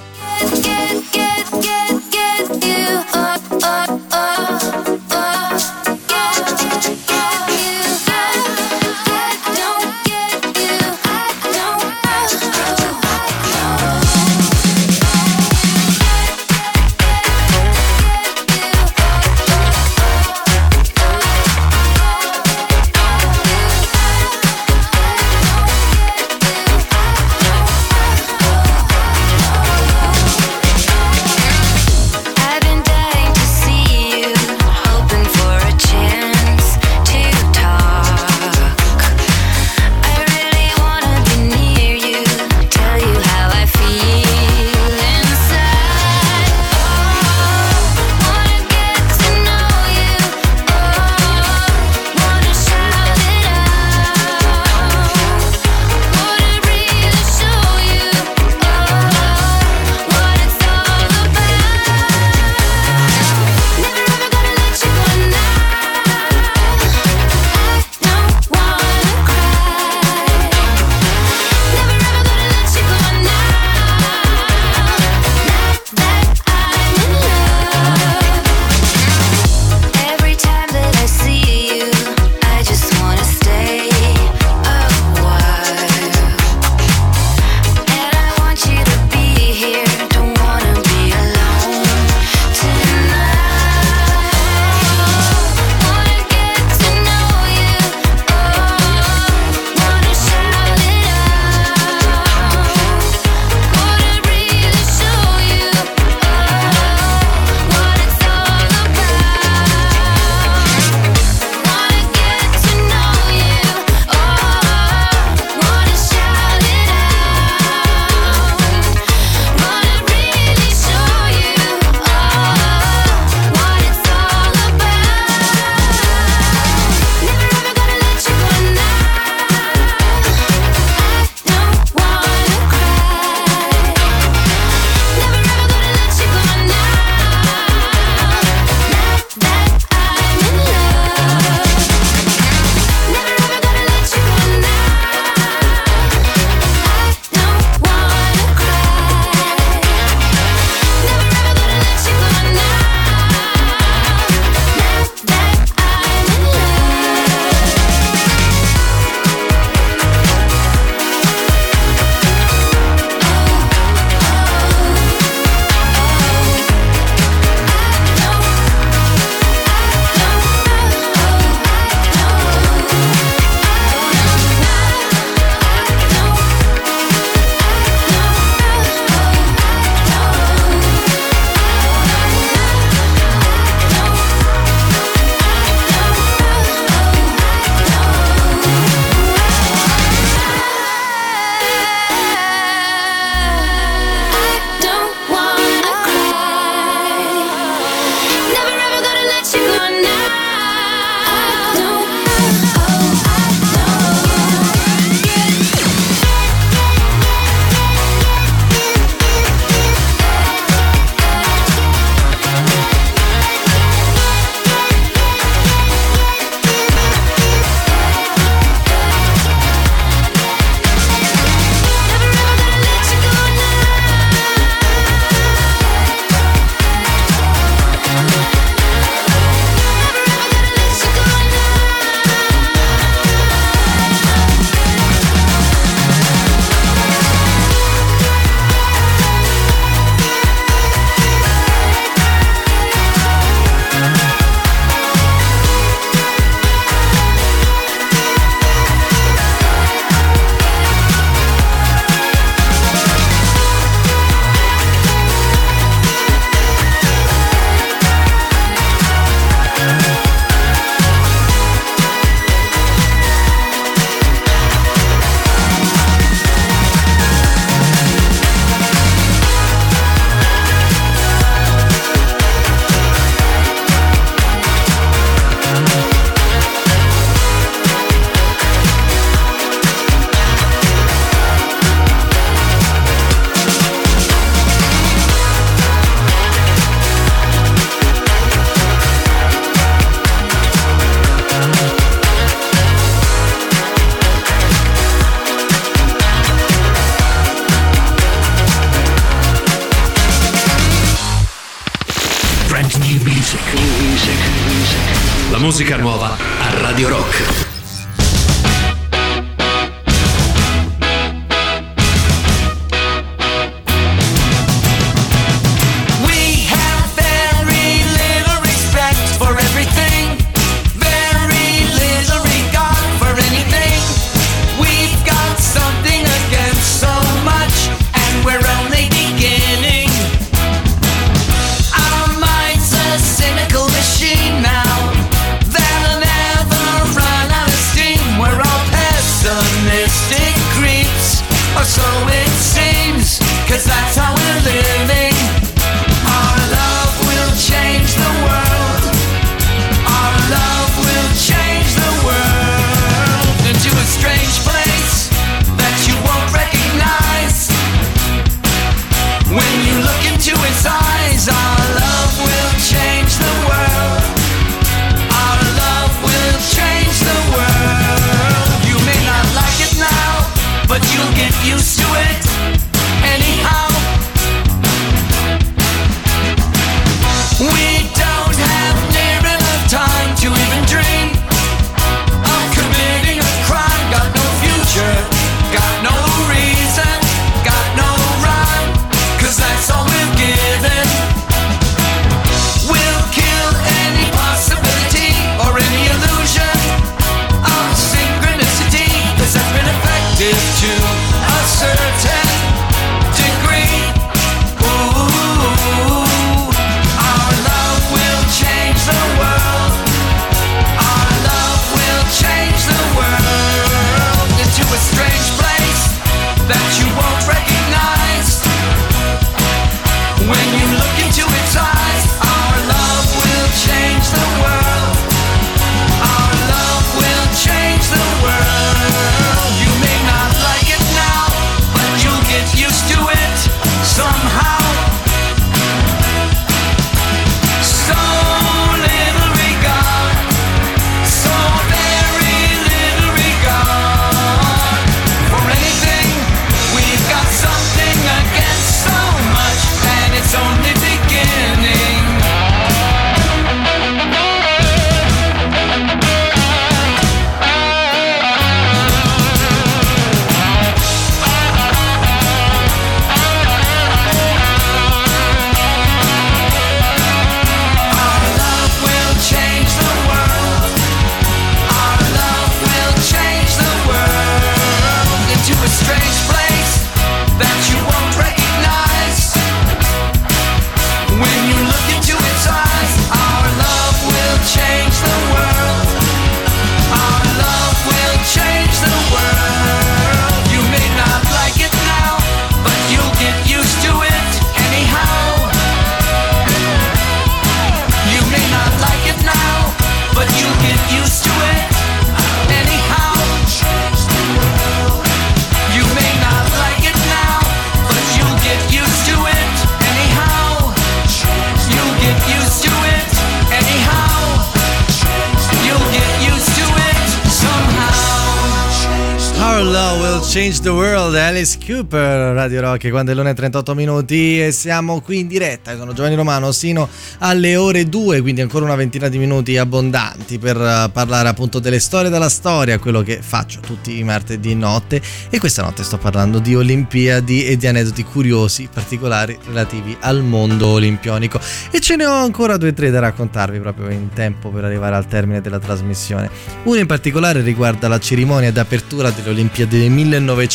The 520.85 520.91
World, 520.91 521.33
Alice 521.33 521.79
Cooper, 521.83 522.53
Radio 522.53 522.79
Rock, 522.81 523.09
quando 523.09 523.31
è 523.31 523.33
l'1.38 523.33 523.95
minuti 523.95 524.61
e 524.61 524.71
siamo 524.71 525.19
qui 525.19 525.39
in 525.39 525.47
diretta 525.47 525.95
con 525.95 526.13
Giovanni 526.13 526.35
Romano 526.35 526.71
sino 526.71 527.09
alle 527.39 527.75
ore 527.75 528.07
2, 528.07 528.41
quindi 528.41 528.61
ancora 528.61 528.85
una 528.85 528.93
ventina 528.93 529.27
di 529.27 529.39
minuti 529.39 529.77
abbondanti 529.77 530.59
per 530.59 530.77
eh, 530.79 531.09
parlare 531.11 531.47
appunto 531.49 531.79
delle 531.79 531.99
storie 531.99 532.29
della 532.29 532.49
storia, 532.49 532.99
quello 532.99 533.23
che 533.23 533.39
faccio 533.41 533.79
tutti 533.79 534.19
i 534.19 534.23
martedì 534.23 534.75
notte 534.75 535.19
e 535.49 535.57
questa 535.57 535.81
notte 535.81 536.03
sto 536.03 536.19
parlando 536.19 536.59
di 536.59 536.75
Olimpiadi 536.75 537.65
e 537.65 537.77
di 537.77 537.87
aneddoti 537.87 538.23
curiosi, 538.23 538.87
particolari 538.93 539.57
relativi 539.65 540.15
al 540.19 540.43
mondo 540.43 540.89
olimpionico 540.89 541.59
e 541.89 541.99
ce 541.99 542.15
ne 542.15 542.27
ho 542.27 542.33
ancora 542.33 542.77
due 542.77 542.89
o 542.89 542.93
tre 542.93 543.09
da 543.09 543.21
raccontarvi 543.21 543.79
proprio 543.79 544.09
in 544.09 544.29
tempo 544.33 544.69
per 544.69 544.83
arrivare 544.83 545.15
al 545.15 545.25
termine 545.25 545.61
della 545.61 545.79
trasmissione. 545.79 546.47
Uno 546.83 546.99
in 546.99 547.07
particolare 547.07 547.61
riguarda 547.61 548.07
la 548.07 548.19
cerimonia 548.19 548.71
d'apertura 548.71 549.31
delle 549.31 549.49
Olimpiadi 549.49 549.97
del 549.97 550.11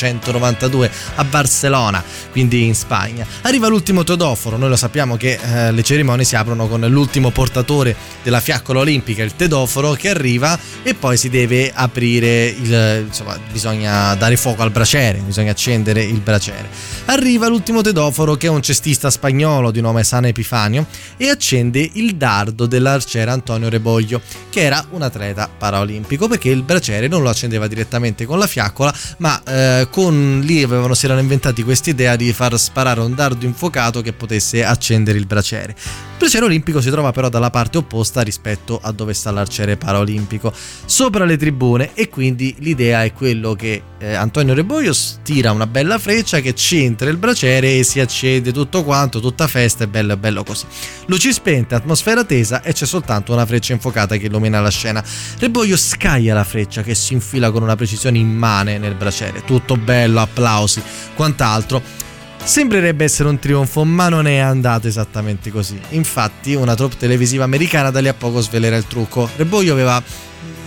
1992 0.07 0.91
a 1.17 1.25
Barcellona, 1.25 2.03
quindi 2.31 2.65
in 2.65 2.75
Spagna. 2.75 3.27
Arriva 3.43 3.69
l'ultimo 3.69 4.05
tedoforo, 4.05 4.57
noi 4.57 4.69
lo 4.69 4.77
sappiamo 4.77 5.17
che 5.17 5.39
eh, 5.41 5.73
le 5.73 5.83
cerimonie 5.83 6.25
si 6.25 6.37
aprono 6.37 6.67
con 6.69 6.81
l'ultimo 6.81 7.31
portatore 7.31 7.95
della 8.23 8.41
fiaccola 8.41 8.81
olimpica, 8.81 9.23
il 9.23 9.37
tedoforo 9.37 9.93
che 9.93 10.09
arriva 10.09 10.59
e 10.83 10.95
poi 10.95 11.17
si 11.17 11.29
deve 11.29 11.71
aprire 11.73 12.47
il 12.47 13.05
insomma, 13.07 13.39
bisogna 13.51 14.15
dare 14.15 14.37
fuoco 14.37 14.63
al 14.63 14.71
braciere, 14.71 15.19
bisogna 15.19 15.51
accendere 15.51 16.03
il 16.03 16.21
braciere. 16.21 16.69
Arriva 17.07 17.49
l'ultimo 17.49 17.83
tedoforo 17.83 18.37
che 18.37 18.47
è 18.47 18.51
un 18.51 18.63
cestista 18.63 19.11
spagnolo 19.11 19.71
di 19.71 19.81
nome 19.81 20.05
San 20.05 20.25
Epifanio 20.25 20.87
e 21.17 21.29
accende 21.29 21.89
il 21.95 22.17
dardo 22.17 22.67
dell'arciere 22.67 23.31
Antonio 23.31 23.69
Reboglio, 23.69 24.21
che 24.49 24.61
era 24.61 24.85
un 24.91 25.03
atleta 25.03 25.49
paraolimpico 25.57 26.29
perché 26.29 26.51
il 26.51 26.63
braciere 26.63 27.09
non 27.09 27.23
lo 27.23 27.29
accendeva 27.29 27.67
direttamente 27.67 28.25
con 28.25 28.39
la 28.39 28.47
fiaccola, 28.47 28.95
ma 29.19 29.43
eh, 29.45 29.89
con 29.91 30.41
lì 30.45 30.63
avevano, 30.63 30.95
si 30.95 31.05
erano 31.05 31.21
inventati 31.21 31.63
questa 31.63 31.91
idea 31.91 32.17
di 32.17 32.33
far 32.33 32.59
sparare 32.59 33.01
un 33.01 33.15
dardo 33.15 33.45
infuocato 33.45 34.01
che 34.01 34.13
potesse 34.13 34.65
accendere 34.65 35.19
il 35.19 35.27
braciere. 35.27 35.75
Bracciere 36.21 36.45
olimpico 36.45 36.83
si 36.83 36.91
trova 36.91 37.13
però 37.13 37.31
dalla 37.31 37.49
parte 37.49 37.79
opposta 37.79 38.21
rispetto 38.21 38.79
a 38.81 38.93
dove 38.93 39.15
sta 39.15 39.31
l'arciere 39.31 39.79
paraolimpico, 39.79 40.53
sopra 40.85 41.25
le 41.25 41.39
tribune 41.39 41.93
e 41.95 42.11
quindi 42.11 42.55
l'idea 42.59 43.05
è 43.05 43.15
quello 43.15 43.55
che 43.55 43.83
eh, 43.99 44.13
Antonio 44.13 44.53
Reboglio 44.53 44.95
tira 45.23 45.51
una 45.51 45.67
bella 45.67 45.99
freccia 45.99 46.41
che 46.41 46.55
centra 46.55 47.09
il 47.09 47.17
braciere 47.17 47.79
e 47.79 47.85
si 47.85 48.01
accende 48.01 48.53
tutto 48.53 48.85
quanto, 48.85 49.19
tutta 49.19 49.47
festa, 49.47 49.85
è 49.85 49.87
bello, 49.87 50.15
bello 50.19 50.45
così. 50.45 50.67
Luci 51.07 51.33
spente, 51.33 51.75
atmosfera 51.75 52.23
tesa 52.23 52.61
e 52.61 52.75
c'è 52.75 52.85
soltanto 52.85 53.33
una 53.33 53.47
freccia 53.47 53.73
infuocata 53.73 54.19
che 54.19 54.27
illumina 54.27 54.61
la 54.61 54.71
scena. 54.71 55.03
Reboglio 55.39 55.79
scaglia 55.79 56.35
la 56.35 56.45
freccia 56.45 56.83
che 56.83 56.95
si 56.95 57.15
infila 57.15 57.51
con 57.51 57.63
una 57.63 57.77
precisione 57.77 58.19
immane 58.19 58.77
nel 58.77 58.95
braciere, 58.95 59.43
tutto 59.47 59.79
bello, 59.79 60.21
applausi, 60.21 60.83
quant'altro. 61.15 62.09
Sembrerebbe 62.43 63.05
essere 63.05 63.29
un 63.29 63.39
trionfo, 63.39 63.85
ma 63.85 64.09
non 64.09 64.27
è 64.27 64.39
andato 64.39 64.89
esattamente 64.89 65.51
così. 65.51 65.81
Infatti, 65.91 66.55
una 66.55 66.75
troupe 66.75 66.97
televisiva 66.97 67.45
americana 67.45 67.91
da 67.91 68.01
lì 68.01 68.09
a 68.09 68.15
poco 68.15 68.41
svelerà 68.41 68.77
il 68.77 68.87
trucco. 68.87 69.29
Reboglio 69.37 69.73
aveva 69.73 70.03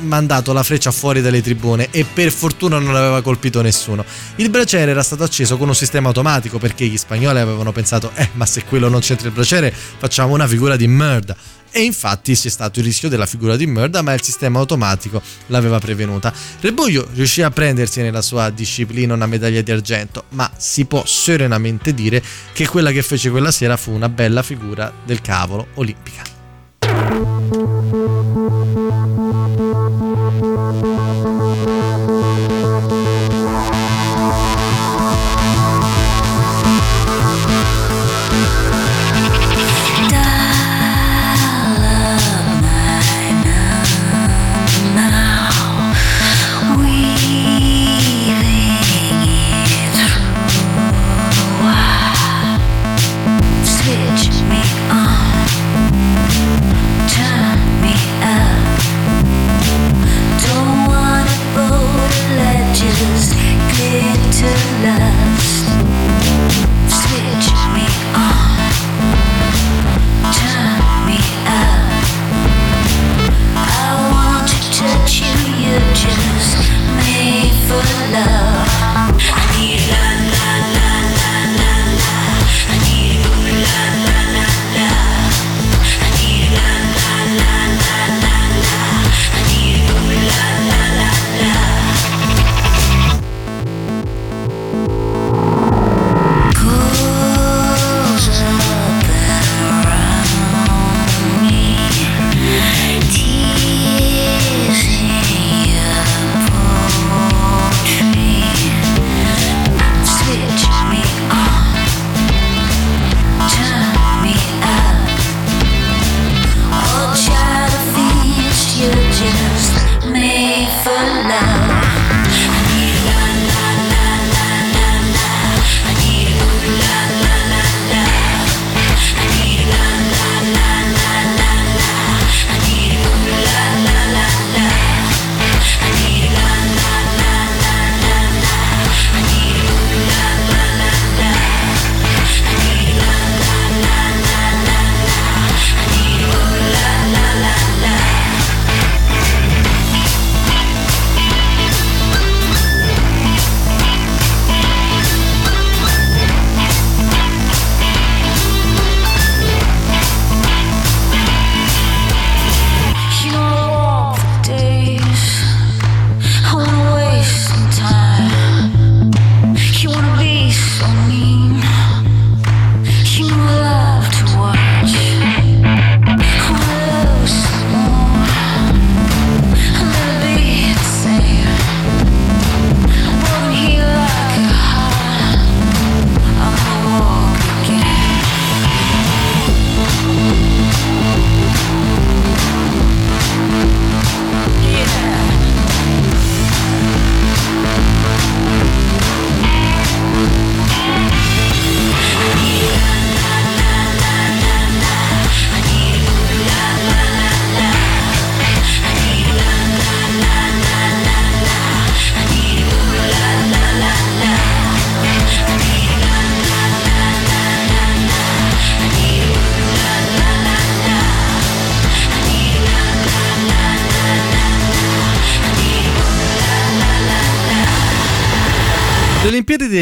mandato 0.04 0.54
la 0.54 0.64
freccia 0.64 0.92
fuori 0.92 1.22
dalle 1.22 1.42
tribune 1.42 1.88
e 1.92 2.06
per 2.06 2.32
fortuna 2.32 2.78
non 2.78 2.96
aveva 2.96 3.22
colpito 3.22 3.62
nessuno. 3.62 4.06
Il 4.36 4.50
braciere 4.50 4.92
era 4.92 5.04
stato 5.04 5.24
acceso 5.24 5.58
con 5.58 5.68
un 5.68 5.76
sistema 5.76 6.08
automatico 6.10 6.58
perché 6.58 6.86
gli 6.86 6.98
spagnoli 6.98 7.40
avevano 7.40 7.72
pensato 7.72 8.12
eh 8.16 8.30
ma 8.34 8.46
se 8.46 8.66
quello 8.66 8.90
non 8.90 9.00
c'entra 9.00 9.28
il 9.28 9.34
braciere 9.34 9.74
facciamo 9.74 10.34
una 10.34 10.48
figura 10.48 10.76
di 10.76 10.88
merda. 10.88 11.36
E 11.76 11.82
infatti 11.82 12.36
c'è 12.36 12.50
stato 12.50 12.78
il 12.80 12.86
rischio 12.86 13.10
della 13.10 13.26
figura 13.26 13.56
di 13.56 13.66
merda, 13.66 14.04
ma 14.04 14.14
il 14.14 14.22
sistema 14.22 14.60
automatico 14.60 15.20
l'aveva 15.48 15.80
prevenuta. 15.80 16.32
Reboglio 16.60 17.08
riuscì 17.14 17.42
a 17.42 17.50
prendersi 17.50 18.02
nella 18.02 18.22
sua 18.22 18.52
disciplina 18.52 19.16
una 19.16 19.26
medaglia 19.26 19.62
di 19.62 19.72
argento, 19.72 20.26
ma 20.30 20.52
si 20.56 20.86
può 20.86 21.04
serenamente 21.06 21.96
dire 21.96 22.22
che 22.54 22.68
quella 22.68 22.92
che 22.92 23.02
fece 23.02 23.32
quella 23.32 23.52
sera 23.52 23.76
fu 23.76 23.92
una 23.92 24.08
bella 24.08 24.44
figura 24.44 24.94
del 25.04 25.20
cavolo 25.22 25.68
olimpica. 25.74 26.22
Switch 31.24 31.83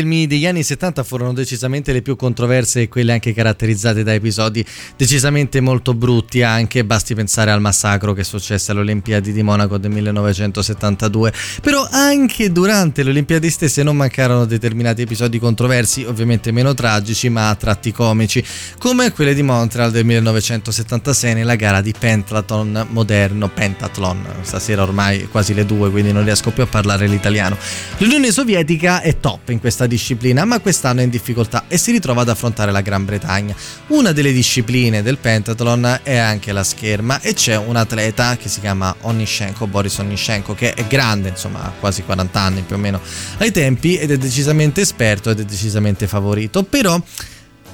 Mi 0.04 0.28
degli 0.28 0.46
anni 0.46 0.64
70 0.64 1.04
furono 1.04 1.34
decisamente 1.34 1.94
le 1.94 2.02
più 2.02 2.16
controverse 2.16 2.82
e 2.82 2.90
quelle 2.90 3.12
anche 3.14 3.34
caratterizzate 3.34 4.04
da 4.04 4.14
episodi 4.14 4.66
decisamente 4.98 5.60
molto 5.60 5.94
brutti 5.94 6.42
anche, 6.42 6.84
basti 6.84 7.14
pensare 7.14 7.52
al 7.52 7.62
massacro 7.62 8.14
che 8.14 8.24
successe 8.24 8.72
alle 8.72 8.82
Olimpiadi 8.82 9.32
di 9.32 9.44
Monaco 9.44 9.78
del 9.78 9.92
1972. 9.92 11.34
Però 11.62 11.88
anche 11.90 12.52
durante 12.52 13.04
le 13.04 13.12
Olimpiadi 13.12 13.50
stesse 13.50 13.84
non 13.84 13.96
mancarono 13.96 14.46
determinati 14.46 15.04
episodi 15.04 15.40
controversi, 15.40 16.04
ovviamente 16.04 16.52
meno 16.52 16.74
tragici 16.74 17.30
ma 17.30 17.50
a 17.50 17.56
tratti 17.56 17.92
comici, 17.92 18.44
come 18.80 19.12
quelle 19.12 19.34
di 19.34 19.44
Montreal 19.44 19.92
del 19.92 20.06
1976 20.06 21.34
nella 21.34 21.56
gara 21.56 21.82
di 21.82 21.94
pentathlon 21.98 22.88
moderno, 22.90 23.50
pentathlon, 23.50 24.26
stasera 24.42 24.82
ormai 24.82 25.28
quasi 25.28 25.54
le 25.54 25.66
due 25.66 25.90
quindi 25.92 26.12
non 26.12 26.24
riesco 26.24 26.52
più 26.52 26.64
a 26.64 26.68
parlare 26.68 27.08
l'italiano. 27.08 27.58
L'Unione 27.98 28.32
Sovietica 28.32 29.02
è 29.02 29.20
top 29.20 29.50
in 29.50 29.60
questa 29.60 29.88
disciplina, 29.92 30.46
ma 30.46 30.62
quest'anno 30.62 31.02
è 31.02 31.04
in 31.04 31.10
difficoltà 31.10 31.66
e 31.68 31.78
si 31.78 31.92
ritrova 31.92 32.22
ad 32.22 32.30
affrontare 32.30 32.72
la 32.72 32.80
Gran 32.80 33.04
Bretagna. 33.04 33.54
Una 33.88 34.14
delle 34.14 34.32
discipline 34.32 35.02
del 35.02 35.18
pentathlon 35.18 36.00
è 36.04 36.16
anche 36.16 36.54
la 36.54 36.64
scherma 36.64 37.20
e 37.20 37.34
c'è 37.34 37.58
un 37.58 37.76
atleta 37.76 38.38
che 38.38 38.48
si 38.48 38.62
chiama 38.62 38.96
Onishenko, 39.02 39.68
Boris 39.68 39.98
Onishenko, 39.98 40.56
che 40.56 40.74
è 40.74 40.86
grande, 40.88 41.30
insomma, 41.30 41.64
ha 41.64 41.74
quasi 41.78 42.04
40 42.04 42.40
anni 42.40 42.62
più 42.62 42.76
o 42.76 42.80
meno 42.80 43.02
ai 43.40 43.52
tempi 43.52 43.98
ed 43.98 44.12
è 44.12 44.18
decisamente 44.18 44.80
esperto 44.80 45.30
ed 45.30 45.42
è 45.42 45.44
decisamente 45.44 46.08
favorito, 46.08 46.64
però 46.64 47.02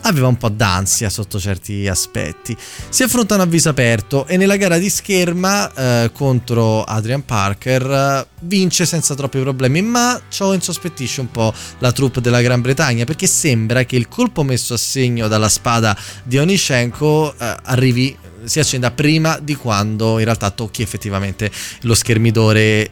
aveva 0.01 0.27
un 0.27 0.37
po' 0.37 0.49
d'ansia 0.49 1.09
sotto 1.09 1.39
certi 1.39 1.87
aspetti. 1.87 2.55
Si 2.89 3.03
affrontano 3.03 3.41
a 3.41 3.45
viso 3.45 3.69
aperto 3.69 4.25
e 4.27 4.37
nella 4.37 4.57
gara 4.57 4.77
di 4.77 4.89
scherma 4.89 5.73
eh, 5.73 6.11
contro 6.13 6.83
Adrian 6.83 7.25
Parker 7.25 7.91
eh, 7.91 8.27
vince 8.41 8.85
senza 8.85 9.15
troppi 9.15 9.39
problemi, 9.39 9.81
ma 9.81 10.19
ciò 10.29 10.53
insospettisce 10.53 11.21
un 11.21 11.31
po' 11.31 11.53
la 11.79 11.91
troupe 11.91 12.21
della 12.21 12.41
Gran 12.41 12.61
Bretagna 12.61 13.05
perché 13.05 13.27
sembra 13.27 13.83
che 13.83 13.95
il 13.95 14.07
colpo 14.07 14.43
messo 14.43 14.73
a 14.73 14.77
segno 14.77 15.27
dalla 15.27 15.49
spada 15.49 15.97
di 16.23 16.37
Onishenko 16.37 17.33
eh, 17.37 17.55
arrivi 17.63 18.17
si 18.47 18.59
accenda 18.59 18.91
prima 18.91 19.37
di 19.41 19.55
quando 19.55 20.17
in 20.19 20.25
realtà 20.25 20.49
tocchi 20.51 20.81
effettivamente 20.81 21.51
lo 21.81 21.93
schermidore 21.93 22.59
eh, 22.59 22.89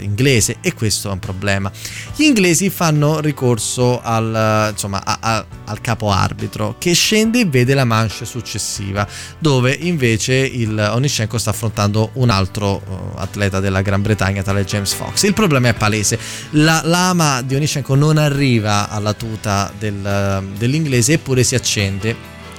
inglese 0.00 0.56
e 0.60 0.74
questo 0.74 1.08
è 1.08 1.12
un 1.12 1.18
problema. 1.18 1.70
Gli 2.14 2.24
inglesi 2.24 2.70
fanno 2.70 3.20
ricorso 3.20 4.00
al, 4.02 4.68
insomma, 4.72 5.02
a- 5.04 5.18
a- 5.20 5.46
al 5.66 5.80
capo 5.80 6.10
arbitro 6.10 6.76
che 6.78 6.92
scende 6.92 7.40
e 7.40 7.44
vede 7.46 7.74
la 7.74 7.84
manche 7.84 8.24
successiva 8.24 9.06
dove 9.38 9.72
invece 9.72 10.34
il 10.34 10.76
Onishenko 10.78 11.38
sta 11.38 11.50
affrontando 11.50 12.10
un 12.14 12.30
altro 12.30 12.80
eh, 12.80 13.20
atleta 13.20 13.60
della 13.60 13.82
Gran 13.82 14.02
Bretagna 14.02 14.42
tale 14.42 14.64
James 14.64 14.92
Fox. 14.92 15.22
Il 15.22 15.34
problema 15.34 15.68
è 15.68 15.74
palese, 15.74 16.18
la 16.50 16.80
lama 16.84 17.42
di 17.42 17.54
Onishenko 17.54 17.94
non 17.94 18.18
arriva 18.18 18.88
alla 18.88 19.12
tuta 19.12 19.72
del- 19.78 20.44
dell'inglese 20.56 21.14
eppure 21.14 21.42
si 21.44 21.54
accende. 21.54 22.14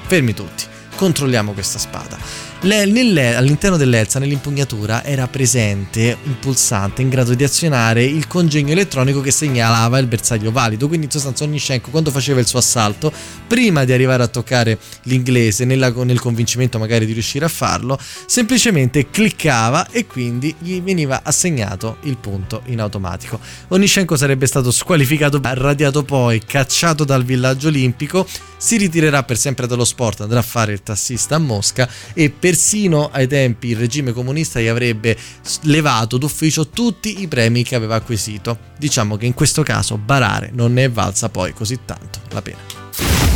Fermi 0.08 0.34
tutti 0.34 0.64
controlliamo 0.98 1.54
questa 1.54 1.78
spada. 1.78 2.18
All'interno 2.60 3.78
dell'Elsa, 3.78 4.18
nell'impugnatura, 4.18 5.04
era 5.04 5.28
presente 5.28 6.18
un 6.24 6.40
pulsante 6.40 7.04
in 7.04 7.10
grado 7.10 7.36
di 7.36 7.44
azionare 7.44 8.04
il 8.04 8.26
congegno 8.28 8.72
elettronico 8.72 9.22
che 9.22 9.30
segnalava 9.30 10.00
il 10.00 10.08
bersaglio 10.08 10.52
valido. 10.52 10.88
Quindi, 10.88 11.06
in 11.06 11.12
sostanza, 11.12 11.44
Onishenko, 11.44 11.92
quando 11.92 12.10
faceva 12.10 12.40
il 12.40 12.48
suo 12.48 12.58
assalto, 12.58 13.14
prima 13.46 13.86
di 13.86 13.94
arrivare 13.94 14.24
a 14.24 14.28
toccare 14.28 14.80
l'inglese, 15.04 15.66
nella- 15.66 15.94
nel 16.04 16.20
convincimento 16.20 16.80
magari 16.80 17.06
di 17.06 17.14
riuscire 17.14 17.46
a 17.46 17.48
farlo, 17.48 18.00
semplicemente 18.26 19.12
cliccava 19.12 19.90
e 19.92 20.08
quindi 20.08 20.54
gli 20.58 20.82
veniva 20.82 21.22
assegnato 21.24 21.98
il 22.02 22.18
punto 22.18 22.64
in 22.66 22.82
automatico. 22.82 23.40
Onishenko 23.68 24.16
sarebbe 24.16 24.48
stato 24.48 24.72
squalificato, 24.72 25.40
radiato 25.44 26.04
poi, 26.04 26.42
cacciato 26.44 27.04
dal 27.04 27.24
villaggio 27.24 27.68
olimpico, 27.68 28.28
si 28.58 28.78
ritirerà 28.78 29.22
per 29.22 29.38
sempre 29.38 29.68
dallo 29.68 29.86
sport, 29.86 30.22
andrà 30.22 30.40
a 30.40 30.44
fare 30.44 30.74
il 30.74 30.82
tassista 30.82 31.36
a 31.36 31.38
Mosca 31.40 31.88
e 32.14 32.32
persino 32.48 33.10
ai 33.12 33.28
tempi 33.28 33.68
il 33.68 33.76
regime 33.76 34.14
comunista 34.14 34.62
gli 34.62 34.68
avrebbe 34.68 35.18
levato 35.64 36.18
d'ufficio 36.18 36.70
tutti 36.70 37.22
i 37.22 37.28
premi 37.28 37.62
che 37.62 37.76
aveva 37.76 37.96
acquisito. 37.96 38.58
Diciamo 38.78 39.18
che 39.18 39.26
in 39.26 39.34
questo 39.34 39.64
caso 39.64 39.98
barare 39.98 40.52
non 40.54 40.72
ne 40.72 40.86
è 40.86 40.90
valsa 40.90 41.28
poi 41.28 41.52
così 41.52 41.80
tanto 41.84 42.20
la 42.30 42.42
pena. 42.42 42.60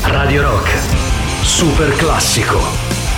Radio 0.04 0.44
Rock, 0.44 1.44
super 1.44 1.94
classico. 1.98 3.11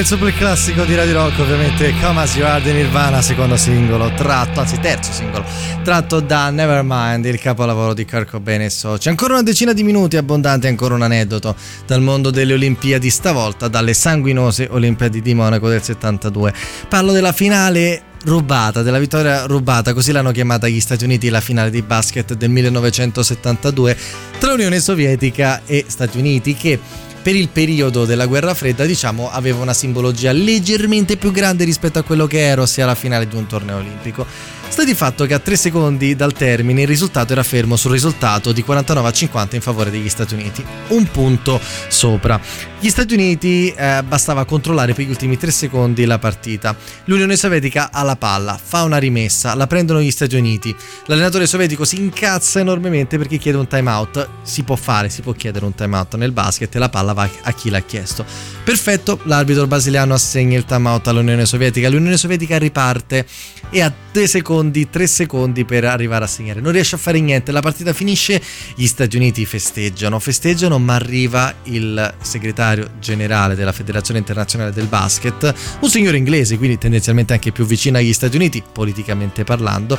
Il 0.00 0.06
super 0.06 0.32
classico 0.32 0.86
di 0.86 0.94
Radio 0.94 1.12
Rock, 1.12 1.40
ovviamente 1.40 1.92
Come 2.00 2.22
As 2.22 2.34
You 2.34 2.46
Are 2.46 2.62
di 2.62 2.72
Nirvana, 2.72 3.20
secondo 3.20 3.58
singolo 3.58 4.10
tratto, 4.14 4.60
anzi 4.60 4.80
terzo 4.80 5.12
singolo, 5.12 5.44
tratto 5.84 6.20
da 6.20 6.48
Nevermind, 6.48 7.26
il 7.26 7.38
capolavoro 7.38 7.92
di 7.92 8.06
Kurt 8.06 8.30
Cobain 8.30 8.62
e 8.62 8.70
Soci. 8.70 9.10
Ancora 9.10 9.34
una 9.34 9.42
decina 9.42 9.74
di 9.74 9.82
minuti 9.82 10.16
abbondanti, 10.16 10.68
ancora 10.68 10.94
un 10.94 11.02
aneddoto 11.02 11.54
dal 11.84 12.00
mondo 12.00 12.30
delle 12.30 12.54
Olimpiadi, 12.54 13.10
stavolta 13.10 13.68
dalle 13.68 13.92
sanguinose 13.92 14.68
Olimpiadi 14.70 15.20
di 15.20 15.34
Monaco 15.34 15.68
del 15.68 15.82
72. 15.82 16.54
Parlo 16.88 17.12
della 17.12 17.32
finale 17.32 18.04
rubata, 18.24 18.80
della 18.80 18.98
vittoria 18.98 19.44
rubata, 19.44 19.92
così 19.92 20.12
l'hanno 20.12 20.32
chiamata 20.32 20.66
gli 20.66 20.80
Stati 20.80 21.04
Uniti 21.04 21.28
la 21.28 21.42
finale 21.42 21.68
di 21.68 21.82
basket 21.82 22.32
del 22.32 22.48
1972 22.48 23.96
tra 24.38 24.54
Unione 24.54 24.80
Sovietica 24.80 25.60
e 25.66 25.84
Stati 25.86 26.16
Uniti 26.16 26.54
che 26.54 26.78
per 27.22 27.36
il 27.36 27.48
periodo 27.48 28.04
della 28.04 28.26
guerra 28.26 28.54
fredda 28.54 28.84
diciamo 28.84 29.30
aveva 29.30 29.60
una 29.60 29.74
simbologia 29.74 30.32
leggermente 30.32 31.16
più 31.16 31.32
grande 31.32 31.64
rispetto 31.64 31.98
a 31.98 32.02
quello 32.02 32.26
che 32.26 32.40
era 32.40 32.62
ossia 32.62 32.86
la 32.86 32.94
finale 32.94 33.28
di 33.28 33.36
un 33.36 33.46
torneo 33.46 33.76
olimpico 33.76 34.26
sta 34.70 34.84
di 34.84 34.94
fatto 34.94 35.26
che 35.26 35.34
a 35.34 35.40
3 35.40 35.56
secondi 35.56 36.14
dal 36.14 36.32
termine 36.32 36.82
il 36.82 36.86
risultato 36.86 37.32
era 37.32 37.42
fermo 37.42 37.74
sul 37.74 37.90
risultato 37.90 38.52
di 38.52 38.62
49 38.62 39.08
a 39.08 39.12
50 39.12 39.56
in 39.56 39.62
favore 39.62 39.90
degli 39.90 40.08
Stati 40.08 40.34
Uniti 40.34 40.64
un 40.88 41.10
punto 41.10 41.60
sopra. 41.88 42.40
Gli 42.78 42.88
Stati 42.88 43.14
Uniti 43.14 43.74
eh, 43.76 44.02
bastava 44.06 44.44
controllare 44.44 44.94
per 44.94 45.04
gli 45.04 45.10
ultimi 45.10 45.36
3 45.36 45.50
secondi 45.50 46.04
la 46.04 46.18
partita. 46.18 46.74
l'Unione 47.06 47.36
Sovietica 47.36 47.90
ha 47.92 48.02
la 48.04 48.14
palla 48.14 48.58
fa 48.62 48.84
una 48.84 48.98
rimessa 48.98 49.54
la 49.54 49.66
prendono 49.66 50.00
gli 50.00 50.10
Stati 50.10 50.36
Uniti. 50.36 50.74
L'allenatore 51.06 51.46
sovietico 51.46 51.84
si 51.84 51.96
incazza 51.96 52.60
enormemente 52.60 53.18
perché 53.18 53.38
chiede 53.38 53.58
un 53.58 53.66
timeout 53.66 54.28
si 54.42 54.62
può 54.62 54.76
fare 54.76 55.08
si 55.10 55.20
può 55.20 55.32
chiedere 55.32 55.64
un 55.64 55.74
timeout 55.74 56.14
nel 56.14 56.32
basket 56.32 56.72
e 56.72 56.78
la 56.78 56.88
palla 56.88 57.12
va 57.12 57.28
a 57.42 57.52
chi 57.52 57.70
l'ha 57.70 57.80
chiesto. 57.80 58.24
Perfetto 58.62 59.18
l'arbitro 59.24 59.66
brasiliano 59.66 60.14
assegna 60.14 60.56
il 60.56 60.64
timeout 60.64 61.08
all'Unione 61.08 61.44
Sovietica. 61.44 61.88
l'Unione 61.88 62.16
Sovietica 62.16 62.56
riparte 62.56 63.26
e 63.68 63.82
ha 63.82 63.92
2 64.12 64.26
secondi 64.26 64.58
3 64.90 65.06
secondi 65.06 65.64
per 65.64 65.84
arrivare 65.84 66.24
a 66.24 66.28
segnare. 66.28 66.60
Non 66.60 66.72
riesce 66.72 66.96
a 66.96 66.98
fare 66.98 67.20
niente. 67.20 67.52
La 67.52 67.60
partita 67.60 67.92
finisce 67.92 68.40
gli 68.74 68.86
Stati 68.86 69.16
Uniti 69.16 69.44
festeggiano. 69.46 70.18
Festeggiano 70.18 70.78
ma 70.78 70.94
arriva 70.96 71.54
il 71.64 72.14
segretario 72.20 72.90
generale 73.00 73.54
della 73.54 73.72
Federazione 73.72 74.18
Internazionale 74.18 74.72
del 74.72 74.86
Basket 74.86 75.54
un 75.80 75.88
signore 75.88 76.16
inglese 76.16 76.58
quindi 76.58 76.78
tendenzialmente 76.78 77.32
anche 77.32 77.52
più 77.52 77.64
vicino 77.64 77.98
agli 77.98 78.12
Stati 78.12 78.36
Uniti 78.36 78.62
politicamente 78.72 79.44
parlando 79.44 79.98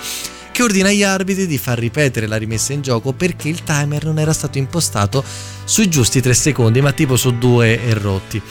che 0.51 0.63
ordina 0.63 0.89
agli 0.89 1.03
arbitri 1.03 1.47
di 1.47 1.57
far 1.57 1.79
ripetere 1.79 2.27
la 2.27 2.35
rimessa 2.35 2.73
in 2.73 2.81
gioco 2.81 3.13
perché 3.13 3.49
il 3.49 3.63
timer 3.63 4.05
non 4.05 4.19
era 4.19 4.33
stato 4.33 4.57
impostato 4.57 5.23
sui 5.63 5.89
giusti 5.89 6.21
3 6.21 6.33
secondi, 6.33 6.81
ma 6.81 6.91
tipo 6.91 7.15
su 7.15 7.37
due 7.37 7.81
errotti. 7.81 8.41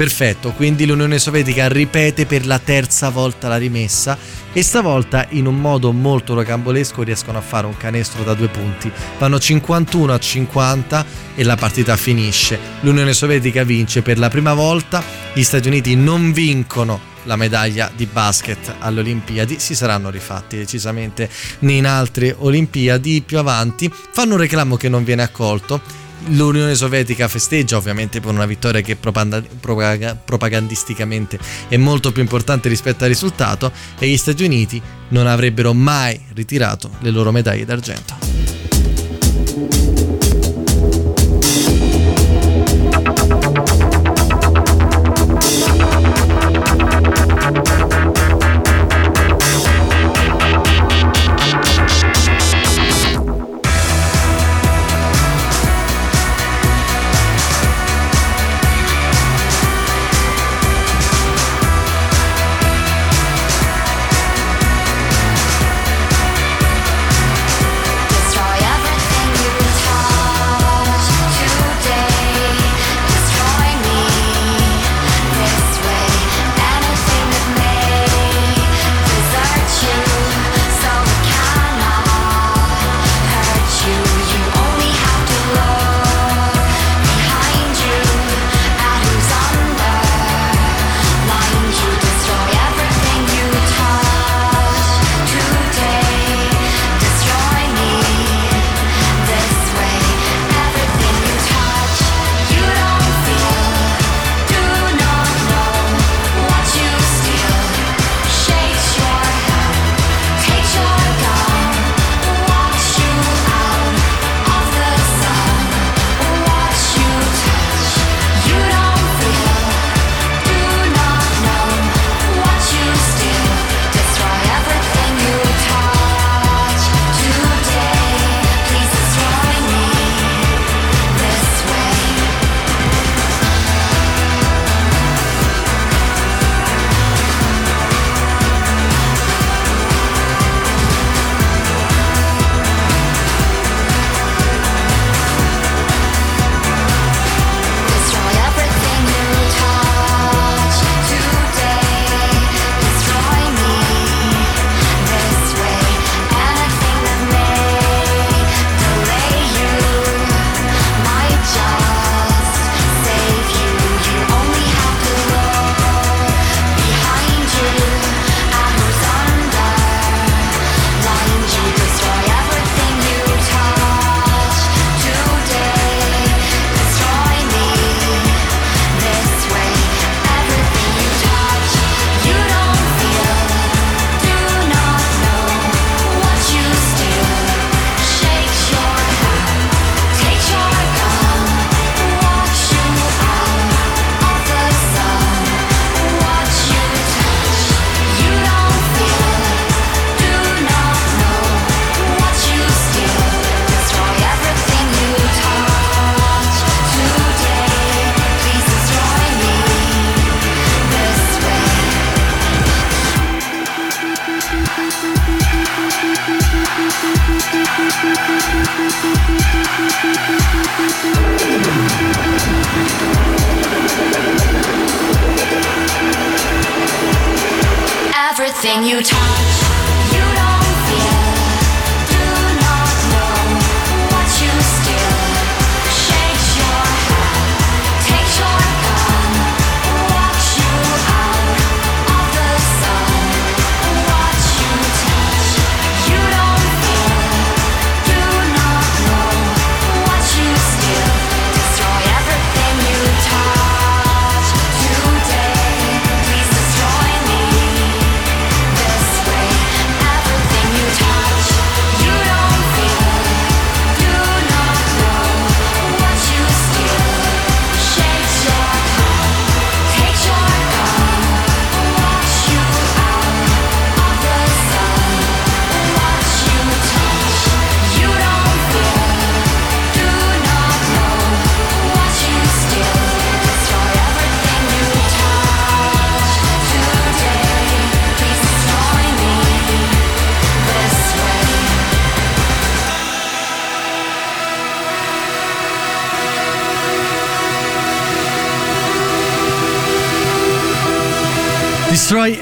Perfetto, 0.00 0.52
quindi 0.52 0.86
l'Unione 0.86 1.18
Sovietica 1.18 1.68
ripete 1.68 2.24
per 2.24 2.46
la 2.46 2.58
terza 2.58 3.10
volta 3.10 3.48
la 3.48 3.58
rimessa 3.58 4.16
e 4.50 4.62
stavolta 4.62 5.26
in 5.32 5.44
un 5.44 5.60
modo 5.60 5.92
molto 5.92 6.32
rocambolesco 6.32 7.02
riescono 7.02 7.36
a 7.36 7.42
fare 7.42 7.66
un 7.66 7.76
canestro 7.76 8.22
da 8.22 8.32
due 8.32 8.48
punti. 8.48 8.90
Vanno 9.18 9.38
51 9.38 10.10
a 10.14 10.18
50 10.18 11.04
e 11.34 11.44
la 11.44 11.54
partita 11.56 11.98
finisce. 11.98 12.58
L'Unione 12.80 13.12
Sovietica 13.12 13.62
vince 13.62 14.00
per 14.00 14.18
la 14.18 14.30
prima 14.30 14.54
volta, 14.54 15.04
gli 15.34 15.42
Stati 15.42 15.68
Uniti 15.68 15.94
non 15.96 16.32
vincono 16.32 17.08
la 17.24 17.36
medaglia 17.36 17.92
di 17.94 18.06
basket 18.06 18.76
alle 18.78 19.00
Olimpiadi 19.00 19.58
si 19.60 19.74
saranno 19.74 20.08
rifatti 20.08 20.56
decisamente 20.56 21.28
in 21.58 21.86
altre 21.86 22.34
Olimpiadi 22.38 23.22
più 23.26 23.36
avanti 23.36 23.92
fanno 23.92 24.32
un 24.32 24.40
reclamo 24.40 24.76
che 24.76 24.88
non 24.88 25.04
viene 25.04 25.20
accolto 25.20 25.82
l'Unione 26.28 26.74
Sovietica 26.74 27.28
festeggia 27.28 27.76
ovviamente 27.76 28.20
per 28.20 28.32
una 28.32 28.46
vittoria 28.46 28.80
che 28.80 28.96
propanda- 28.96 29.42
propaga- 29.42 30.14
propagandisticamente 30.14 31.38
è 31.68 31.76
molto 31.76 32.12
più 32.12 32.22
importante 32.22 32.68
rispetto 32.68 33.04
al 33.04 33.10
risultato 33.10 33.72
e 33.98 34.08
gli 34.08 34.16
Stati 34.16 34.44
Uniti 34.44 34.80
non 35.08 35.26
avrebbero 35.26 35.72
mai 35.72 36.20
ritirato 36.34 36.90
le 37.00 37.10
loro 37.10 37.32
medaglie 37.32 37.64
d'argento. 37.64 38.29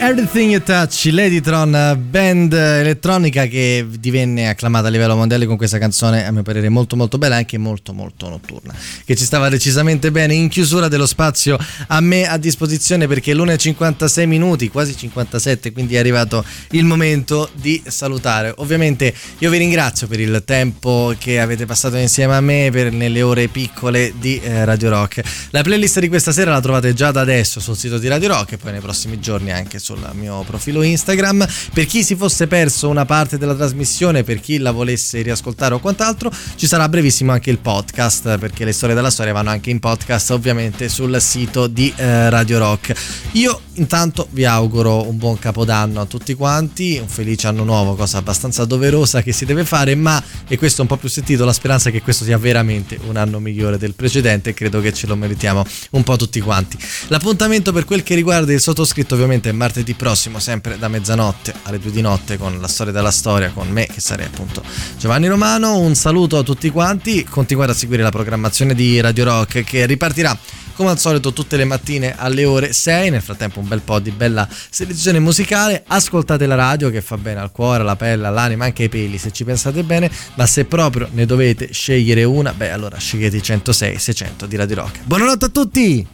Everything 0.09 0.53
You 0.53 0.63
Touch, 0.63 1.11
Ladytron, 1.13 2.07
band 2.09 2.55
elettronica 2.55 3.45
che 3.45 3.87
divenne 3.99 4.49
acclamata 4.49 4.87
a 4.87 4.91
livello 4.91 5.15
mondiale 5.15 5.45
con 5.45 5.59
questa 5.59 5.77
canzone, 5.77 6.27
a 6.27 6.31
mio 6.31 6.41
parere 6.41 6.71
molto 6.71 6.97
molto 6.97 7.19
bella 7.19 7.35
e 7.35 7.39
anche 7.41 7.59
molto 7.59 7.93
molto 7.93 8.27
notturna, 8.31 8.75
che 9.05 9.15
ci 9.15 9.25
stava 9.25 9.51
decisamente 9.51 10.11
bene 10.11 10.33
in 10.33 10.49
chiusura 10.49 10.89
dello 10.89 11.05
spazio 11.05 11.59
a 11.89 12.01
me 12.01 12.27
a 12.27 12.39
disposizione 12.39 13.07
perché 13.07 13.35
l'1.56 13.35 14.27
minuti, 14.27 14.71
quasi 14.71 14.97
57, 14.97 15.73
quindi 15.73 15.97
è 15.97 15.99
arrivato 15.99 16.43
il 16.71 16.87
momento 16.87 17.51
di 17.53 17.83
salutare. 17.87 18.55
Ovviamente 18.57 19.13
io 19.41 19.51
vi 19.51 19.59
ringrazio 19.59 20.07
per 20.07 20.21
il 20.21 20.43
tempo 20.47 21.15
che 21.19 21.39
avete 21.39 21.67
passato 21.67 21.97
insieme 21.97 22.35
a 22.35 22.41
me 22.41 22.71
per, 22.73 22.93
nelle 22.93 23.21
ore 23.21 23.49
piccole 23.49 24.15
di 24.19 24.41
eh, 24.43 24.65
Radio 24.65 24.89
Rock. 24.89 25.21
La 25.51 25.61
playlist 25.61 26.01
di 26.01 26.09
questa 26.09 26.33
sera 26.33 26.51
la 26.51 26.63
trovate 26.63 26.95
già 26.95 27.11
da 27.11 27.21
adesso 27.21 27.61
sul 27.61 27.77
sito 27.77 27.99
di 27.99 28.09
Radio 28.09 28.29
Rock 28.29 28.53
e 28.53 28.57
poi 28.57 28.73
nei 28.73 28.81
prossimi 28.81 29.21
giorni 29.21 29.53
anche 29.53 29.79
sul 29.79 29.97
mio 30.13 30.43
profilo 30.43 30.83
Instagram. 30.83 31.47
Per 31.73 31.87
chi 31.87 32.03
si 32.03 32.15
fosse 32.15 32.47
perso 32.47 32.89
una 32.89 33.05
parte 33.05 33.39
della 33.39 33.55
trasmissione, 33.55 34.23
per 34.23 34.41
chi 34.41 34.59
la 34.59 34.71
volesse 34.71 35.23
riascoltare 35.23 35.75
o 35.75 35.79
quant'altro, 35.79 36.33
ci 36.57 36.67
sarà 36.67 36.89
brevissimo 36.89 37.33
anche 37.33 37.51
il 37.51 37.59
podcast, 37.59 38.39
perché 38.39 38.65
le 38.65 38.73
storie 38.73 38.95
della 38.95 39.11
storia 39.11 39.33
vanno 39.33 39.51
anche 39.51 39.71
in 39.71 39.81
podcast, 39.81 40.31
ovviamente 40.31 40.89
sul 40.89 41.21
sito 41.21 41.67
di 41.67 41.93
eh, 41.97 42.31
Radio 42.31 42.59
Rock. 42.59 42.95
Io 43.33 43.61
intanto 43.79 44.29
vi 44.31 44.45
auguro 44.45 45.09
un 45.09 45.17
buon 45.17 45.39
capodanno 45.39 46.01
a 46.01 46.05
tutti 46.05 46.35
quanti, 46.35 46.99
un 47.01 47.09
felice 47.09 47.47
anno 47.47 47.65
nuovo, 47.65 47.95
cosa 47.95 48.19
abbastanza 48.19 48.65
doverosa 48.65 49.23
che 49.23 49.33
si 49.33 49.45
deve 49.45 49.65
fare, 49.65 49.95
ma 49.95 50.23
e 50.47 50.59
questo 50.59 50.79
è 50.79 50.83
un 50.83 50.89
po' 50.89 50.97
più 50.97 51.09
sentito, 51.09 51.45
la 51.45 51.53
speranza 51.53 51.89
è 51.89 51.93
che 51.93 52.03
questo 52.03 52.25
sia 52.25 52.39
veramente 52.39 52.99
un 53.07 53.17
anno 53.17 53.39
migliore 53.39 53.79
del 53.79 53.95
precedente 53.95 54.51
e 54.51 54.55
credo 54.55 54.81
che 54.81 54.93
ce 54.93 55.07
lo 55.07 55.17
meritiamo 55.17 55.65
un 55.91 56.03
po' 56.03 56.17
tutti 56.17 56.41
quanti. 56.41 56.77
L'appuntamento 57.09 57.73
per 57.73 57.85
quel 57.85 58.03
che 58.03 58.15
riguarda 58.15 58.53
il 58.53 58.61
sottoscritto 58.61 59.15
ovviamente 59.15 59.49
è 59.49 59.53
martedì 59.53 59.95
prossimo, 59.95 60.39
sempre 60.39 60.79
da 60.79 60.89
mezzanotte 60.89 61.55
alle 61.63 61.79
due 61.79 61.91
di 61.91 62.01
notte 62.01 62.37
con 62.37 62.61
la 62.61 62.69
storia 62.69 62.93
della 62.93 63.11
storia, 63.11 63.51
con 63.51 63.69
me 63.69 63.87
che 63.87 64.01
sarei 64.01 64.27
appunto 64.27 64.63
Giovanni 64.99 65.29
Romano. 65.29 65.79
Un 65.79 65.95
saluto 65.95 66.39
a 66.39 66.43
tutti 66.43 66.71
quanti, 66.71 67.25
continuate 67.25 67.73
a 67.73 67.75
seguire 67.75 68.03
la 68.03 68.11
programmazione 68.11 68.75
di 68.75 69.01
Radio 69.01 69.25
Rock 69.25 69.63
che 69.65 69.87
ripartirà 69.87 70.37
come 70.79 70.91
al 70.91 70.99
solito 71.01 71.33
tutte 71.33 71.57
le 71.57 71.65
mattine 71.65 72.15
alle 72.17 72.45
ore 72.45 72.73
6. 72.73 73.11
Nel 73.11 73.21
frattempo 73.21 73.59
un 73.59 73.67
bel 73.69 73.81
po' 73.81 74.01
di 74.01 74.11
bella 74.11 74.49
selezione 74.51 75.21
musicale. 75.21 75.85
Ascoltate 75.87 76.47
la 76.47 76.57
radio 76.57 76.91
che 76.91 77.01
fa 77.01 77.17
bene 77.17 77.41
al 77.41 77.53
cuore, 77.53 77.83
alla 77.83 77.97
pelle, 77.97 78.27
all'anima, 78.27 78.65
anche 78.65 78.85
ai 78.85 78.89
peli 78.89 79.19
se 79.19 79.31
ci 79.31 79.45
pensate 79.45 79.85
bene. 79.85 80.11
Ma 80.35 80.47
se 80.47 80.65
proprio 80.65 81.09
ne 81.13 81.27
dovete 81.27 81.73
scegliere 81.73 82.25
una, 82.25 82.53
beh 82.53 82.71
allora 82.71 82.99
scegliete 82.99 83.37
i 83.37 83.43
106 83.43 83.99
600 83.99 84.47
di 84.47 84.57
Radio 84.57 84.77
Rock. 84.77 85.01
Buonanotte 85.05 85.45
a 85.45 85.49
tutti! 85.49 86.07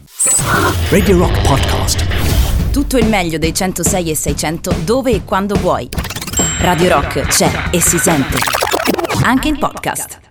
Radio 0.90 1.18
Rock 1.18 1.46
Podcast. 1.46 2.06
Tutto 2.70 2.96
il 2.96 3.06
meglio 3.06 3.38
dei 3.38 3.54
106 3.54 4.10
e 4.10 4.14
600 4.14 4.76
dove 4.84 5.12
e 5.12 5.24
quando 5.24 5.54
vuoi. 5.56 5.88
Radio 6.60 6.88
Rock 6.88 7.26
c'è 7.26 7.68
e 7.70 7.80
si 7.80 7.98
sente. 7.98 8.38
Anche 9.22 9.48
in 9.48 9.58
podcast. 9.58 10.23